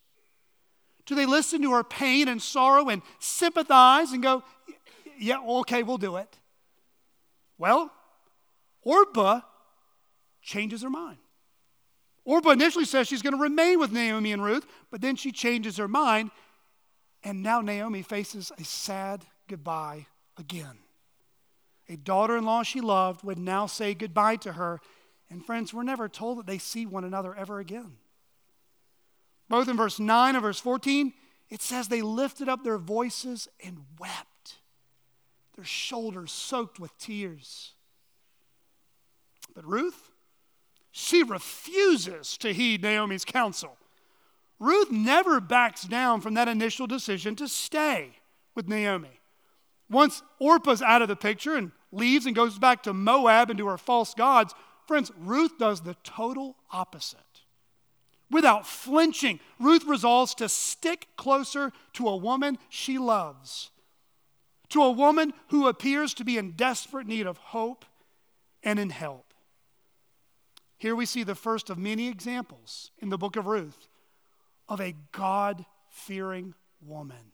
Do 1.04 1.14
they 1.14 1.26
listen 1.26 1.62
to 1.62 1.72
her 1.72 1.84
pain 1.84 2.28
and 2.28 2.40
sorrow 2.40 2.88
and 2.88 3.02
sympathize 3.18 4.12
and 4.12 4.22
go, 4.22 4.42
yeah, 5.18 5.40
okay, 5.40 5.82
we'll 5.82 5.98
do 5.98 6.16
it? 6.16 6.39
Well, 7.60 7.92
Orpah 8.80 9.42
changes 10.40 10.80
her 10.80 10.88
mind. 10.88 11.18
Orpah 12.24 12.52
initially 12.52 12.86
says 12.86 13.06
she's 13.06 13.20
going 13.20 13.36
to 13.36 13.42
remain 13.42 13.78
with 13.78 13.92
Naomi 13.92 14.32
and 14.32 14.42
Ruth, 14.42 14.66
but 14.90 15.02
then 15.02 15.14
she 15.14 15.30
changes 15.30 15.76
her 15.76 15.86
mind, 15.86 16.30
and 17.22 17.42
now 17.42 17.60
Naomi 17.60 18.00
faces 18.00 18.50
a 18.58 18.64
sad 18.64 19.26
goodbye 19.46 20.06
again. 20.38 20.78
A 21.90 21.96
daughter 21.96 22.38
in 22.38 22.44
law 22.46 22.62
she 22.62 22.80
loved 22.80 23.22
would 23.24 23.38
now 23.38 23.66
say 23.66 23.92
goodbye 23.92 24.36
to 24.36 24.52
her. 24.52 24.80
And 25.28 25.44
friends, 25.44 25.74
we're 25.74 25.82
never 25.82 26.08
told 26.08 26.38
that 26.38 26.46
they 26.46 26.56
see 26.56 26.86
one 26.86 27.04
another 27.04 27.34
ever 27.34 27.58
again. 27.58 27.98
Both 29.50 29.68
in 29.68 29.76
verse 29.76 29.98
9 29.98 30.34
and 30.34 30.42
verse 30.42 30.60
14, 30.60 31.12
it 31.50 31.60
says 31.60 31.88
they 31.88 32.00
lifted 32.00 32.48
up 32.48 32.64
their 32.64 32.78
voices 32.78 33.48
and 33.62 33.84
wept, 33.98 34.29
their 35.60 35.66
shoulders 35.66 36.32
soaked 36.32 36.80
with 36.80 36.96
tears. 36.96 37.74
But 39.54 39.66
Ruth, 39.66 40.10
she 40.90 41.22
refuses 41.22 42.38
to 42.38 42.54
heed 42.54 42.80
Naomi's 42.80 43.26
counsel. 43.26 43.76
Ruth 44.58 44.90
never 44.90 45.38
backs 45.38 45.82
down 45.82 46.22
from 46.22 46.32
that 46.32 46.48
initial 46.48 46.86
decision 46.86 47.36
to 47.36 47.46
stay 47.46 48.12
with 48.54 48.68
Naomi. 48.68 49.20
Once 49.90 50.22
Orpah's 50.38 50.80
out 50.80 51.02
of 51.02 51.08
the 51.08 51.16
picture 51.16 51.56
and 51.56 51.72
leaves 51.92 52.24
and 52.24 52.34
goes 52.34 52.58
back 52.58 52.82
to 52.84 52.94
Moab 52.94 53.50
and 53.50 53.58
to 53.58 53.66
her 53.66 53.76
false 53.76 54.14
gods, 54.14 54.54
friends, 54.86 55.12
Ruth 55.18 55.58
does 55.58 55.82
the 55.82 55.96
total 56.02 56.56
opposite. 56.72 57.20
Without 58.30 58.66
flinching, 58.66 59.40
Ruth 59.58 59.84
resolves 59.84 60.34
to 60.36 60.48
stick 60.48 61.08
closer 61.18 61.70
to 61.94 62.08
a 62.08 62.16
woman 62.16 62.56
she 62.70 62.96
loves, 62.96 63.70
to 64.70 64.82
a 64.82 64.90
woman 64.90 65.32
who 65.48 65.68
appears 65.68 66.14
to 66.14 66.24
be 66.24 66.38
in 66.38 66.52
desperate 66.52 67.06
need 67.06 67.26
of 67.26 67.38
hope 67.38 67.84
and 68.62 68.78
in 68.78 68.90
help. 68.90 69.34
Here 70.78 70.96
we 70.96 71.06
see 71.06 71.22
the 71.22 71.34
first 71.34 71.68
of 71.68 71.78
many 71.78 72.08
examples 72.08 72.90
in 72.98 73.10
the 73.10 73.18
book 73.18 73.36
of 73.36 73.46
Ruth 73.46 73.88
of 74.68 74.80
a 74.80 74.94
God 75.12 75.66
fearing 75.88 76.54
woman. 76.80 77.32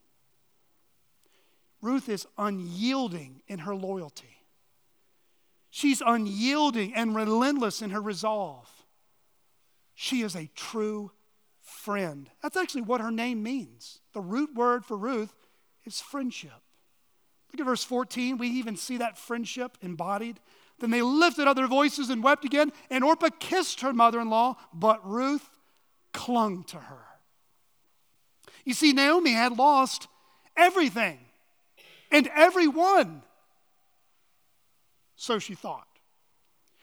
Ruth 1.80 2.08
is 2.08 2.26
unyielding 2.36 3.42
in 3.46 3.60
her 3.60 3.74
loyalty. 3.76 4.38
She's 5.70 6.02
unyielding 6.04 6.94
and 6.94 7.14
relentless 7.14 7.82
in 7.82 7.90
her 7.90 8.00
resolve. 8.00 8.68
She 9.94 10.22
is 10.22 10.34
a 10.34 10.50
true 10.54 11.12
friend. 11.60 12.30
That's 12.42 12.56
actually 12.56 12.82
what 12.82 13.00
her 13.00 13.10
name 13.10 13.42
means. 13.42 14.00
The 14.12 14.20
root 14.20 14.54
word 14.54 14.84
for 14.84 14.96
Ruth 14.96 15.34
is 15.84 16.00
friendship. 16.00 16.62
Look 17.56 17.62
at 17.62 17.70
verse 17.70 17.84
14. 17.84 18.36
We 18.36 18.48
even 18.48 18.76
see 18.76 18.98
that 18.98 19.16
friendship 19.16 19.78
embodied. 19.80 20.40
Then 20.78 20.90
they 20.90 21.00
lifted 21.00 21.48
up 21.48 21.56
their 21.56 21.66
voices 21.66 22.10
and 22.10 22.22
wept 22.22 22.44
again, 22.44 22.70
and 22.90 23.02
Orpah 23.02 23.30
kissed 23.40 23.80
her 23.80 23.94
mother 23.94 24.20
in 24.20 24.28
law, 24.28 24.56
but 24.74 25.00
Ruth 25.08 25.48
clung 26.12 26.64
to 26.64 26.76
her. 26.76 27.06
You 28.66 28.74
see, 28.74 28.92
Naomi 28.92 29.32
had 29.32 29.56
lost 29.56 30.06
everything 30.54 31.18
and 32.10 32.28
everyone. 32.34 33.22
So 35.14 35.38
she 35.38 35.54
thought. 35.54 35.88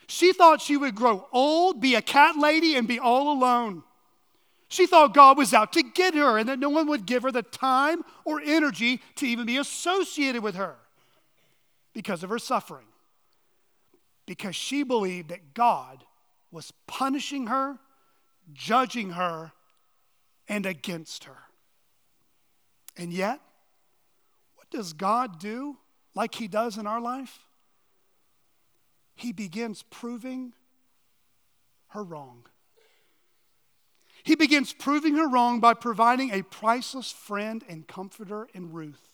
She 0.08 0.34
thought 0.34 0.60
she 0.60 0.76
would 0.76 0.96
grow 0.96 1.28
old, 1.32 1.82
be 1.82 1.94
a 1.94 2.02
cat 2.02 2.36
lady, 2.36 2.76
and 2.76 2.88
be 2.88 2.98
all 2.98 3.32
alone. 3.32 3.84
She 4.74 4.88
thought 4.88 5.14
God 5.14 5.38
was 5.38 5.54
out 5.54 5.72
to 5.74 5.84
get 5.84 6.16
her 6.16 6.40
and 6.40 6.50
that 6.50 6.58
no 6.58 6.70
one 6.70 6.88
would 6.88 7.06
give 7.06 7.22
her 7.22 7.32
the 7.32 7.44
time 7.44 8.02
or 8.26 8.42
energy 8.42 9.02
to 9.18 9.28
even 9.28 9.46
be 9.46 9.58
associated 9.58 10.42
with 10.42 10.56
her 10.56 10.78
because 11.94 12.24
of 12.24 12.32
her 12.32 12.40
suffering. 12.40 12.88
Because 14.26 14.56
she 14.56 14.82
believed 14.82 15.30
that 15.30 15.54
God 15.54 16.04
was 16.50 16.74
punishing 16.88 17.46
her, 17.46 17.78
judging 18.52 19.12
her, 19.12 19.52
and 20.48 20.66
against 20.66 21.26
her. 21.26 21.38
And 22.98 23.14
yet, 23.14 23.42
what 24.56 24.72
does 24.72 24.94
God 24.94 25.40
do 25.40 25.78
like 26.16 26.34
He 26.34 26.48
does 26.48 26.80
in 26.80 26.88
our 26.88 27.00
life? 27.00 27.46
He 29.14 29.34
begins 29.34 29.84
proving 29.92 30.54
her 31.90 32.04
wrong. 32.04 32.48
He 34.24 34.36
begins 34.36 34.72
proving 34.72 35.16
her 35.16 35.28
wrong 35.28 35.60
by 35.60 35.74
providing 35.74 36.32
a 36.32 36.44
priceless 36.44 37.12
friend 37.12 37.64
and 37.68 37.88
comforter 37.88 38.48
in 38.54 38.72
Ruth. 38.72 39.10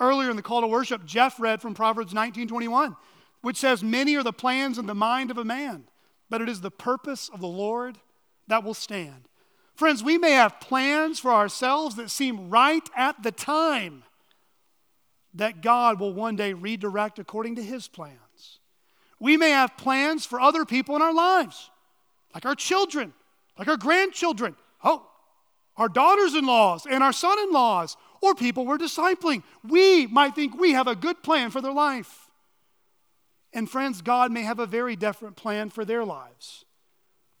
Earlier 0.00 0.30
in 0.30 0.36
the 0.36 0.42
call 0.42 0.62
to 0.62 0.66
worship, 0.66 1.04
Jeff 1.04 1.38
read 1.38 1.60
from 1.60 1.74
Proverbs 1.74 2.12
19:21, 2.12 2.96
which 3.42 3.58
says, 3.58 3.84
"Many 3.84 4.16
are 4.16 4.22
the 4.22 4.32
plans 4.32 4.78
in 4.78 4.86
the 4.86 4.94
mind 4.94 5.30
of 5.30 5.38
a 5.38 5.44
man, 5.44 5.88
but 6.30 6.40
it 6.40 6.48
is 6.48 6.62
the 6.62 6.70
purpose 6.70 7.28
of 7.28 7.40
the 7.40 7.46
Lord 7.46 8.00
that 8.46 8.64
will 8.64 8.74
stand." 8.74 9.28
Friends, 9.74 10.02
we 10.02 10.16
may 10.18 10.32
have 10.32 10.60
plans 10.60 11.18
for 11.20 11.32
ourselves 11.32 11.96
that 11.96 12.10
seem 12.10 12.48
right 12.48 12.88
at 12.96 13.22
the 13.22 13.32
time 13.32 14.04
that 15.34 15.60
God 15.60 16.00
will 16.00 16.12
one 16.12 16.36
day 16.36 16.52
redirect 16.52 17.18
according 17.18 17.56
to 17.56 17.62
His 17.62 17.88
plans. 17.88 18.60
We 19.18 19.36
may 19.36 19.50
have 19.50 19.76
plans 19.76 20.24
for 20.24 20.40
other 20.40 20.64
people 20.64 20.96
in 20.96 21.02
our 21.02 21.12
lives, 21.12 21.70
like 22.32 22.46
our 22.46 22.54
children, 22.54 23.14
like 23.58 23.68
our 23.68 23.76
grandchildren, 23.76 24.56
oh, 24.82 25.06
our 25.76 25.88
daughters 25.88 26.34
in 26.34 26.46
laws 26.46 26.86
and 26.88 27.02
our 27.02 27.12
son 27.12 27.38
in 27.38 27.52
laws, 27.52 27.96
or 28.20 28.34
people 28.34 28.64
we're 28.64 28.78
discipling. 28.78 29.42
We 29.68 30.06
might 30.06 30.34
think 30.34 30.58
we 30.58 30.72
have 30.72 30.86
a 30.86 30.94
good 30.96 31.22
plan 31.22 31.50
for 31.50 31.60
their 31.60 31.72
life. 31.72 32.30
And 33.52 33.70
friends, 33.70 34.02
God 34.02 34.32
may 34.32 34.42
have 34.42 34.58
a 34.58 34.66
very 34.66 34.96
different 34.96 35.36
plan 35.36 35.70
for 35.70 35.84
their 35.84 36.04
lives 36.04 36.64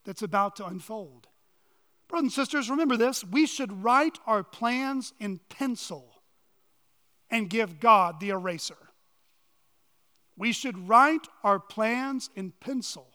that's 0.04 0.22
about 0.22 0.56
to 0.56 0.66
unfold. 0.66 1.26
Brothers 2.06 2.24
and 2.24 2.32
sisters, 2.32 2.70
remember 2.70 2.96
this 2.96 3.24
we 3.24 3.46
should 3.46 3.82
write 3.82 4.18
our 4.26 4.44
plans 4.44 5.12
in 5.18 5.40
pencil 5.48 6.10
and 7.30 7.50
give 7.50 7.80
God 7.80 8.20
the 8.20 8.30
eraser. 8.30 8.76
we 10.36 10.52
should 10.52 10.88
write 10.88 11.26
our 11.42 11.58
plans 11.58 12.30
in 12.34 12.52
pencil 12.60 13.06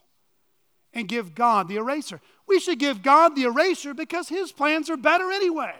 and 0.93 1.07
give 1.07 1.35
God 1.35 1.67
the 1.67 1.75
eraser. 1.75 2.19
We 2.49 2.59
should 2.59 2.79
give 2.79 3.03
God 3.03 3.35
the 3.35 3.43
eraser 3.43 3.93
because 3.93 4.27
His 4.27 4.51
plans 4.51 4.89
are 4.89 4.97
better 4.97 5.31
anyway, 5.31 5.75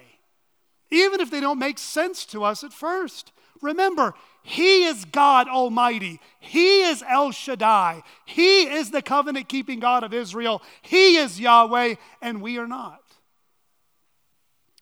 even 0.92 1.20
if 1.20 1.32
they 1.32 1.42
don't 1.42 1.58
make 1.58 1.80
sense 1.80 2.26
to 2.28 2.44
us 2.44 2.64
at 2.64 2.72
first. 2.72 3.32
Remember, 3.60 4.14
He 4.44 4.84
is 4.84 5.04
God 5.04 5.50
Almighty. 5.50 6.22
He 6.40 6.82
is 6.82 7.04
El 7.10 7.32
Shaddai. 7.32 8.04
He 8.26 8.64
is 8.64 8.92
the 8.92 9.02
covenant 9.02 9.50
keeping 9.50 9.80
God 9.80 10.04
of 10.04 10.14
Israel. 10.14 10.62
He 10.84 11.18
is 11.18 11.40
Yahweh, 11.40 11.96
and 12.22 12.40
we 12.40 12.60
are 12.60 12.68
not. 12.68 13.02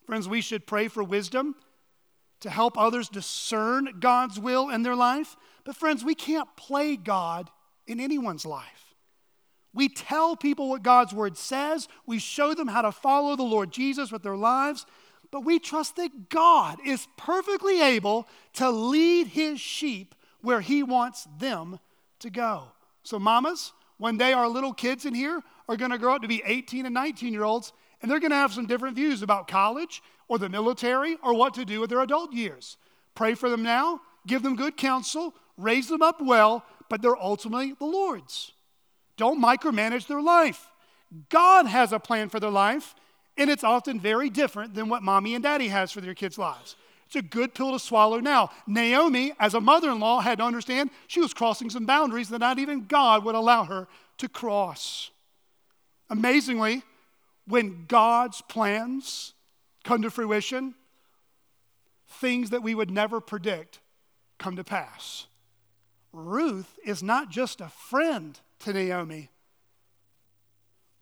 Friends, 0.05 0.27
we 0.27 0.41
should 0.41 0.67
pray 0.67 0.89
for 0.89 1.03
wisdom 1.03 1.55
to 2.41 2.49
help 2.49 2.77
others 2.77 3.07
discern 3.07 3.99
God's 4.01 4.37
will 4.37 4.69
in 4.69 4.83
their 4.83 4.95
life. 4.95 5.37
But, 5.63 5.77
friends, 5.77 6.03
we 6.03 6.15
can't 6.15 6.49
play 6.57 6.97
God 6.97 7.49
in 7.87 8.01
anyone's 8.01 8.45
life. 8.45 8.86
We 9.77 9.89
tell 9.89 10.35
people 10.35 10.69
what 10.69 10.81
God's 10.81 11.13
word 11.13 11.37
says, 11.37 11.87
we 12.07 12.17
show 12.17 12.55
them 12.55 12.67
how 12.67 12.81
to 12.81 12.91
follow 12.91 13.35
the 13.35 13.43
Lord 13.43 13.69
Jesus 13.69 14.11
with 14.11 14.23
their 14.23 14.35
lives, 14.35 14.87
but 15.29 15.45
we 15.45 15.59
trust 15.59 15.97
that 15.97 16.29
God 16.29 16.79
is 16.83 17.07
perfectly 17.15 17.79
able 17.79 18.27
to 18.53 18.71
lead 18.71 19.27
his 19.27 19.59
sheep 19.59 20.15
where 20.41 20.61
he 20.61 20.81
wants 20.81 21.27
them 21.37 21.77
to 22.21 22.31
go. 22.31 22.71
So, 23.03 23.19
mamas, 23.19 23.71
one 23.99 24.17
day 24.17 24.33
our 24.33 24.47
little 24.47 24.73
kids 24.73 25.05
in 25.05 25.13
here 25.13 25.43
are 25.69 25.77
going 25.77 25.91
to 25.91 25.99
grow 25.99 26.15
up 26.15 26.23
to 26.23 26.27
be 26.27 26.41
18 26.43 26.87
and 26.87 26.95
19 26.95 27.31
year 27.31 27.43
olds, 27.43 27.71
and 28.01 28.09
they're 28.09 28.19
going 28.19 28.31
to 28.31 28.35
have 28.35 28.53
some 28.53 28.65
different 28.65 28.95
views 28.95 29.21
about 29.21 29.47
college 29.47 30.01
or 30.27 30.39
the 30.39 30.49
military 30.49 31.17
or 31.21 31.35
what 31.35 31.53
to 31.53 31.65
do 31.65 31.79
with 31.81 31.91
their 31.91 32.01
adult 32.01 32.33
years. 32.33 32.77
Pray 33.13 33.35
for 33.35 33.47
them 33.47 33.61
now, 33.61 34.01
give 34.25 34.41
them 34.41 34.55
good 34.55 34.75
counsel, 34.75 35.35
raise 35.55 35.87
them 35.87 36.01
up 36.01 36.19
well, 36.19 36.65
but 36.89 37.03
they're 37.03 37.15
ultimately 37.15 37.75
the 37.77 37.85
Lord's. 37.85 38.53
Don't 39.17 39.41
micromanage 39.41 40.07
their 40.07 40.21
life. 40.21 40.69
God 41.29 41.65
has 41.65 41.91
a 41.91 41.99
plan 41.99 42.29
for 42.29 42.39
their 42.39 42.51
life, 42.51 42.95
and 43.37 43.49
it's 43.49 43.63
often 43.63 43.99
very 43.99 44.29
different 44.29 44.73
than 44.73 44.89
what 44.89 45.03
mommy 45.03 45.35
and 45.35 45.43
daddy 45.43 45.67
has 45.67 45.91
for 45.91 46.01
their 46.01 46.13
kids' 46.13 46.37
lives. 46.37 46.75
It's 47.07 47.15
a 47.15 47.21
good 47.21 47.55
pill 47.55 47.71
to 47.71 47.79
swallow 47.79 48.19
now. 48.19 48.49
Naomi, 48.67 49.31
as 49.39 49.53
a 49.53 49.61
mother 49.61 49.89
in 49.89 49.99
law, 49.99 50.19
had 50.19 50.39
to 50.39 50.43
understand 50.43 50.89
she 51.07 51.21
was 51.21 51.33
crossing 51.33 51.69
some 51.69 51.85
boundaries 51.85 52.29
that 52.29 52.39
not 52.39 52.59
even 52.59 52.85
God 52.85 53.23
would 53.23 53.35
allow 53.35 53.63
her 53.63 53.87
to 54.17 54.27
cross. 54.27 55.09
Amazingly, 56.09 56.83
when 57.47 57.85
God's 57.87 58.41
plans 58.41 59.33
come 59.85 60.01
to 60.01 60.11
fruition, 60.11 60.75
things 62.07 62.49
that 62.49 62.63
we 62.63 62.75
would 62.75 62.91
never 62.91 63.21
predict 63.21 63.79
come 64.37 64.57
to 64.57 64.63
pass. 64.63 65.27
Ruth 66.11 66.77
is 66.85 67.01
not 67.01 67.29
just 67.29 67.61
a 67.61 67.69
friend 67.69 68.37
to 68.59 68.73
Naomi, 68.73 69.29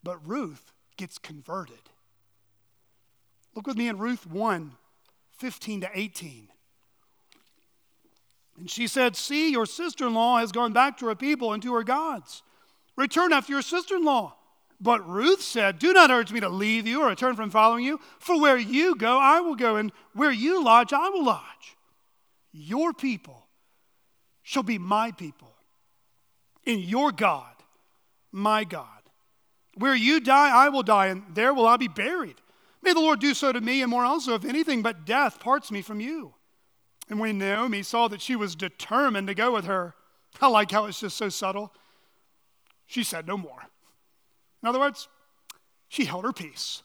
but 0.04 0.26
Ruth 0.28 0.74
gets 0.98 1.18
converted. 1.18 1.90
Look 3.56 3.68
with 3.68 3.78
me 3.78 3.88
in 3.88 3.98
Ruth 3.98 4.28
1 4.28 4.74
15 5.38 5.82
to 5.82 5.90
18. 5.94 6.48
And 8.58 8.70
she 8.70 8.88
said, 8.88 9.16
See, 9.16 9.52
your 9.52 9.66
sister 9.66 10.08
in 10.08 10.14
law 10.14 10.38
has 10.38 10.52
gone 10.52 10.72
back 10.72 10.98
to 11.00 11.08
her 11.08 11.16
people 11.16 11.52
and 11.52 11.62
to 11.64 11.74
her 11.74 11.84
gods. 11.84 12.42
Return 12.96 13.34
after 13.34 13.52
your 13.52 13.62
sister 13.62 13.96
in 13.96 14.06
law. 14.06 14.36
But 14.80 15.08
Ruth 15.08 15.42
said, 15.42 15.80
Do 15.80 15.94
not 15.94 16.12
urge 16.12 16.32
me 16.32 16.40
to 16.42 16.50
leave 16.50 16.86
you 16.86 17.02
or 17.02 17.08
return 17.08 17.36
from 17.36 17.50
following 17.50 17.84
you, 17.84 18.00
for 18.20 18.40
where 18.40 18.58
you 18.58 18.96
go, 18.96 19.18
I 19.20 19.40
will 19.40 19.56
go, 19.56 19.78
and 19.78 19.92
where 20.14 20.32
you 20.32 20.64
lodge, 20.64 20.94
I 20.94 21.10
will 21.10 21.26
lodge. 21.26 21.78
Your 22.52 22.94
people 22.94 23.48
shall 24.44 24.64
be 24.64 24.78
my 24.78 25.12
people, 25.12 25.55
and 26.66 26.80
your 26.80 27.12
God, 27.12 27.54
my 28.32 28.64
God. 28.64 28.88
Where 29.78 29.96
you 29.96 30.20
die, 30.20 30.50
I 30.50 30.70
will 30.70 30.84
die, 30.84 31.08
and 31.08 31.24
there 31.34 31.54
will 31.54 31.66
I 31.66 31.78
be 31.78 31.88
buried. 31.88 32.36
May 32.82 32.94
the 32.94 33.00
Lord 33.00 33.20
do 33.20 33.34
so 33.34 33.52
to 33.52 33.60
me, 33.60 33.82
and 33.82 33.90
more 33.90 34.06
also, 34.06 34.36
if 34.36 34.46
anything 34.46 34.82
but 34.82 35.06
death 35.06 35.40
parts 35.40 35.72
me 35.72 35.82
from 35.82 36.00
you. 36.00 36.34
And 37.10 37.20
when 37.20 37.38
Naomi 37.38 37.84
saw 37.84 38.08
that 38.08 38.22
she 38.22 38.36
was 38.36 38.56
determined 38.56 39.28
to 39.28 39.34
go 39.34 39.52
with 39.52 39.66
her, 39.66 39.96
I 40.42 40.48
like 40.48 40.72
how 40.72 40.86
it's 40.86 41.00
just 41.00 41.18
so 41.18 41.30
subtle, 41.30 41.74
she 42.86 43.04
said 43.04 43.28
no 43.28 43.38
more. 43.38 43.64
In 44.62 44.70
other 44.70 44.80
words, 44.80 45.08
she 45.88 46.06
held 46.06 46.24
her 46.26 46.34
peace. 46.34 46.84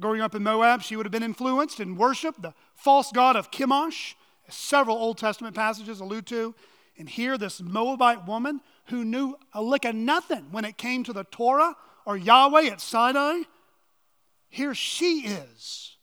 Growing 0.00 0.20
up 0.20 0.34
in 0.34 0.42
Moab, 0.42 0.82
she 0.82 0.96
would 0.96 1.06
have 1.06 1.12
been 1.12 1.22
influenced 1.22 1.78
and 1.80 1.96
worshiped 1.96 2.42
the 2.42 2.54
false 2.74 3.12
god 3.12 3.36
of 3.36 3.50
Chemosh, 3.50 4.14
as 4.48 4.54
several 4.54 4.96
Old 4.96 5.18
Testament 5.18 5.54
passages 5.54 6.00
allude 6.00 6.26
to. 6.26 6.54
And 6.96 7.08
here, 7.08 7.36
this 7.36 7.60
Moabite 7.60 8.26
woman 8.26 8.60
who 8.86 9.04
knew 9.04 9.36
a 9.52 9.62
lick 9.62 9.84
of 9.84 9.94
nothing 9.94 10.46
when 10.50 10.64
it 10.64 10.76
came 10.78 11.02
to 11.04 11.12
the 11.12 11.24
Torah 11.24 11.76
or 12.06 12.16
Yahweh 12.16 12.66
at 12.66 12.80
Sinai, 12.80 13.42
here 14.48 14.74
she 14.74 15.26
is, 15.26 15.96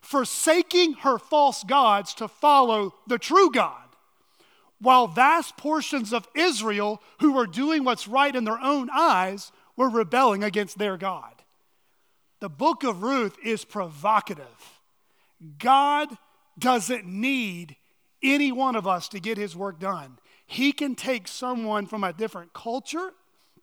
forsaking 0.00 0.94
her 0.94 1.18
false 1.18 1.62
gods 1.62 2.14
to 2.14 2.26
follow 2.26 2.94
the 3.06 3.18
true 3.18 3.50
God 3.50 3.86
while 4.78 5.06
vast 5.06 5.56
portions 5.56 6.12
of 6.12 6.28
Israel 6.34 7.00
who 7.20 7.32
were 7.32 7.46
doing 7.46 7.84
what's 7.84 8.08
right 8.08 8.34
in 8.34 8.44
their 8.44 8.60
own 8.60 8.88
eyes 8.92 9.52
were 9.76 9.88
rebelling 9.88 10.44
against 10.44 10.78
their 10.78 10.96
God. 10.96 11.42
The 12.40 12.48
book 12.48 12.84
of 12.84 13.02
Ruth 13.02 13.36
is 13.42 13.64
provocative. 13.64 14.80
God 15.58 16.08
doesn't 16.58 17.06
need 17.06 17.76
any 18.22 18.52
one 18.52 18.76
of 18.76 18.86
us 18.86 19.08
to 19.08 19.20
get 19.20 19.38
his 19.38 19.56
work 19.56 19.78
done. 19.78 20.18
He 20.46 20.72
can 20.72 20.94
take 20.94 21.28
someone 21.28 21.86
from 21.86 22.04
a 22.04 22.12
different 22.12 22.52
culture, 22.52 23.12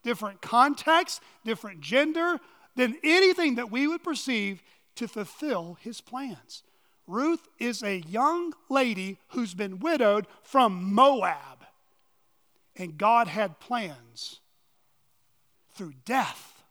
different 0.03 0.41
context, 0.41 1.21
different 1.45 1.81
gender 1.81 2.39
than 2.75 2.97
anything 3.03 3.55
that 3.55 3.71
we 3.71 3.87
would 3.87 4.03
perceive 4.03 4.61
to 4.95 5.07
fulfill 5.07 5.77
his 5.81 6.01
plans. 6.01 6.63
Ruth 7.07 7.47
is 7.59 7.83
a 7.83 7.99
young 7.99 8.53
lady 8.69 9.17
who's 9.29 9.53
been 9.53 9.79
widowed 9.79 10.27
from 10.41 10.93
Moab. 10.93 11.65
And 12.75 12.97
God 12.97 13.27
had 13.27 13.59
plans 13.59 14.39
through 15.73 15.93
death, 16.05 16.63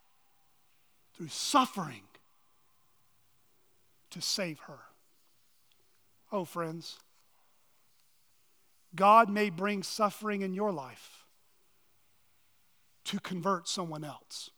through 1.15 1.29
suffering, 1.29 2.03
to 4.11 4.21
save 4.21 4.59
her. 4.61 4.81
Oh, 6.31 6.45
friends, 6.45 6.99
God 8.95 9.29
may 9.31 9.51
bring 9.51 9.83
suffering 9.83 10.43
in 10.43 10.55
your 10.55 10.73
life 10.73 11.25
to 13.05 13.19
convert 13.21 13.69
someone 13.69 14.05
else. 14.05 14.51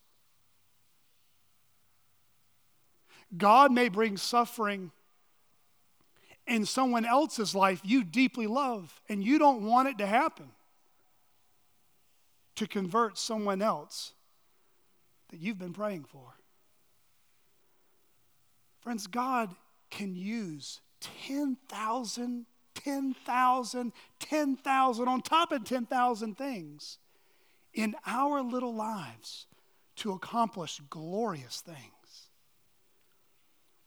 God 3.37 3.73
may 3.73 3.89
bring 3.89 4.17
suffering 4.17 4.91
in 6.47 6.67
someone 6.67 7.05
else's 7.05 7.55
life 7.55 7.81
you 7.85 8.05
deeply 8.05 8.47
love 8.47 9.01
and 9.09 9.25
you 9.25 9.39
don't 9.39 9.63
want 9.63 9.89
it 9.89 9.99
to 9.99 10.07
happen 10.07 10.51
to 12.57 12.67
convert 12.67 13.19
someone 13.19 13.63
else 13.63 14.13
that 15.31 15.41
you've 15.41 15.59
been 15.59 15.73
praying 15.73 16.05
for. 16.05 16.35
Friends, 18.81 19.07
God 19.07 19.55
can 19.91 20.15
use 20.15 20.81
10,000, 21.01 22.47
10,000, 22.75 23.93
10,000 24.19 25.09
on 25.09 25.23
top 25.23 25.53
of 25.53 25.65
10,000 25.65 26.37
things 26.37 26.99
in 27.73 27.95
our 28.07 28.43
little 28.43 28.75
lives 28.75 29.47
to 29.97 30.13
accomplish 30.13 30.81
glorious 30.91 31.61
things. 31.61 31.79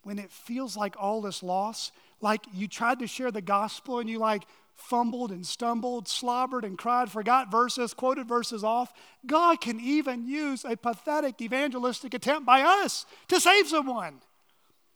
When 0.04 0.20
it 0.20 0.32
feels 0.32 0.78
like 0.78 0.96
all 0.98 1.22
this 1.22 1.44
loss, 1.44 1.92
like 2.22 2.46
you 2.54 2.68
tried 2.68 3.00
to 3.00 3.08
share 3.08 3.32
the 3.32 3.42
gospel 3.42 4.00
and 4.00 4.10
you 4.10 4.20
like 4.20 4.44
fumbled 4.74 5.32
and 5.32 5.46
stumbled, 5.46 6.08
slobbered 6.08 6.64
and 6.64 6.78
cried, 6.78 7.12
forgot 7.12 7.52
verses, 7.52 7.94
quoted 7.94 8.28
verses 8.28 8.64
off. 8.64 8.94
God 9.26 9.60
can 9.60 9.80
even 9.80 10.28
use 10.28 10.64
a 10.64 10.78
pathetic 10.78 11.42
evangelistic 11.42 12.14
attempt 12.14 12.46
by 12.46 12.62
us 12.62 13.06
to 13.28 13.40
save 13.40 13.68
someone. 13.68 14.22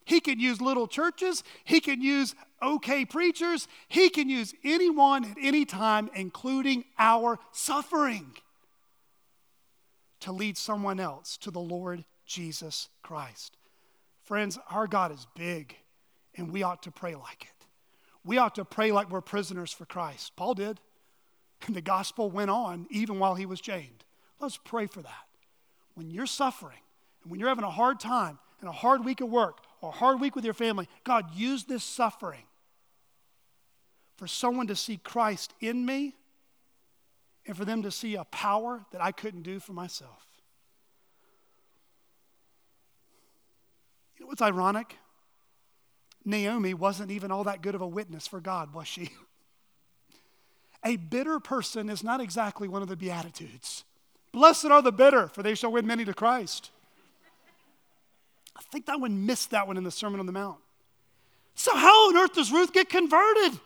He 0.05 0.19
can 0.19 0.39
use 0.39 0.61
little 0.61 0.87
churches, 0.87 1.43
He 1.63 1.79
can 1.79 2.01
use 2.01 2.35
okay 2.61 3.05
preachers, 3.05 3.67
He 3.87 4.09
can 4.09 4.29
use 4.29 4.53
anyone 4.63 5.25
at 5.25 5.37
any 5.41 5.65
time, 5.65 6.09
including 6.13 6.85
our 6.97 7.39
suffering, 7.51 8.35
to 10.21 10.31
lead 10.31 10.57
someone 10.57 10.99
else 10.99 11.37
to 11.37 11.51
the 11.51 11.59
Lord 11.59 12.05
Jesus 12.25 12.89
Christ. 13.01 13.57
Friends, 14.23 14.57
our 14.69 14.87
God 14.87 15.11
is 15.11 15.27
big 15.35 15.75
and 16.35 16.51
we 16.51 16.63
ought 16.63 16.83
to 16.83 16.91
pray 16.91 17.15
like 17.15 17.43
it. 17.43 17.65
We 18.23 18.37
ought 18.37 18.55
to 18.55 18.65
pray 18.65 18.91
like 18.91 19.09
we're 19.09 19.21
prisoners 19.21 19.71
for 19.73 19.85
Christ. 19.85 20.33
Paul 20.35 20.53
did. 20.53 20.79
And 21.65 21.75
the 21.75 21.81
gospel 21.81 22.29
went 22.29 22.49
on 22.49 22.87
even 22.89 23.19
while 23.19 23.35
he 23.35 23.45
was 23.45 23.61
chained. 23.61 24.03
Let's 24.39 24.57
pray 24.57 24.87
for 24.87 25.01
that. 25.01 25.27
When 25.95 26.09
you're 26.09 26.25
suffering 26.25 26.79
and 27.23 27.31
when 27.31 27.39
you're 27.39 27.49
having 27.49 27.65
a 27.65 27.69
hard 27.69 27.99
time 27.99 28.39
and 28.59 28.69
a 28.69 28.73
hard 28.73 29.05
week 29.05 29.21
of 29.21 29.29
work 29.29 29.59
or 29.81 29.89
a 29.89 29.91
hard 29.91 30.19
week 30.19 30.35
with 30.35 30.45
your 30.45 30.53
family, 30.53 30.87
God, 31.03 31.35
use 31.35 31.65
this 31.65 31.83
suffering 31.83 32.43
for 34.21 34.27
someone 34.27 34.67
to 34.67 34.75
see 34.75 34.97
Christ 34.97 35.51
in 35.61 35.83
me 35.83 36.13
and 37.47 37.57
for 37.57 37.65
them 37.65 37.81
to 37.81 37.89
see 37.89 38.13
a 38.13 38.23
power 38.25 38.85
that 38.91 39.01
I 39.01 39.11
couldn't 39.11 39.41
do 39.41 39.59
for 39.59 39.73
myself. 39.73 40.23
You 44.15 44.25
know 44.25 44.27
what's 44.27 44.43
ironic? 44.43 44.95
Naomi 46.23 46.75
wasn't 46.75 47.09
even 47.09 47.31
all 47.31 47.45
that 47.45 47.63
good 47.63 47.73
of 47.73 47.81
a 47.81 47.87
witness 47.87 48.27
for 48.27 48.39
God, 48.39 48.75
was 48.75 48.87
she? 48.87 49.09
A 50.85 50.97
bitter 50.97 51.39
person 51.39 51.89
is 51.89 52.03
not 52.03 52.21
exactly 52.21 52.67
one 52.67 52.83
of 52.83 52.89
the 52.89 52.95
Beatitudes. 52.95 53.85
Blessed 54.31 54.65
are 54.65 54.83
the 54.83 54.91
bitter, 54.91 55.27
for 55.29 55.41
they 55.41 55.55
shall 55.55 55.71
win 55.71 55.87
many 55.87 56.05
to 56.05 56.13
Christ. 56.13 56.69
I 58.55 58.61
think 58.71 58.85
that 58.85 58.99
one 58.99 59.25
missed 59.25 59.49
that 59.49 59.65
one 59.65 59.77
in 59.77 59.83
the 59.83 59.89
Sermon 59.89 60.19
on 60.19 60.27
the 60.27 60.31
Mount. 60.31 60.59
So, 61.55 61.75
how 61.75 62.09
on 62.09 62.17
earth 62.17 62.33
does 62.33 62.51
Ruth 62.51 62.71
get 62.71 62.87
converted? 62.87 63.59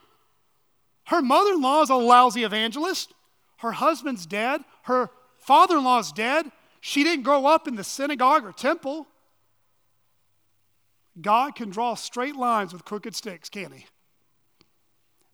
Her 1.05 1.21
mother 1.21 1.53
in 1.53 1.61
law 1.61 1.81
is 1.81 1.89
a 1.89 1.95
lousy 1.95 2.43
evangelist. 2.43 3.13
Her 3.57 3.73
husband's 3.73 4.25
dead. 4.25 4.61
Her 4.83 5.09
father 5.37 5.77
in 5.77 5.83
law 5.83 5.99
is 5.99 6.11
dead. 6.11 6.51
She 6.81 7.03
didn't 7.03 7.23
grow 7.23 7.45
up 7.45 7.67
in 7.67 7.75
the 7.75 7.83
synagogue 7.83 8.45
or 8.45 8.51
temple. 8.51 9.07
God 11.19 11.55
can 11.55 11.69
draw 11.69 11.95
straight 11.95 12.35
lines 12.35 12.73
with 12.73 12.85
crooked 12.85 13.15
sticks, 13.15 13.49
can't 13.49 13.73
He? 13.73 13.85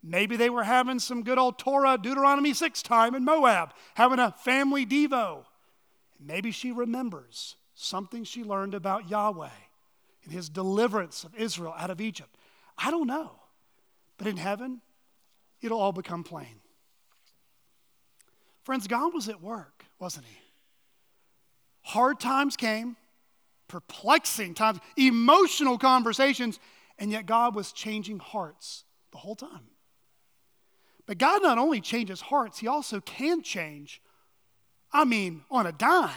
Maybe 0.03 0.35
they 0.35 0.49
were 0.49 0.63
having 0.63 0.99
some 0.99 1.23
good 1.23 1.37
old 1.37 1.59
Torah, 1.59 1.97
Deuteronomy 2.01 2.53
6 2.53 2.81
time 2.81 3.15
in 3.15 3.23
Moab, 3.23 3.73
having 3.95 4.19
a 4.19 4.31
family 4.31 4.85
Devo. 4.85 5.45
Maybe 6.19 6.51
she 6.51 6.71
remembers 6.71 7.55
something 7.75 8.23
she 8.23 8.43
learned 8.43 8.73
about 8.73 9.09
Yahweh 9.09 9.49
and 10.23 10.33
his 10.33 10.49
deliverance 10.49 11.23
of 11.23 11.35
Israel 11.35 11.73
out 11.77 11.89
of 11.89 12.01
Egypt. 12.01 12.35
I 12.77 12.91
don't 12.91 13.07
know. 13.07 13.39
But 14.17 14.27
in 14.27 14.37
heaven, 14.37 14.81
it'll 15.61 15.79
all 15.79 15.91
become 15.91 16.23
plain. 16.23 16.61
Friends, 18.63 18.87
God 18.87 19.13
was 19.13 19.27
at 19.29 19.41
work, 19.41 19.85
wasn't 19.99 20.25
He? 20.25 20.37
Hard 21.81 22.19
times 22.19 22.55
came, 22.55 22.95
perplexing 23.67 24.53
times, 24.53 24.79
emotional 24.97 25.77
conversations, 25.77 26.59
and 26.99 27.11
yet 27.11 27.25
God 27.25 27.55
was 27.55 27.71
changing 27.71 28.19
hearts 28.19 28.83
the 29.11 29.17
whole 29.17 29.35
time. 29.35 29.69
But 31.07 31.17
God 31.17 31.41
not 31.41 31.57
only 31.57 31.81
changes 31.81 32.21
hearts, 32.21 32.59
He 32.59 32.67
also 32.67 33.01
can 33.01 33.41
change, 33.41 34.01
I 34.93 35.05
mean, 35.05 35.43
on 35.49 35.65
a 35.65 35.71
dime, 35.71 36.11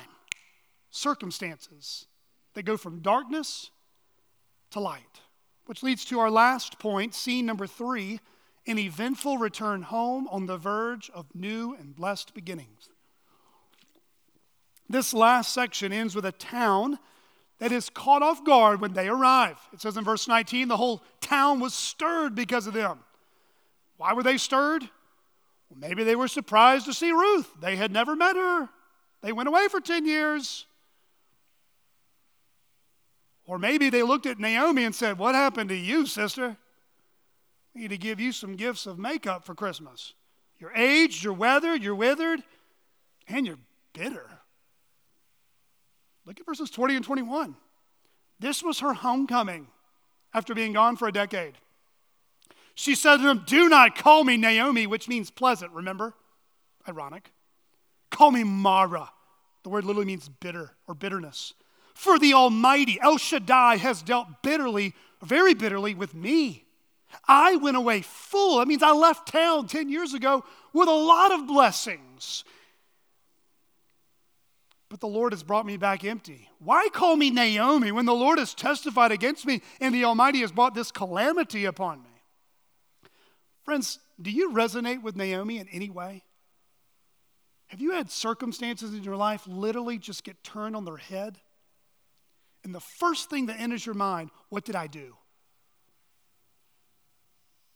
circumstances 0.90 2.06
that 2.52 2.64
go 2.64 2.76
from 2.76 3.00
darkness 3.00 3.70
to 4.70 4.80
light. 4.80 5.02
Which 5.66 5.82
leads 5.82 6.04
to 6.06 6.18
our 6.18 6.30
last 6.30 6.78
point, 6.78 7.14
scene 7.14 7.46
number 7.46 7.66
three 7.66 8.20
an 8.66 8.78
eventful 8.78 9.38
return 9.38 9.82
home 9.82 10.26
on 10.30 10.46
the 10.46 10.56
verge 10.56 11.10
of 11.14 11.26
new 11.34 11.74
and 11.78 11.94
blessed 11.94 12.34
beginnings. 12.34 12.88
This 14.88 15.14
last 15.14 15.52
section 15.52 15.92
ends 15.92 16.14
with 16.14 16.24
a 16.24 16.32
town 16.32 16.98
that 17.58 17.72
is 17.72 17.88
caught 17.88 18.22
off 18.22 18.44
guard 18.44 18.80
when 18.80 18.92
they 18.92 19.08
arrive. 19.08 19.58
It 19.72 19.80
says 19.80 19.96
in 19.96 20.04
verse 20.04 20.28
19, 20.28 20.68
the 20.68 20.76
whole 20.76 21.02
town 21.20 21.60
was 21.60 21.72
stirred 21.72 22.34
because 22.34 22.66
of 22.66 22.74
them. 22.74 22.98
Why 23.96 24.12
were 24.12 24.22
they 24.22 24.38
stirred? 24.38 24.82
Well, 25.70 25.78
maybe 25.78 26.04
they 26.04 26.16
were 26.16 26.28
surprised 26.28 26.86
to 26.86 26.92
see 26.92 27.12
Ruth. 27.12 27.48
They 27.60 27.76
had 27.76 27.92
never 27.92 28.16
met 28.16 28.36
her, 28.36 28.68
they 29.22 29.32
went 29.32 29.48
away 29.48 29.68
for 29.68 29.80
10 29.80 30.06
years. 30.06 30.66
Or 33.46 33.58
maybe 33.58 33.90
they 33.90 34.02
looked 34.02 34.26
at 34.26 34.38
Naomi 34.38 34.84
and 34.84 34.94
said, 34.94 35.18
What 35.18 35.34
happened 35.34 35.68
to 35.68 35.76
you, 35.76 36.06
sister? 36.06 36.56
Need 37.74 37.88
to 37.88 37.98
give 37.98 38.20
you 38.20 38.32
some 38.32 38.56
gifts 38.56 38.86
of 38.86 38.98
makeup 38.98 39.44
for 39.44 39.54
Christmas. 39.54 40.14
You're 40.58 40.72
aged, 40.74 41.24
you're 41.24 41.32
weathered, 41.32 41.82
you're 41.82 41.94
withered, 41.94 42.42
and 43.26 43.46
you're 43.46 43.58
bitter. 43.92 44.28
Look 46.24 46.40
at 46.40 46.46
verses 46.46 46.70
20 46.70 46.96
and 46.96 47.04
21. 47.04 47.56
This 48.38 48.62
was 48.62 48.80
her 48.80 48.94
homecoming 48.94 49.66
after 50.32 50.54
being 50.54 50.72
gone 50.72 50.96
for 50.96 51.08
a 51.08 51.12
decade. 51.12 51.54
She 52.74 52.94
said 52.94 53.18
to 53.18 53.22
them, 53.22 53.44
Do 53.46 53.68
not 53.68 53.96
call 53.96 54.24
me 54.24 54.36
Naomi, 54.36 54.86
which 54.86 55.08
means 55.08 55.30
pleasant, 55.30 55.72
remember? 55.72 56.14
Ironic. 56.88 57.30
Call 58.10 58.30
me 58.30 58.44
Mara. 58.44 59.10
The 59.62 59.68
word 59.70 59.84
literally 59.84 60.06
means 60.06 60.28
bitter 60.28 60.72
or 60.86 60.94
bitterness. 60.94 61.54
For 61.94 62.18
the 62.18 62.34
Almighty, 62.34 62.98
El 63.00 63.18
Shaddai, 63.18 63.76
has 63.76 64.02
dealt 64.02 64.42
bitterly, 64.42 64.94
very 65.22 65.54
bitterly 65.54 65.94
with 65.94 66.14
me. 66.14 66.63
I 67.26 67.56
went 67.56 67.76
away 67.76 68.02
full. 68.02 68.58
That 68.58 68.68
means 68.68 68.82
I 68.82 68.92
left 68.92 69.30
town 69.30 69.66
10 69.66 69.88
years 69.88 70.14
ago 70.14 70.44
with 70.72 70.88
a 70.88 70.92
lot 70.92 71.32
of 71.32 71.46
blessings. 71.46 72.44
But 74.88 75.00
the 75.00 75.08
Lord 75.08 75.32
has 75.32 75.42
brought 75.42 75.66
me 75.66 75.76
back 75.76 76.04
empty. 76.04 76.48
Why 76.58 76.88
call 76.92 77.16
me 77.16 77.30
Naomi 77.30 77.90
when 77.90 78.06
the 78.06 78.14
Lord 78.14 78.38
has 78.38 78.54
testified 78.54 79.12
against 79.12 79.44
me 79.44 79.62
and 79.80 79.94
the 79.94 80.04
Almighty 80.04 80.40
has 80.40 80.52
brought 80.52 80.74
this 80.74 80.92
calamity 80.92 81.64
upon 81.64 82.02
me? 82.02 82.10
Friends, 83.64 83.98
do 84.20 84.30
you 84.30 84.52
resonate 84.52 85.02
with 85.02 85.16
Naomi 85.16 85.58
in 85.58 85.68
any 85.68 85.90
way? 85.90 86.22
Have 87.68 87.80
you 87.80 87.92
had 87.92 88.10
circumstances 88.10 88.94
in 88.94 89.02
your 89.02 89.16
life 89.16 89.46
literally 89.46 89.98
just 89.98 90.22
get 90.22 90.44
turned 90.44 90.76
on 90.76 90.84
their 90.84 90.98
head? 90.98 91.40
And 92.62 92.74
the 92.74 92.80
first 92.80 93.30
thing 93.30 93.46
that 93.46 93.58
enters 93.58 93.84
your 93.84 93.94
mind, 93.94 94.30
what 94.48 94.64
did 94.64 94.76
I 94.76 94.86
do? 94.86 95.16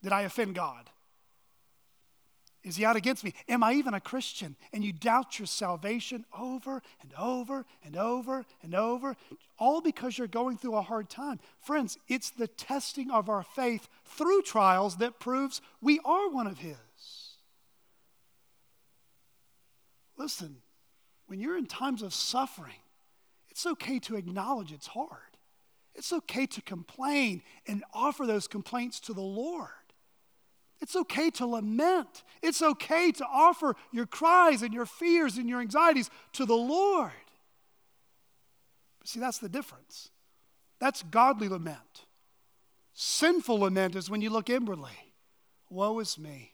Did 0.03 0.13
I 0.13 0.23
offend 0.23 0.55
God? 0.55 0.91
Is 2.65 2.77
he 2.77 2.85
out 2.85 2.97
against 2.97 3.25
me? 3.25 3.35
Am 3.49 3.63
I 3.63 3.75
even 3.75 3.95
a 3.95 4.01
Christian? 4.01 4.57
And 4.73 4.85
you 4.85 4.93
doubt 4.93 5.39
your 5.39 5.47
salvation 5.47 6.25
over 6.37 6.83
and 7.01 7.13
over 7.17 7.65
and 7.85 7.97
over 7.97 8.45
and 8.63 8.75
over, 8.75 9.17
all 9.59 9.81
because 9.81 10.19
you're 10.19 10.27
going 10.27 10.59
through 10.59 10.75
a 10.75 10.83
hard 10.83 11.09
time. 11.09 11.39
Friends, 11.61 11.99
it's 12.09 12.31
the 12.31 12.49
testing 12.49 13.11
of 13.11 13.29
our 13.29 13.43
faith 13.43 13.89
through 14.05 14.43
trials 14.43 14.97
that 14.97 15.21
proves 15.21 15.61
we 15.81 16.01
are 16.05 16.29
one 16.29 16.47
of 16.47 16.59
his. 16.59 16.77
Listen, 20.17 20.57
when 21.27 21.41
you're 21.41 21.57
in 21.57 21.67
times 21.67 22.03
of 22.03 22.13
suffering, 22.13 22.83
it's 23.51 23.67
okay 23.67 23.99
to 24.01 24.17
acknowledge 24.17 24.73
it's 24.73 24.89
hard. 24.89 25.39
It's 25.95 26.13
okay 26.13 26.47
to 26.47 26.63
complain 26.63 27.43
and 27.67 27.85
offer 27.95 28.27
those 28.27 28.47
complaints 28.47 29.01
to 29.01 29.13
the 29.13 29.21
Lord. 29.21 29.69
It's 30.81 30.95
okay 30.95 31.31
to 31.31 31.47
lament. 31.47 32.23
It's 32.43 32.63
okay 32.63 33.11
to 33.13 33.27
offer 33.27 33.75
your 33.93 34.07
cries 34.07 34.63
and 34.63 34.73
your 34.73 34.87
fears 34.87 35.37
and 35.37 35.49
your 35.49 35.61
anxieties 35.61 36.11
to 36.35 36.47
the 36.47 36.57
Lord. 36.57 37.13
See, 39.05 39.21
that's 39.21 39.39
the 39.39 39.49
difference. 39.49 40.11
That's 40.79 41.03
godly 41.03 41.49
lament. 41.49 42.05
Sinful 42.93 43.61
lament 43.61 43.97
is 43.97 44.11
when 44.11 44.21
you 44.21 44.31
look 44.31 44.51
inwardly. 44.51 45.15
Woe 45.71 45.99
is 45.99 46.19
me. 46.19 46.53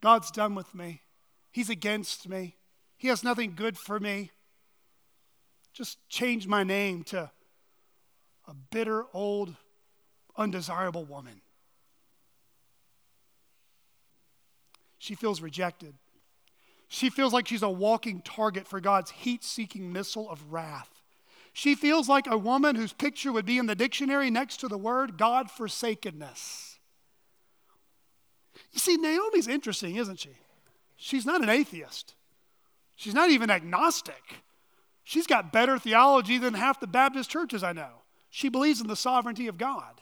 God's 0.00 0.30
done 0.30 0.54
with 0.54 0.74
me. 0.74 1.02
He's 1.50 1.70
against 1.70 2.28
me. 2.28 2.56
He 2.96 3.08
has 3.08 3.24
nothing 3.24 3.54
good 3.54 3.76
for 3.76 3.98
me. 3.98 4.30
Just 5.72 5.98
change 6.08 6.46
my 6.46 6.62
name 6.62 7.02
to 7.04 7.30
a 8.46 8.54
bitter, 8.54 9.04
old, 9.12 9.56
undesirable 10.36 11.04
woman. 11.04 11.40
She 15.06 15.14
feels 15.14 15.40
rejected. 15.40 15.94
She 16.88 17.10
feels 17.10 17.32
like 17.32 17.46
she's 17.46 17.62
a 17.62 17.70
walking 17.70 18.22
target 18.22 18.66
for 18.66 18.80
God's 18.80 19.12
heat 19.12 19.44
seeking 19.44 19.92
missile 19.92 20.28
of 20.28 20.52
wrath. 20.52 21.00
She 21.52 21.76
feels 21.76 22.08
like 22.08 22.26
a 22.26 22.36
woman 22.36 22.74
whose 22.74 22.92
picture 22.92 23.30
would 23.30 23.46
be 23.46 23.56
in 23.56 23.66
the 23.66 23.76
dictionary 23.76 24.30
next 24.30 24.56
to 24.56 24.68
the 24.68 24.76
word 24.76 25.16
God 25.16 25.48
forsakenness. 25.48 26.80
You 28.72 28.80
see, 28.80 28.96
Naomi's 28.96 29.46
interesting, 29.46 29.94
isn't 29.94 30.18
she? 30.18 30.38
She's 30.96 31.24
not 31.24 31.40
an 31.40 31.50
atheist, 31.50 32.16
she's 32.96 33.14
not 33.14 33.30
even 33.30 33.48
agnostic. 33.48 34.42
She's 35.04 35.28
got 35.28 35.52
better 35.52 35.78
theology 35.78 36.36
than 36.36 36.54
half 36.54 36.80
the 36.80 36.88
Baptist 36.88 37.30
churches 37.30 37.62
I 37.62 37.72
know. 37.72 38.02
She 38.28 38.48
believes 38.48 38.80
in 38.80 38.88
the 38.88 38.96
sovereignty 38.96 39.46
of 39.46 39.56
God. 39.56 40.00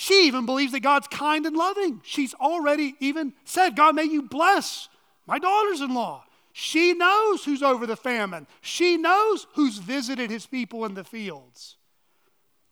She 0.00 0.26
even 0.28 0.46
believes 0.46 0.72
that 0.72 0.80
God's 0.80 1.08
kind 1.08 1.44
and 1.44 1.54
loving. 1.54 2.00
She's 2.02 2.32
already 2.32 2.94
even 3.00 3.34
said, 3.44 3.76
God, 3.76 3.94
may 3.94 4.04
you 4.04 4.22
bless 4.22 4.88
my 5.26 5.38
daughters 5.38 5.82
in 5.82 5.92
law. 5.92 6.24
She 6.54 6.94
knows 6.94 7.44
who's 7.44 7.62
over 7.62 7.86
the 7.86 7.96
famine, 7.96 8.46
she 8.62 8.96
knows 8.96 9.46
who's 9.56 9.76
visited 9.76 10.30
his 10.30 10.46
people 10.46 10.86
in 10.86 10.94
the 10.94 11.04
fields. 11.04 11.76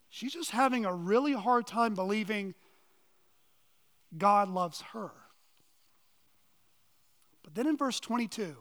She's 0.08 0.32
just 0.32 0.52
having 0.52 0.86
a 0.86 0.94
really 0.94 1.34
hard 1.34 1.66
time 1.66 1.94
believing 1.94 2.54
God 4.16 4.48
loves 4.48 4.80
her. 4.94 5.10
But 7.42 7.54
then 7.54 7.66
in 7.66 7.76
verse 7.76 8.00
22, 8.00 8.56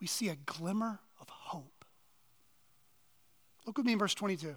we 0.00 0.06
see 0.06 0.30
a 0.30 0.36
glimmer 0.46 0.98
of 1.20 1.28
hope. 1.28 1.84
Look 3.66 3.76
with 3.76 3.84
me 3.84 3.92
in 3.92 3.98
verse 3.98 4.14
22. 4.14 4.56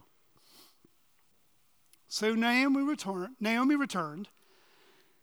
So 2.10 2.34
Naomi 2.34 2.82
returned, 2.82 3.36
Naomi 3.40 3.76
returned, 3.76 4.30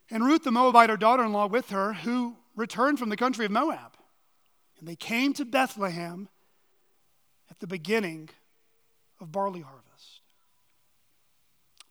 and 0.09 0.23
Ruth 0.23 0.43
the 0.43 0.51
Moabite, 0.51 0.89
her 0.89 0.97
daughter 0.97 1.23
in 1.23 1.33
law, 1.33 1.45
with 1.45 1.69
her, 1.69 1.93
who 1.93 2.37
returned 2.55 2.97
from 2.97 3.09
the 3.09 3.17
country 3.17 3.45
of 3.45 3.51
Moab. 3.51 3.97
And 4.79 4.87
they 4.87 4.95
came 4.95 5.33
to 5.33 5.43
Bethlehem 5.43 6.29
at 7.51 7.59
the 7.59 7.67
beginning 7.67 8.29
of 9.19 9.33
barley 9.33 9.61
harvest. 9.61 10.21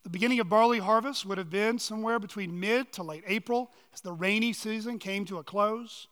The 0.03 0.11
beginning 0.11 0.41
of 0.41 0.49
barley 0.49 0.79
harvest 0.79 1.27
would 1.27 1.37
have 1.37 1.51
been 1.51 1.79
somewhere 1.79 2.19
between 2.19 2.59
mid 2.59 2.93
to 2.95 3.03
late 3.03 3.25
April 3.27 3.71
as 3.93 4.01
the 4.01 4.13
rainy 4.13 4.55
season 4.55 4.99
came 4.99 5.27
to 5.27 5.39
a 5.39 5.45
close. 5.45 6.09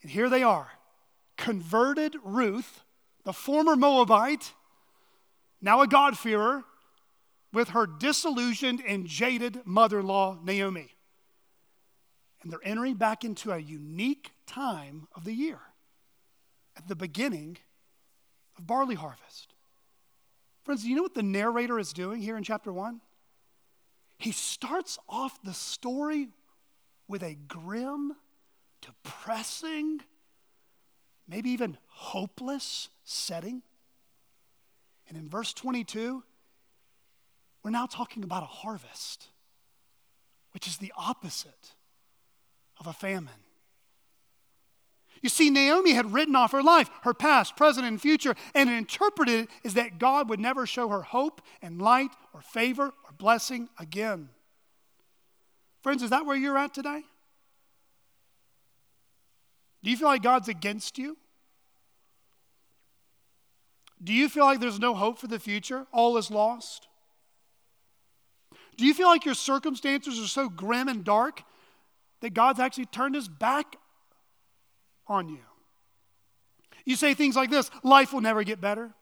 And 0.00 0.10
here 0.10 0.30
they 0.30 0.42
are 0.42 0.70
converted 1.36 2.16
Ruth, 2.24 2.84
the 3.24 3.32
former 3.32 3.76
Moabite, 3.76 4.52
now 5.60 5.82
a 5.82 5.86
God-fearer, 5.86 6.64
with 7.54 7.68
her 7.70 7.86
disillusioned 7.86 8.82
and 8.86 9.06
jaded 9.06 9.60
mother 9.64 10.00
in 10.00 10.06
law, 10.06 10.36
Naomi. 10.42 10.90
And 12.42 12.52
they're 12.52 12.58
entering 12.62 12.96
back 12.96 13.24
into 13.24 13.52
a 13.52 13.58
unique 13.58 14.32
time 14.46 15.06
of 15.14 15.24
the 15.24 15.32
year 15.32 15.60
at 16.76 16.88
the 16.88 16.96
beginning 16.96 17.56
of 18.58 18.66
barley 18.66 18.96
harvest. 18.96 19.54
Friends, 20.64 20.82
do 20.82 20.88
you 20.88 20.96
know 20.96 21.02
what 21.02 21.14
the 21.14 21.22
narrator 21.22 21.78
is 21.78 21.92
doing 21.92 22.20
here 22.20 22.36
in 22.36 22.42
chapter 22.42 22.72
1? 22.72 23.00
He 24.18 24.32
starts 24.32 24.98
off 25.08 25.40
the 25.42 25.54
story 25.54 26.28
with 27.08 27.22
a 27.22 27.36
grim, 27.48 28.12
depressing, 28.80 30.00
maybe 31.28 31.50
even 31.50 31.78
hopeless 31.86 32.88
setting. 33.04 33.62
And 35.08 35.16
in 35.16 35.28
verse 35.28 35.52
22, 35.52 36.22
we're 37.64 37.70
now 37.70 37.86
talking 37.86 38.22
about 38.22 38.42
a 38.42 38.46
harvest, 38.46 39.28
which 40.52 40.68
is 40.68 40.76
the 40.76 40.92
opposite 40.96 41.72
of 42.78 42.86
a 42.86 42.92
famine. 42.92 43.32
You 45.22 45.30
see, 45.30 45.48
Naomi 45.48 45.92
had 45.92 46.12
written 46.12 46.36
off 46.36 46.52
her 46.52 46.62
life, 46.62 46.90
her 47.02 47.14
past, 47.14 47.56
present, 47.56 47.86
and 47.86 47.98
future, 47.98 48.34
and 48.54 48.68
interpreted 48.68 49.44
it 49.44 49.48
as 49.64 49.72
that 49.74 49.98
God 49.98 50.28
would 50.28 50.38
never 50.38 50.66
show 50.66 50.88
her 50.88 51.00
hope 51.00 51.40
and 51.62 51.80
light 51.80 52.10
or 52.34 52.42
favor 52.42 52.88
or 52.88 53.12
blessing 53.16 53.70
again. 53.78 54.28
Friends, 55.82 56.02
is 56.02 56.10
that 56.10 56.26
where 56.26 56.36
you're 56.36 56.58
at 56.58 56.74
today? 56.74 57.02
Do 59.82 59.90
you 59.90 59.96
feel 59.96 60.08
like 60.08 60.22
God's 60.22 60.48
against 60.48 60.98
you? 60.98 61.16
Do 64.02 64.12
you 64.12 64.28
feel 64.28 64.44
like 64.44 64.60
there's 64.60 64.80
no 64.80 64.94
hope 64.94 65.18
for 65.18 65.26
the 65.26 65.38
future? 65.38 65.86
All 65.90 66.18
is 66.18 66.30
lost? 66.30 66.88
Do 68.76 68.86
you 68.86 68.94
feel 68.94 69.08
like 69.08 69.24
your 69.24 69.34
circumstances 69.34 70.18
are 70.20 70.28
so 70.28 70.48
grim 70.48 70.88
and 70.88 71.04
dark 71.04 71.42
that 72.20 72.34
God's 72.34 72.60
actually 72.60 72.86
turned 72.86 73.14
his 73.14 73.28
back 73.28 73.76
on 75.06 75.28
you? 75.28 75.40
You 76.84 76.96
say 76.96 77.14
things 77.14 77.36
like 77.36 77.50
this 77.50 77.70
life 77.82 78.12
will 78.12 78.20
never 78.20 78.42
get 78.44 78.60
better. 78.60 78.94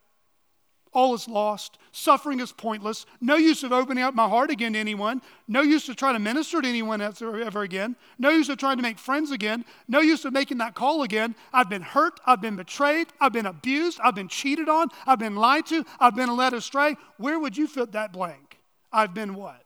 All 0.93 1.15
is 1.15 1.27
lost. 1.27 1.79
Suffering 1.91 2.39
is 2.39 2.51
pointless. 2.51 3.07
No 3.19 3.35
use 3.35 3.63
of 3.63 3.71
opening 3.71 4.03
up 4.03 4.13
my 4.13 4.29
heart 4.29 4.51
again 4.51 4.73
to 4.73 4.79
anyone. 4.79 5.23
No 5.47 5.61
use 5.61 5.89
of 5.89 5.95
trying 5.95 6.13
to 6.13 6.19
minister 6.19 6.61
to 6.61 6.67
anyone 6.67 7.01
ever 7.01 7.63
again. 7.63 7.95
No 8.19 8.29
use 8.29 8.47
of 8.49 8.59
trying 8.59 8.77
to 8.77 8.83
make 8.83 8.99
friends 8.99 9.31
again. 9.31 9.65
No 9.87 10.01
use 10.01 10.23
of 10.23 10.33
making 10.33 10.59
that 10.59 10.75
call 10.75 11.01
again. 11.01 11.33
I've 11.51 11.67
been 11.69 11.81
hurt. 11.81 12.19
I've 12.27 12.41
been 12.41 12.55
betrayed. 12.55 13.07
I've 13.19 13.33
been 13.33 13.47
abused. 13.47 13.99
I've 14.03 14.13
been 14.13 14.27
cheated 14.27 14.69
on. 14.69 14.89
I've 15.07 15.17
been 15.17 15.35
lied 15.35 15.65
to. 15.67 15.83
I've 15.99 16.15
been 16.15 16.35
led 16.37 16.53
astray. 16.53 16.95
Where 17.17 17.39
would 17.39 17.57
you 17.57 17.65
fit 17.65 17.93
that 17.93 18.13
blank? 18.13 18.59
I've 18.91 19.15
been 19.15 19.33
what? 19.33 19.62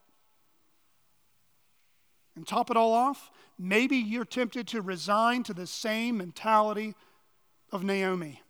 And 2.38 2.46
top 2.46 2.70
it 2.70 2.78
all 2.78 2.94
off, 2.94 3.32
maybe 3.58 3.98
you're 3.98 4.24
tempted 4.24 4.68
to 4.68 4.82
resign 4.84 5.42
to 5.42 5.56
the 5.56 5.66
same 5.66 6.20
mentality 6.20 6.94
of 7.72 7.84
Naomi. 7.84 8.44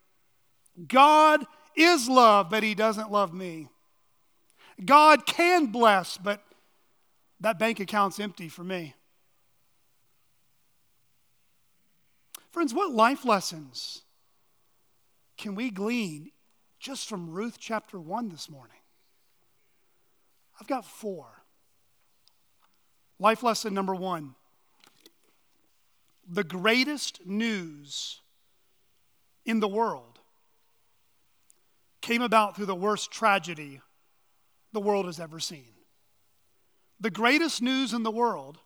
God 0.90 1.46
is 1.74 2.10
love, 2.10 2.50
but 2.50 2.64
he 2.64 2.76
doesn't 2.76 3.14
love 3.14 3.34
me. 3.34 3.70
God 4.84 5.26
can 5.26 5.68
bless, 5.68 6.18
but 6.18 6.44
that 7.40 7.58
bank 7.60 7.80
account's 7.80 8.20
empty 8.20 8.50
for 8.50 8.64
me. 8.64 8.94
Friends, 12.52 12.74
what 12.74 12.92
life 12.92 13.24
lessons 13.24 14.02
can 15.38 15.56
we 15.56 15.70
glean 15.70 16.32
just 16.78 17.08
from 17.08 17.30
Ruth 17.30 17.56
chapter 17.58 17.98
1 17.98 18.28
this 18.28 18.50
morning? 18.50 18.76
I've 20.60 20.68
got 20.68 20.84
four. 20.84 21.37
Life 23.20 23.44
lesson 23.44 23.74
number 23.74 23.96
one 23.96 24.36
the 26.30 26.44
greatest 26.44 27.26
news 27.26 28.22
in 29.46 29.62
the 29.62 29.68
world 29.68 30.20
came 32.02 32.22
about 32.22 32.56
through 32.56 32.66
the 32.66 32.76
worst 32.76 33.12
tragedy 33.12 33.82
the 34.74 34.82
world 34.82 35.06
has 35.06 35.20
ever 35.20 35.40
seen. 35.40 35.74
The 37.00 37.10
greatest 37.10 37.62
news 37.62 37.94
in 37.94 38.04
the 38.04 38.12
world 38.12 38.60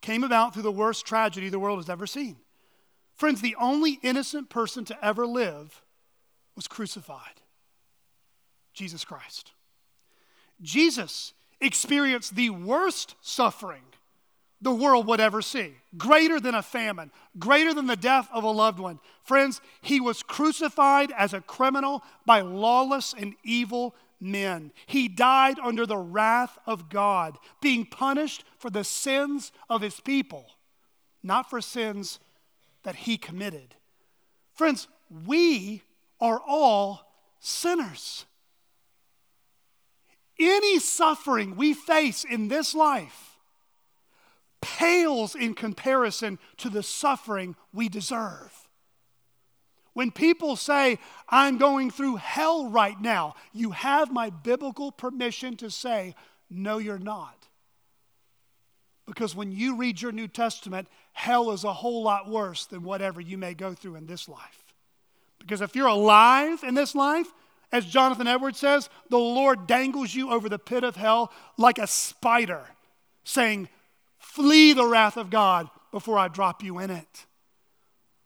came 0.00 0.24
about 0.24 0.54
through 0.54 0.64
the 0.64 0.72
worst 0.72 1.06
tragedy 1.06 1.48
the 1.48 1.58
world 1.58 1.78
has 1.78 1.88
ever 1.88 2.06
seen. 2.06 2.36
Friends, 3.14 3.40
the 3.40 3.56
only 3.60 3.98
innocent 4.02 4.48
person 4.48 4.84
to 4.86 5.04
ever 5.04 5.26
live 5.26 5.82
was 6.56 6.66
crucified 6.66 7.40
Jesus 8.72 9.04
Christ. 9.04 9.52
Jesus 10.62 11.32
experienced 11.60 12.34
the 12.34 12.50
worst 12.50 13.14
suffering 13.20 13.82
the 14.62 14.72
world 14.72 15.06
would 15.06 15.20
ever 15.20 15.40
see. 15.40 15.74
Greater 15.96 16.38
than 16.38 16.54
a 16.54 16.62
famine, 16.62 17.10
greater 17.38 17.72
than 17.72 17.86
the 17.86 17.96
death 17.96 18.28
of 18.32 18.44
a 18.44 18.50
loved 18.50 18.78
one. 18.78 19.00
Friends, 19.22 19.60
he 19.80 20.00
was 20.00 20.22
crucified 20.22 21.12
as 21.16 21.32
a 21.32 21.40
criminal 21.40 22.02
by 22.26 22.40
lawless 22.40 23.14
and 23.16 23.34
evil 23.42 23.94
men. 24.20 24.70
He 24.86 25.08
died 25.08 25.58
under 25.58 25.86
the 25.86 25.96
wrath 25.96 26.58
of 26.66 26.90
God, 26.90 27.38
being 27.62 27.86
punished 27.86 28.44
for 28.58 28.70
the 28.70 28.84
sins 28.84 29.50
of 29.70 29.80
his 29.80 29.98
people, 30.00 30.46
not 31.22 31.48
for 31.48 31.60
sins 31.60 32.20
that 32.82 32.96
he 32.96 33.16
committed. 33.16 33.74
Friends, 34.52 34.88
we 35.26 35.82
are 36.20 36.40
all 36.46 37.14
sinners. 37.38 38.26
Any 40.40 40.78
suffering 40.78 41.54
we 41.54 41.74
face 41.74 42.24
in 42.24 42.48
this 42.48 42.74
life 42.74 43.30
pales 44.62 45.34
in 45.34 45.54
comparison 45.54 46.38
to 46.58 46.68
the 46.68 46.82
suffering 46.82 47.56
we 47.72 47.88
deserve. 47.88 48.68
When 49.92 50.10
people 50.10 50.56
say, 50.56 50.98
I'm 51.28 51.58
going 51.58 51.90
through 51.90 52.16
hell 52.16 52.70
right 52.70 52.98
now, 53.00 53.34
you 53.52 53.72
have 53.72 54.12
my 54.12 54.30
biblical 54.30 54.92
permission 54.92 55.56
to 55.58 55.70
say, 55.70 56.14
No, 56.48 56.78
you're 56.78 56.98
not. 56.98 57.48
Because 59.06 59.34
when 59.34 59.50
you 59.50 59.76
read 59.76 60.00
your 60.00 60.12
New 60.12 60.28
Testament, 60.28 60.86
hell 61.12 61.50
is 61.50 61.64
a 61.64 61.72
whole 61.72 62.02
lot 62.02 62.30
worse 62.30 62.66
than 62.66 62.84
whatever 62.84 63.20
you 63.20 63.36
may 63.36 63.54
go 63.54 63.74
through 63.74 63.96
in 63.96 64.06
this 64.06 64.28
life. 64.28 64.64
Because 65.40 65.60
if 65.60 65.74
you're 65.74 65.88
alive 65.88 66.62
in 66.62 66.74
this 66.74 66.94
life, 66.94 67.26
as 67.72 67.86
Jonathan 67.86 68.26
Edwards 68.26 68.58
says, 68.58 68.88
the 69.08 69.18
Lord 69.18 69.66
dangles 69.66 70.14
you 70.14 70.30
over 70.30 70.48
the 70.48 70.58
pit 70.58 70.84
of 70.84 70.96
hell 70.96 71.32
like 71.56 71.78
a 71.78 71.86
spider, 71.86 72.64
saying, 73.24 73.68
Flee 74.18 74.72
the 74.72 74.86
wrath 74.86 75.16
of 75.16 75.30
God 75.30 75.68
before 75.90 76.18
I 76.18 76.28
drop 76.28 76.62
you 76.62 76.78
in 76.78 76.90
it. 76.90 77.26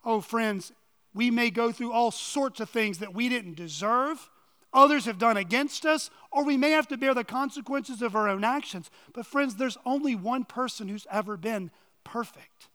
Oh, 0.05 0.21
friends, 0.21 0.73
we 1.15 1.31
may 1.31 1.51
go 1.51 1.73
through 1.73 1.93
all 1.93 2.11
sorts 2.11 2.61
of 2.61 2.69
things 2.69 2.99
that 2.99 3.15
we 3.15 3.29
didn't 3.29 3.55
deserve, 3.55 4.29
others 4.73 5.05
have 5.05 5.19
done 5.19 5.37
against 5.37 5.87
us, 5.87 6.11
or 6.33 6.45
we 6.45 6.57
may 6.57 6.71
have 6.73 6.89
to 6.89 6.97
bear 6.97 7.15
the 7.15 7.25
consequences 7.25 8.03
of 8.03 8.17
our 8.17 8.29
own 8.29 8.45
actions. 8.45 8.91
But, 9.13 9.25
friends, 9.25 9.55
there's 9.55 9.79
only 9.87 10.17
one 10.17 10.45
person 10.45 10.89
who's 10.89 11.07
ever 11.11 11.37
been 11.37 11.71
perfect. 12.03 12.69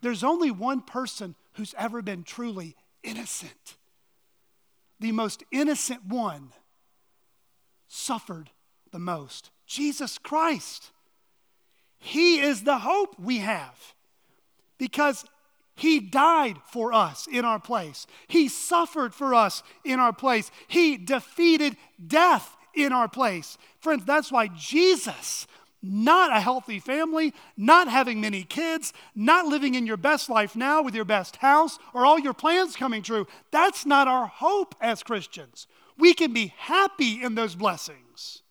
There's 0.00 0.24
only 0.24 0.50
one 0.50 0.82
person 0.82 1.34
who's 1.54 1.74
ever 1.76 2.00
been 2.00 2.22
truly 2.22 2.76
innocent. 3.02 3.76
The 5.02 5.10
most 5.10 5.42
innocent 5.50 6.06
one 6.06 6.52
suffered 7.88 8.50
the 8.92 9.00
most 9.00 9.50
Jesus 9.66 10.16
Christ. 10.16 10.92
He 11.98 12.38
is 12.38 12.62
the 12.62 12.78
hope 12.78 13.18
we 13.18 13.38
have 13.38 13.94
because 14.78 15.24
He 15.74 15.98
died 15.98 16.58
for 16.70 16.92
us 16.92 17.26
in 17.26 17.44
our 17.44 17.58
place. 17.58 18.06
He 18.28 18.46
suffered 18.46 19.12
for 19.12 19.34
us 19.34 19.64
in 19.84 19.98
our 19.98 20.12
place. 20.12 20.52
He 20.68 20.96
defeated 20.98 21.76
death 22.06 22.56
in 22.72 22.92
our 22.92 23.08
place. 23.08 23.58
Friends, 23.80 24.04
that's 24.04 24.30
why 24.30 24.50
Jesus, 24.56 25.48
not 25.82 26.34
a 26.34 26.40
healthy 26.40 26.78
family, 26.78 27.34
not 27.56 27.88
having 27.88 28.20
many 28.20 28.44
kids, 28.44 28.92
not 29.14 29.46
living 29.46 29.74
in 29.74 29.86
your 29.86 29.96
best 29.96 30.30
life 30.30 30.54
now 30.54 30.82
with 30.82 30.94
your 30.94 31.04
best 31.04 31.36
house 31.36 31.78
or 31.92 32.06
all 32.06 32.18
your 32.18 32.34
plans 32.34 32.76
coming 32.76 33.02
true, 33.02 33.26
that's 33.50 33.84
not 33.84 34.06
our 34.06 34.26
hope 34.26 34.74
as 34.80 35.02
Christians. 35.02 35.66
We 35.98 36.14
can 36.14 36.32
be 36.32 36.54
happy 36.56 37.22
in 37.22 37.34
those 37.34 37.54
blessings. 37.54 38.42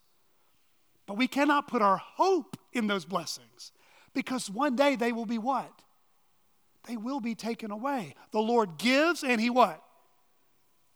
But 1.06 1.16
we 1.16 1.26
cannot 1.26 1.68
put 1.68 1.82
our 1.82 1.96
hope 1.96 2.56
in 2.72 2.86
those 2.86 3.04
blessings 3.04 3.72
because 4.14 4.50
one 4.50 4.76
day 4.76 4.96
they 4.96 5.12
will 5.12 5.26
be 5.26 5.38
what? 5.38 5.82
They 6.86 6.96
will 6.96 7.20
be 7.20 7.34
taken 7.34 7.70
away. 7.70 8.14
The 8.30 8.40
Lord 8.40 8.78
gives 8.78 9.22
and 9.22 9.40
He 9.40 9.50
what? 9.50 9.82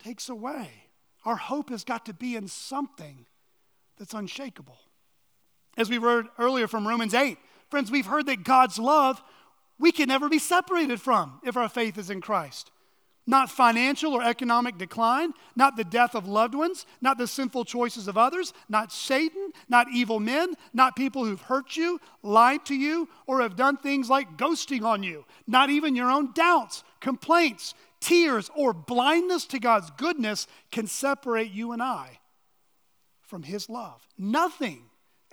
Takes 0.03 0.29
away. 0.29 0.69
Our 1.25 1.37
hope 1.37 1.71
has 1.71 1.85
got 1.85 2.07
to 2.07 2.15
be 2.15 2.37
in 2.37 2.49
something 2.49 3.27
that's 3.99 4.15
unshakable. 4.15 4.79
As 5.77 5.91
we 5.91 5.99
read 5.99 6.27
earlier 6.39 6.67
from 6.67 6.87
Romans 6.89 7.15
8, 7.15 7.39
friends, 7.69 7.91
we've 7.91 8.07
heard 8.07 8.27
that 8.27 8.45
God's 8.45 8.79
love 8.79 9.23
we 9.79 9.93
can 9.93 10.09
never 10.09 10.29
be 10.29 10.39
separated 10.39 11.01
from 11.01 11.41
if 11.45 11.57
our 11.57 11.69
faith 11.69 11.99
is 11.99 12.11
in 12.11 12.21
Christ. 12.21 12.71
Not 13.27 13.51
financial 13.51 14.15
or 14.15 14.23
economic 14.23 14.79
decline, 14.79 15.35
not 15.57 15.77
the 15.77 15.85
death 15.85 16.15
of 16.15 16.29
loved 16.29 16.55
ones, 16.55 16.87
not 17.01 17.19
the 17.19 17.27
sinful 17.27 17.65
choices 17.65 18.07
of 18.07 18.17
others, 18.17 18.53
not 18.69 18.93
Satan, 18.93 19.51
not 19.69 19.89
evil 19.93 20.21
men, 20.21 20.55
not 20.73 20.95
people 20.95 21.25
who've 21.25 21.41
hurt 21.41 21.77
you, 21.77 22.01
lied 22.23 22.65
to 22.67 22.75
you, 22.75 23.09
or 23.27 23.41
have 23.41 23.57
done 23.57 23.77
things 23.77 24.09
like 24.09 24.37
ghosting 24.37 24.85
on 24.85 25.03
you, 25.03 25.25
not 25.47 25.71
even 25.71 25.97
your 25.97 26.11
own 26.11 26.33
doubts, 26.35 26.85
complaints, 27.01 27.75
tears, 28.01 28.49
or 28.55 28.73
blindness 28.73 29.45
to 29.47 29.59
God's 29.59 29.91
goodness 29.97 30.47
can 30.71 30.87
separate 30.87 31.51
you 31.51 31.73
and 31.73 31.83
I 31.83 32.21
from 33.23 33.43
His 33.43 33.69
love. 33.69 34.07
Nothing 34.17 34.85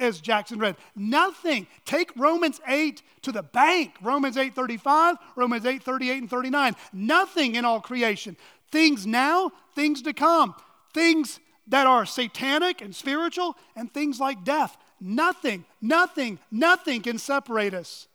as 0.04 0.22
Jackson 0.22 0.60
read. 0.60 0.76
Nothing. 0.96 1.68
Take 1.86 2.12
Romans 2.16 2.62
8 2.68 3.02
to 3.24 3.32
the 3.32 3.44
bank. 3.44 3.96
Romans 4.02 4.38
8 4.38 4.54
35, 4.54 5.16
Romans 5.36 5.66
8 5.66 5.82
38 5.84 6.22
and 6.22 6.30
39. 6.30 6.76
Nothing 6.92 7.56
in 7.56 7.66
all 7.66 7.80
creation. 7.82 8.38
Things 8.72 9.08
now, 9.08 9.52
things 9.76 10.02
to 10.04 10.14
come. 10.14 10.56
Things 10.94 11.40
that 11.68 11.88
are 11.88 12.06
satanic 12.06 12.82
and 12.82 12.94
spiritual, 12.94 13.56
and 13.76 13.92
things 13.94 14.20
like 14.20 14.44
death. 14.44 14.78
Nothing, 15.00 15.66
nothing, 15.82 16.40
nothing 16.52 17.02
can 17.02 17.18
separate 17.18 17.74
us 17.74 18.08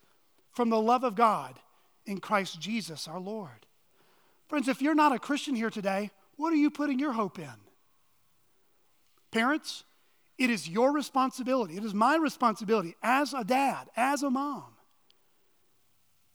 from 0.53 0.70
the 0.70 0.80
love 0.80 1.05
of 1.05 1.14
God 1.14 1.59
in 2.07 2.18
Christ 2.18 2.61
Jesus 2.61 3.09
our 3.09 3.20
Lord. 3.20 3.66
Friends, 4.49 4.68
if 4.68 4.80
you're 4.80 4.95
not 4.95 5.12
a 5.12 5.18
Christian 5.18 5.55
here 5.55 5.70
today, 5.70 6.11
what 6.36 6.53
are 6.53 6.57
you 6.57 6.70
putting 6.70 6.99
your 6.99 7.12
hope 7.12 7.39
in? 7.39 7.49
Parents, 9.30 9.84
it 10.39 10.51
is 10.51 10.68
your 10.68 10.93
responsibility, 10.93 11.76
it 11.76 11.84
is 11.84 11.93
my 11.93 12.16
responsibility 12.16 12.95
as 13.03 13.34
a 13.34 13.43
dad, 13.43 13.91
as 13.97 14.22
a 14.22 14.30
mom, 14.30 14.76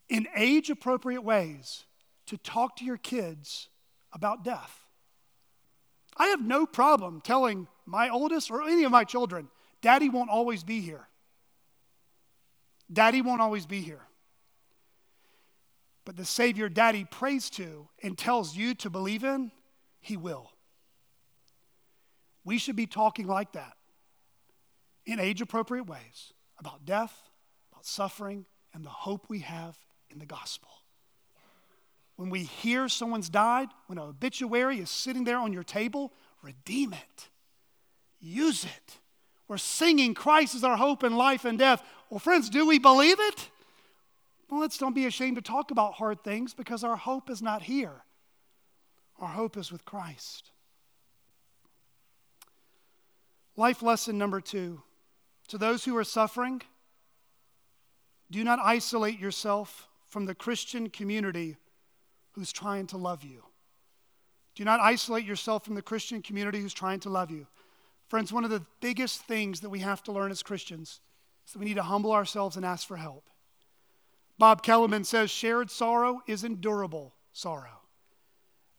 in 0.09 0.27
age 0.35 0.69
appropriate 0.69 1.23
ways 1.23 1.85
to 2.27 2.37
talk 2.37 2.75
to 2.77 2.85
your 2.85 2.97
kids 2.97 3.69
about 4.11 4.43
death. 4.43 4.81
I 6.17 6.27
have 6.27 6.45
no 6.45 6.65
problem 6.65 7.21
telling 7.21 7.67
my 7.85 8.09
oldest 8.09 8.51
or 8.51 8.61
any 8.61 8.83
of 8.83 8.91
my 8.91 9.05
children, 9.05 9.47
Daddy 9.81 10.09
won't 10.09 10.29
always 10.29 10.63
be 10.63 10.81
here. 10.81 11.07
Daddy 12.91 13.21
won't 13.21 13.41
always 13.41 13.65
be 13.65 13.81
here. 13.81 14.01
But 16.05 16.17
the 16.17 16.25
Savior 16.25 16.69
Daddy 16.69 17.05
prays 17.09 17.49
to 17.51 17.87
and 18.03 18.17
tells 18.17 18.55
you 18.55 18.75
to 18.75 18.89
believe 18.89 19.23
in, 19.23 19.51
He 20.01 20.17
will. 20.17 20.51
We 22.43 22.57
should 22.57 22.75
be 22.75 22.85
talking 22.85 23.25
like 23.25 23.53
that 23.53 23.73
in 25.05 25.19
age 25.19 25.41
appropriate 25.41 25.87
ways 25.87 26.33
about 26.57 26.85
death, 26.85 27.29
about 27.71 27.85
suffering, 27.85 28.45
and 28.73 28.85
the 28.85 28.89
hope 28.89 29.25
we 29.29 29.39
have 29.39 29.77
in 30.09 30.19
the 30.19 30.25
gospel. 30.25 30.69
When 32.15 32.29
we 32.29 32.43
hear 32.43 32.87
someone's 32.87 33.29
died, 33.29 33.69
when 33.87 33.97
an 33.97 34.05
obituary 34.05 34.79
is 34.79 34.89
sitting 34.89 35.23
there 35.23 35.39
on 35.39 35.51
your 35.51 35.63
table, 35.63 36.13
redeem 36.41 36.93
it, 36.93 37.29
use 38.19 38.63
it. 38.63 38.99
We're 39.47 39.57
singing 39.57 40.13
Christ 40.13 40.55
is 40.55 40.63
our 40.63 40.77
hope 40.77 41.03
in 41.03 41.15
life 41.15 41.43
and 41.43 41.59
death. 41.59 41.83
Well, 42.09 42.19
friends, 42.19 42.49
do 42.49 42.65
we 42.67 42.79
believe 42.79 43.17
it? 43.19 43.49
Well, 44.49 44.61
let's 44.61 44.77
don't 44.77 44.95
be 44.95 45.05
ashamed 45.05 45.35
to 45.37 45.41
talk 45.41 45.71
about 45.71 45.95
hard 45.95 46.23
things 46.23 46.53
because 46.53 46.83
our 46.83 46.95
hope 46.95 47.29
is 47.29 47.41
not 47.41 47.63
here. 47.63 48.03
Our 49.19 49.29
hope 49.29 49.57
is 49.57 49.71
with 49.71 49.83
Christ. 49.85 50.51
Life 53.55 53.81
lesson 53.81 54.17
number 54.17 54.41
two 54.41 54.81
to 55.47 55.57
those 55.57 55.85
who 55.85 55.95
are 55.97 56.03
suffering, 56.03 56.61
do 58.31 58.43
not 58.43 58.59
isolate 58.59 59.19
yourself 59.19 59.87
from 60.07 60.25
the 60.25 60.35
Christian 60.35 60.89
community 60.89 61.57
who's 62.31 62.51
trying 62.51 62.87
to 62.87 62.97
love 62.97 63.23
you. 63.23 63.43
Do 64.55 64.63
not 64.63 64.79
isolate 64.79 65.25
yourself 65.25 65.65
from 65.65 65.75
the 65.75 65.81
Christian 65.81 66.21
community 66.21 66.59
who's 66.59 66.73
trying 66.73 66.99
to 67.01 67.09
love 67.09 67.31
you. 67.31 67.47
Friends, 68.07 68.31
one 68.31 68.43
of 68.43 68.49
the 68.49 68.65
biggest 68.81 69.21
things 69.21 69.61
that 69.61 69.69
we 69.69 69.79
have 69.79 70.03
to 70.03 70.11
learn 70.11 70.31
as 70.31 70.43
Christians 70.43 71.01
is 71.45 71.53
that 71.53 71.59
we 71.59 71.65
need 71.65 71.75
to 71.75 71.83
humble 71.83 72.11
ourselves 72.11 72.55
and 72.55 72.65
ask 72.65 72.87
for 72.87 72.97
help. 72.97 73.29
Bob 74.37 74.63
Kellemen 74.63 75.03
says 75.03 75.31
shared 75.31 75.71
sorrow 75.71 76.21
is 76.27 76.43
endurable 76.43 77.13
sorrow. 77.31 77.81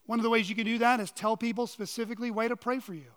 One 0.06 0.18
of 0.18 0.22
the 0.22 0.30
ways 0.30 0.48
you 0.48 0.54
can 0.54 0.66
do 0.66 0.78
that 0.78 1.00
is 1.00 1.10
tell 1.10 1.36
people 1.36 1.66
specifically 1.66 2.30
way 2.30 2.48
to 2.48 2.56
pray 2.56 2.78
for 2.78 2.94
you. 2.94 3.12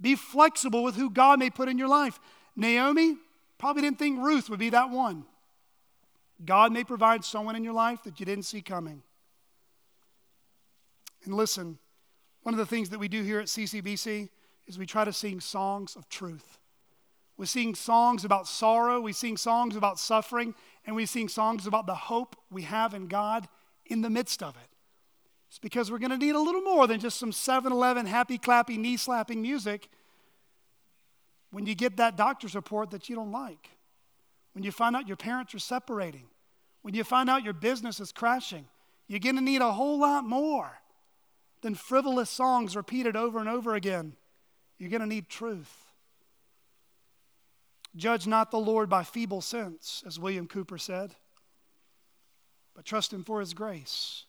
Be 0.00 0.14
flexible 0.14 0.82
with 0.82 0.96
who 0.96 1.10
God 1.10 1.38
may 1.38 1.50
put 1.50 1.68
in 1.68 1.78
your 1.78 1.88
life. 1.88 2.20
Naomi 2.56 3.16
probably 3.58 3.82
didn't 3.82 3.98
think 3.98 4.20
Ruth 4.20 4.50
would 4.50 4.58
be 4.58 4.70
that 4.70 4.90
one. 4.90 5.24
God 6.44 6.72
may 6.72 6.84
provide 6.84 7.24
someone 7.24 7.56
in 7.56 7.64
your 7.64 7.74
life 7.74 8.02
that 8.04 8.18
you 8.18 8.26
didn't 8.26 8.44
see 8.44 8.62
coming. 8.62 9.02
And 11.24 11.34
listen, 11.34 11.78
one 12.42 12.54
of 12.54 12.58
the 12.58 12.66
things 12.66 12.90
that 12.90 12.98
we 12.98 13.08
do 13.08 13.22
here 13.22 13.40
at 13.40 13.46
CCBC 13.46 14.28
is 14.66 14.78
we 14.78 14.86
try 14.86 15.04
to 15.04 15.12
sing 15.12 15.40
songs 15.40 15.96
of 15.96 16.08
truth. 16.08 16.58
We 17.36 17.46
sing 17.46 17.74
songs 17.74 18.24
about 18.24 18.46
sorrow, 18.46 19.00
we 19.00 19.12
sing 19.12 19.36
songs 19.36 19.76
about 19.76 19.98
suffering, 19.98 20.54
and 20.86 20.94
we 20.94 21.06
sing 21.06 21.28
songs 21.28 21.66
about 21.66 21.86
the 21.86 21.94
hope 21.94 22.36
we 22.50 22.62
have 22.62 22.94
in 22.94 23.06
God 23.06 23.48
in 23.86 24.02
the 24.02 24.10
midst 24.10 24.42
of 24.42 24.56
it. 24.56 24.68
It's 25.48 25.58
because 25.58 25.90
we're 25.90 25.98
going 25.98 26.10
to 26.10 26.18
need 26.18 26.34
a 26.34 26.40
little 26.40 26.60
more 26.60 26.86
than 26.86 27.00
just 27.00 27.18
some 27.18 27.32
7 27.32 27.72
Eleven 27.72 28.06
happy, 28.06 28.38
clappy, 28.38 28.78
knee 28.78 28.96
slapping 28.96 29.42
music 29.42 29.88
when 31.50 31.66
you 31.66 31.74
get 31.74 31.96
that 31.96 32.16
doctor's 32.16 32.54
report 32.54 32.90
that 32.90 33.08
you 33.08 33.16
don't 33.16 33.32
like, 33.32 33.70
when 34.52 34.64
you 34.64 34.72
find 34.72 34.96
out 34.96 35.08
your 35.08 35.16
parents 35.16 35.54
are 35.54 35.60
separating, 35.60 36.26
when 36.82 36.94
you 36.94 37.04
find 37.04 37.28
out 37.28 37.44
your 37.44 37.52
business 37.52 38.00
is 38.00 38.12
crashing, 38.12 38.66
you're 39.06 39.20
going 39.20 39.36
to 39.36 39.42
need 39.42 39.60
a 39.60 39.72
whole 39.72 39.98
lot 39.98 40.24
more 40.24 40.70
than 41.62 41.74
frivolous 41.74 42.30
songs 42.30 42.76
repeated 42.76 43.16
over 43.16 43.38
and 43.38 43.48
over 43.48 43.74
again. 43.74 44.14
You're 44.78 44.90
going 44.90 45.02
to 45.02 45.06
need 45.06 45.28
truth. 45.28 45.86
Judge 47.96 48.26
not 48.26 48.50
the 48.50 48.58
Lord 48.58 48.88
by 48.88 49.02
feeble 49.02 49.40
sense, 49.40 50.02
as 50.06 50.18
William 50.18 50.46
Cowper 50.46 50.78
said, 50.78 51.16
but 52.74 52.84
trust 52.84 53.12
Him 53.12 53.24
for 53.24 53.40
His 53.40 53.52
grace. 53.52 54.24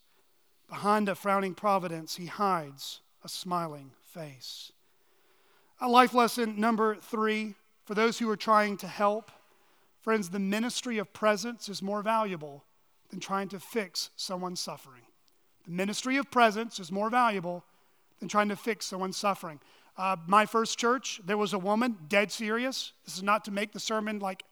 Behind 0.67 1.07
a 1.07 1.15
frowning 1.15 1.53
providence, 1.53 2.15
He 2.15 2.25
hides 2.25 3.01
a 3.23 3.29
smiling 3.29 3.91
face. 4.03 4.71
A 5.83 5.89
life 5.89 6.13
lesson 6.13 6.59
number 6.59 6.95
three 6.95 7.55
for 7.85 7.95
those 7.95 8.19
who 8.19 8.29
are 8.29 8.37
trying 8.37 8.77
to 8.77 8.87
help. 8.87 9.31
Friends, 9.99 10.29
the 10.29 10.37
ministry 10.37 10.99
of 10.99 11.11
presence 11.11 11.69
is 11.69 11.81
more 11.81 12.03
valuable 12.03 12.63
than 13.09 13.19
trying 13.19 13.49
to 13.49 13.59
fix 13.59 14.11
someone's 14.15 14.59
suffering. 14.59 15.01
The 15.65 15.71
ministry 15.71 16.17
of 16.17 16.29
presence 16.29 16.79
is 16.79 16.91
more 16.91 17.09
valuable 17.09 17.63
than 18.19 18.29
trying 18.29 18.49
to 18.49 18.55
fix 18.55 18.85
someone's 18.85 19.17
suffering. 19.17 19.59
Uh, 19.97 20.17
my 20.27 20.45
first 20.45 20.77
church, 20.77 21.19
there 21.25 21.37
was 21.37 21.51
a 21.51 21.59
woman, 21.59 21.97
dead 22.07 22.31
serious. 22.31 22.93
This 23.03 23.17
is 23.17 23.23
not 23.23 23.43
to 23.45 23.51
make 23.51 23.71
the 23.71 23.79
sermon 23.79 24.19
like 24.19 24.43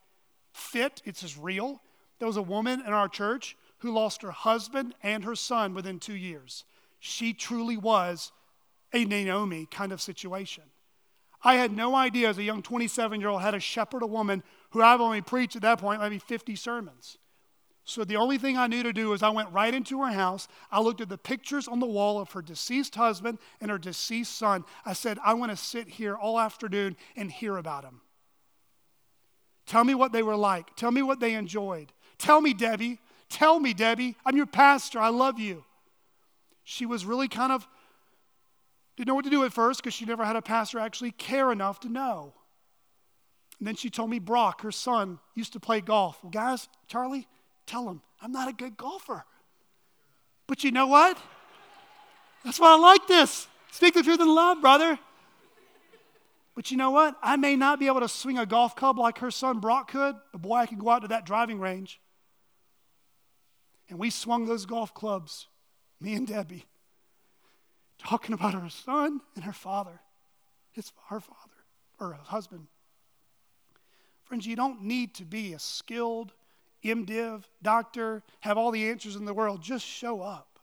fit, 0.51 0.99
it's 1.06 1.23
as 1.23 1.38
real. 1.38 1.80
There 2.18 2.27
was 2.27 2.38
a 2.38 2.41
woman 2.41 2.81
in 2.81 2.91
our 2.91 3.07
church 3.07 3.56
who 3.77 3.91
lost 3.91 4.23
her 4.23 4.31
husband 4.31 4.95
and 5.03 5.23
her 5.23 5.35
son 5.35 5.76
within 5.76 5.99
two 5.99 6.15
years. 6.15 6.65
She 6.99 7.34
truly 7.34 7.77
was 7.77 8.31
a 8.91 9.06
Naomi 9.06 9.68
kind 9.69 9.91
of 9.91 10.01
situation. 10.01 10.64
I 11.41 11.56
had 11.56 11.72
no 11.72 11.95
idea 11.95 12.30
as 12.30 12.38
a 12.38 12.44
young 12.44 12.61
27 12.61 13.20
year 13.20 13.30
old 13.30 13.41
how 13.41 13.52
to 13.52 13.60
shepherd 13.60 14.03
a 14.03 14.07
woman 14.07 14.44
who 14.72 14.82
I've 14.82 15.02
only 15.02 15.22
preached 15.22 15.56
at 15.56 15.61
that 15.61 15.80
point 15.80 16.02
maybe 16.02 16.20
50 16.20 16.56
sermons. 16.56 17.18
So 17.86 18.03
the 18.03 18.18
only 18.18 18.38
thing 18.38 18.56
I 18.56 18.68
knew 18.68 18.84
to 18.84 18.94
do 18.94 19.10
was 19.10 19.24
I 19.24 19.30
went 19.30 19.52
right 19.52 19.74
into 19.74 19.99
her 20.03 20.11
house. 20.11 20.48
I 20.72 20.80
looked 20.80 21.02
at 21.02 21.10
the 21.10 21.18
pictures 21.18 21.68
on 21.68 21.80
the 21.80 21.88
wall 21.88 22.20
of 22.20 22.32
her 22.34 22.41
deceased 22.41 22.94
husband 22.94 23.40
and 23.60 23.72
her 23.72 23.80
deceased 23.80 24.38
son. 24.38 24.64
I 24.86 24.94
said, 24.94 25.18
I 25.26 25.34
want 25.34 25.52
to 25.52 25.57
sit 25.57 25.88
here 25.88 26.16
all 26.16 26.40
afternoon 26.40 26.98
and 27.16 27.32
hear 27.32 27.57
about 27.57 27.82
them. 27.82 28.02
Tell 29.66 29.84
me 29.84 29.95
what 29.95 30.11
they 30.11 30.22
were 30.22 30.36
like. 30.36 30.76
Tell 30.76 30.91
me 30.91 31.02
what 31.02 31.20
they 31.20 31.34
enjoyed. 31.34 31.91
Tell 32.20 32.41
me, 32.41 32.53
Debbie. 32.53 32.99
Tell 33.28 33.60
me, 33.60 33.74
Debbie. 33.74 34.16
I'm 34.24 34.38
your 34.38 34.45
pastor. 34.45 34.99
I 34.99 35.10
love 35.10 35.40
you. 35.40 35.64
She 36.64 36.86
was 36.86 37.06
really 37.06 37.28
kind 37.28 37.52
of 37.52 37.68
didn't 39.00 39.08
know 39.08 39.16
what 39.16 39.24
to 39.24 39.32
do 39.32 39.46
at 39.46 39.54
first 39.54 39.82
because 39.82 39.94
she 39.94 40.04
never 40.04 40.26
had 40.26 40.36
a 40.36 40.42
pastor 40.42 40.78
actually 40.78 41.12
care 41.12 41.54
enough 41.54 41.80
to 41.80 41.88
know. 41.88 42.34
And 43.58 43.66
then 43.66 43.76
she 43.76 43.90
told 43.90 44.10
me 44.10 44.20
Brock, 44.20 44.62
her 44.62 44.74
son, 44.74 45.20
used 45.36 45.54
to 45.54 45.60
play 45.62 45.80
golf. 45.80 46.22
Well, 46.22 46.32
guys, 46.32 46.68
Charlie, 46.90 47.26
tell 47.66 47.88
him 47.88 48.02
I'm 48.22 48.34
not 48.34 48.50
a 48.50 48.54
good 48.54 48.76
golfer. 48.76 49.24
But 50.48 50.66
you 50.66 50.72
know 50.72 50.88
what? 50.88 51.18
That's 52.44 52.60
why 52.60 52.74
I 52.74 52.78
like 52.78 53.08
this. 53.08 53.48
Speak 53.72 53.94
the 53.94 54.04
truth 54.04 54.20
in 54.20 54.28
love, 54.28 54.60
brother. 54.60 55.00
But 56.54 56.70
you 56.70 56.76
know 56.76 56.92
what? 56.92 57.16
I 57.24 57.38
may 57.38 57.56
not 57.56 57.80
be 57.80 57.88
able 57.88 58.02
to 58.02 58.10
swing 58.10 58.38
a 58.38 58.46
golf 58.46 58.76
club 58.76 59.00
like 59.00 59.20
her 59.20 59.32
son 59.32 59.60
Brock 59.62 59.92
could, 59.92 60.16
but 60.34 60.42
boy, 60.42 60.56
I 60.56 60.66
can 60.66 60.78
go 60.78 60.90
out 60.90 61.04
to 61.04 61.08
that 61.08 61.26
driving 61.26 61.62
range. 61.62 62.02
And 63.90 63.98
we 63.98 64.10
swung 64.10 64.46
those 64.46 64.66
golf 64.66 64.94
clubs, 64.94 65.48
me 66.02 66.16
and 66.16 66.28
Debbie, 66.28 66.66
talking 68.00 68.34
about 68.34 68.54
her 68.54 68.70
son 68.70 69.22
and 69.36 69.44
her 69.44 69.54
father, 69.54 70.00
his, 70.72 70.92
her 71.10 71.20
father, 71.20 71.66
or 72.00 72.14
her 72.14 72.24
husband. 72.24 72.68
Friends, 74.24 74.46
you 74.46 74.56
don't 74.56 74.84
need 74.84 75.16
to 75.16 75.26
be 75.26 75.54
a 75.54 75.60
skilled 75.60 76.34
MDiv, 76.84 77.44
doctor, 77.62 78.24
have 78.42 78.58
all 78.58 78.72
the 78.72 78.90
answers 78.90 79.16
in 79.16 79.26
the 79.26 79.34
world. 79.34 79.62
Just 79.62 79.86
show 79.86 80.22
up. 80.22 80.60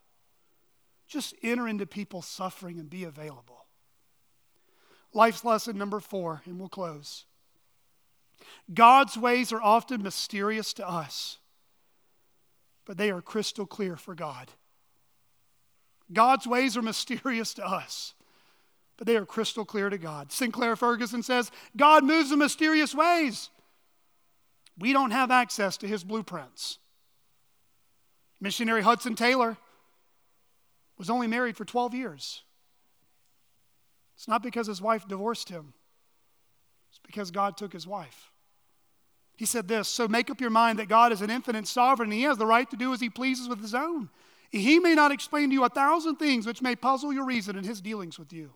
Just 1.06 1.34
enter 1.42 1.68
into 1.68 1.86
people's 1.86 2.26
suffering 2.26 2.78
and 2.78 2.88
be 2.88 3.04
available. 3.04 3.66
Life's 5.12 5.44
lesson 5.44 5.78
number 5.78 6.00
four, 6.00 6.42
and 6.46 6.58
we'll 6.58 6.68
close. 6.68 7.26
God's 8.72 9.16
ways 9.16 9.52
are 9.52 9.62
often 9.62 10.02
mysterious 10.02 10.72
to 10.74 10.88
us, 10.88 11.38
but 12.84 12.96
they 12.96 13.10
are 13.10 13.22
crystal 13.22 13.66
clear 13.66 13.96
for 13.96 14.14
God. 14.14 14.50
God's 16.12 16.46
ways 16.46 16.76
are 16.76 16.82
mysterious 16.82 17.54
to 17.54 17.66
us, 17.66 18.14
but 18.96 19.06
they 19.06 19.16
are 19.16 19.26
crystal 19.26 19.64
clear 19.64 19.90
to 19.90 19.98
God. 19.98 20.32
Sinclair 20.32 20.76
Ferguson 20.76 21.22
says, 21.22 21.50
God 21.76 22.04
moves 22.04 22.32
in 22.32 22.38
mysterious 22.38 22.94
ways. 22.94 23.50
We 24.78 24.92
don't 24.92 25.10
have 25.10 25.30
access 25.30 25.76
to 25.78 25.88
his 25.88 26.04
blueprints. 26.04 26.78
Missionary 28.40 28.82
Hudson 28.82 29.14
Taylor 29.14 29.56
was 30.98 31.10
only 31.10 31.26
married 31.26 31.56
for 31.56 31.64
12 31.64 31.94
years. 31.94 32.42
It's 34.14 34.28
not 34.28 34.42
because 34.42 34.66
his 34.66 34.80
wife 34.80 35.06
divorced 35.06 35.48
him, 35.48 35.74
it's 36.90 37.00
because 37.04 37.30
God 37.30 37.56
took 37.56 37.72
his 37.72 37.86
wife. 37.86 38.30
He 39.36 39.44
said 39.44 39.68
this 39.68 39.88
So 39.88 40.08
make 40.08 40.30
up 40.30 40.40
your 40.40 40.50
mind 40.50 40.78
that 40.78 40.88
God 40.88 41.12
is 41.12 41.20
an 41.20 41.30
infinite 41.30 41.66
sovereign, 41.66 42.10
and 42.10 42.18
he 42.18 42.24
has 42.24 42.38
the 42.38 42.46
right 42.46 42.68
to 42.70 42.76
do 42.76 42.92
as 42.92 43.00
he 43.00 43.10
pleases 43.10 43.48
with 43.48 43.60
his 43.60 43.74
own. 43.74 44.08
He 44.50 44.78
may 44.78 44.94
not 44.94 45.12
explain 45.12 45.50
to 45.50 45.54
you 45.54 45.64
a 45.64 45.68
thousand 45.68 46.16
things 46.16 46.46
which 46.46 46.62
may 46.62 46.76
puzzle 46.76 47.12
your 47.12 47.24
reason 47.24 47.56
in 47.56 47.64
his 47.64 47.80
dealings 47.80 48.18
with 48.18 48.32
you. 48.32 48.52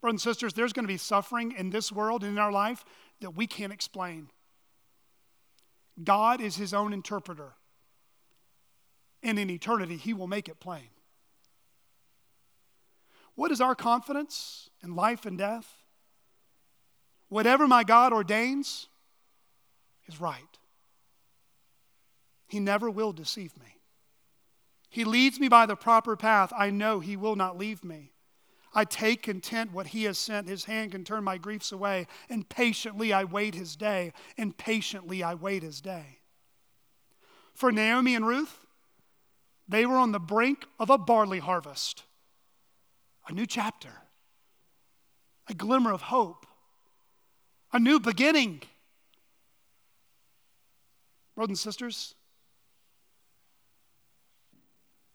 Brothers 0.00 0.14
and 0.14 0.20
sisters, 0.20 0.52
there's 0.52 0.72
going 0.72 0.84
to 0.84 0.92
be 0.92 0.98
suffering 0.98 1.52
in 1.56 1.70
this 1.70 1.90
world 1.90 2.22
and 2.22 2.32
in 2.32 2.38
our 2.38 2.52
life 2.52 2.84
that 3.20 3.30
we 3.30 3.46
can't 3.46 3.72
explain. 3.72 4.28
God 6.02 6.40
is 6.40 6.56
his 6.56 6.74
own 6.74 6.92
interpreter. 6.92 7.54
And 9.22 9.38
in 9.38 9.48
eternity, 9.48 9.96
he 9.96 10.12
will 10.12 10.26
make 10.26 10.48
it 10.48 10.60
plain. 10.60 10.88
What 13.34 13.50
is 13.50 13.60
our 13.60 13.74
confidence 13.74 14.68
in 14.82 14.94
life 14.94 15.24
and 15.24 15.38
death? 15.38 15.66
Whatever 17.28 17.66
my 17.66 17.82
God 17.82 18.12
ordains 18.12 18.88
is 20.06 20.20
right. 20.20 20.58
He 22.46 22.60
never 22.60 22.90
will 22.90 23.12
deceive 23.12 23.58
me. 23.58 23.78
He 24.94 25.02
leads 25.02 25.40
me 25.40 25.48
by 25.48 25.66
the 25.66 25.74
proper 25.74 26.14
path. 26.14 26.52
I 26.56 26.70
know 26.70 27.00
he 27.00 27.16
will 27.16 27.34
not 27.34 27.58
leave 27.58 27.82
me. 27.82 28.12
I 28.72 28.84
take 28.84 29.24
content 29.24 29.72
what 29.72 29.88
he 29.88 30.04
has 30.04 30.16
sent. 30.16 30.48
His 30.48 30.66
hand 30.66 30.92
can 30.92 31.02
turn 31.02 31.24
my 31.24 31.36
griefs 31.36 31.72
away. 31.72 32.06
And 32.30 32.48
patiently 32.48 33.12
I 33.12 33.24
wait 33.24 33.56
his 33.56 33.74
day. 33.74 34.12
And 34.38 34.56
patiently 34.56 35.20
I 35.20 35.34
wait 35.34 35.64
his 35.64 35.80
day. 35.80 36.20
For 37.54 37.72
Naomi 37.72 38.14
and 38.14 38.24
Ruth, 38.24 38.66
they 39.66 39.84
were 39.84 39.96
on 39.96 40.12
the 40.12 40.20
brink 40.20 40.64
of 40.78 40.90
a 40.90 40.98
barley 40.98 41.40
harvest, 41.40 42.04
a 43.26 43.32
new 43.32 43.46
chapter, 43.46 43.90
a 45.48 45.54
glimmer 45.54 45.92
of 45.92 46.02
hope, 46.02 46.46
a 47.72 47.80
new 47.80 47.98
beginning. 47.98 48.62
Brothers 51.34 51.50
and 51.50 51.58
sisters, 51.58 52.14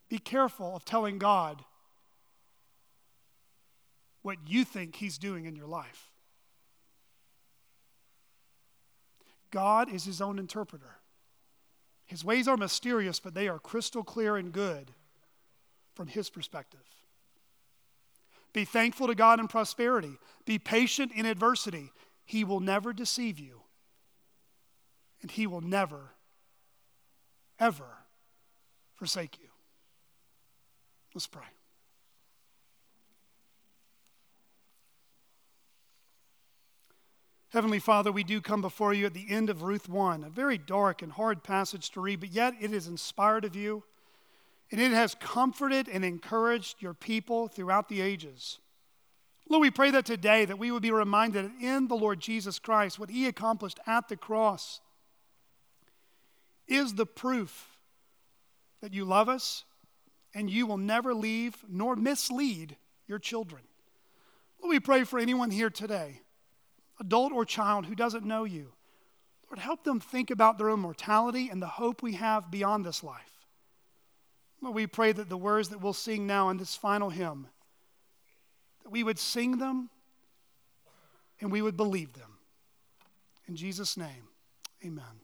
be 0.10 0.18
careful 0.18 0.76
of 0.76 0.84
telling 0.84 1.20
God 1.20 1.64
what 4.22 4.38
you 4.48 4.66
think 4.66 4.96
He's 4.96 5.18
doing 5.18 5.46
in 5.46 5.56
your 5.56 5.68
life. 5.68 6.10
God 9.52 9.94
is 9.94 10.04
His 10.06 10.20
own 10.20 10.40
interpreter. 10.40 10.98
His 12.06 12.26
ways 12.26 12.48
are 12.48 12.58
mysterious, 12.58 13.20
but 13.20 13.36
they 13.36 13.48
are 13.48 13.60
crystal 13.60 14.04
clear 14.04 14.36
and 14.36 14.52
good 14.52 14.92
from 15.94 16.08
His 16.08 16.30
perspective. 16.30 16.80
Be 18.52 18.66
thankful 18.66 19.08
to 19.08 19.16
God 19.16 19.40
in 19.40 19.48
prosperity. 19.48 20.18
Be 20.46 20.58
patient 20.58 21.12
in 21.14 21.28
adversity. 21.28 21.92
He 22.26 22.44
will 22.44 22.60
never 22.60 22.94
deceive 22.94 23.40
you, 23.40 23.62
and 25.22 25.30
He 25.30 25.46
will 25.46 25.62
never, 25.62 26.14
ever 27.60 28.06
forsake 28.96 29.38
you. 29.40 29.49
Let's 31.14 31.28
pray. 31.28 31.44
Heavenly 37.50 37.80
Father, 37.80 38.12
we 38.12 38.24
do 38.24 38.42
come 38.42 38.62
before 38.62 38.94
you 38.94 39.08
at 39.08 39.16
the 39.16 39.26
end 39.28 39.50
of 39.50 39.64
Ruth 39.64 39.90
1, 39.90 40.24
a 40.24 40.30
very 40.30 40.60
dark 40.60 41.02
and 41.02 41.12
hard 41.12 41.44
passage 41.44 41.90
to 41.92 42.00
read, 42.00 42.20
but 42.20 42.32
yet 42.32 42.54
it 42.62 42.72
is 42.72 42.86
inspired 42.86 43.44
of 43.44 43.56
you, 43.56 43.84
and 44.72 44.80
it 44.80 44.92
has 44.92 45.16
comforted 45.16 45.90
and 45.90 46.06
encouraged 46.06 46.80
your 46.80 46.94
people 46.94 47.48
throughout 47.48 47.90
the 47.90 48.02
ages. 48.02 48.60
Lord, 49.50 49.62
we 49.62 49.72
pray 49.72 49.90
that 49.90 50.06
today 50.06 50.46
that 50.46 50.60
we 50.60 50.70
would 50.70 50.84
be 50.84 50.92
reminded 50.92 51.50
in 51.60 51.88
the 51.88 51.96
Lord 51.96 52.20
Jesus 52.20 52.60
Christ, 52.60 53.00
what 53.00 53.10
he 53.10 53.26
accomplished 53.26 53.80
at 53.88 54.10
the 54.10 54.16
cross 54.16 54.80
is 56.68 56.94
the 56.94 57.08
proof 57.08 57.80
that 58.82 58.94
you 58.94 59.06
love 59.06 59.28
us 59.28 59.66
and 60.40 60.50
you 60.50 60.66
will 60.66 60.78
never 60.78 61.14
leave 61.14 61.66
nor 61.68 61.98
mislead 61.98 62.78
your 63.08 63.20
children. 63.20 63.62
Lord, 64.62 64.70
we 64.70 64.80
pray 64.80 65.04
for 65.04 65.20
anyone 65.20 65.52
here 65.52 65.70
today 65.70 66.22
adult 66.98 67.34
or 67.34 67.44
child, 67.44 67.86
who 67.86 67.96
doesn't 67.96 68.26
know 68.26 68.46
you. 68.46 68.72
Lord, 69.50 69.60
help 69.60 69.84
them 69.84 70.00
think 70.00 70.32
about 70.32 70.58
their 70.58 70.70
own 70.70 70.80
mortality 70.80 71.50
and 71.50 71.62
the 71.62 71.68
hope 71.68 72.02
we 72.02 72.14
have 72.14 72.52
beyond 72.52 72.86
this 72.86 73.04
life. 73.04 73.48
Lord, 74.62 74.76
we 74.76 74.88
pray 74.88 75.12
that 75.12 75.30
the 75.30 75.38
words 75.38 75.70
that 75.70 75.82
we'll 75.82 75.94
sing 75.94 76.28
now 76.28 76.50
in 76.50 76.58
this 76.58 76.76
final 76.76 77.10
hymn, 77.10 77.48
that 78.84 78.92
we 78.92 79.04
would 79.04 79.20
sing 79.20 79.58
them 79.58 79.90
and 81.42 81.52
we 81.52 81.62
would 81.62 81.78
believe 81.78 82.14
them. 82.14 82.38
In 83.48 83.56
Jesus' 83.58 83.98
name, 83.98 84.28
amen. 84.86 85.22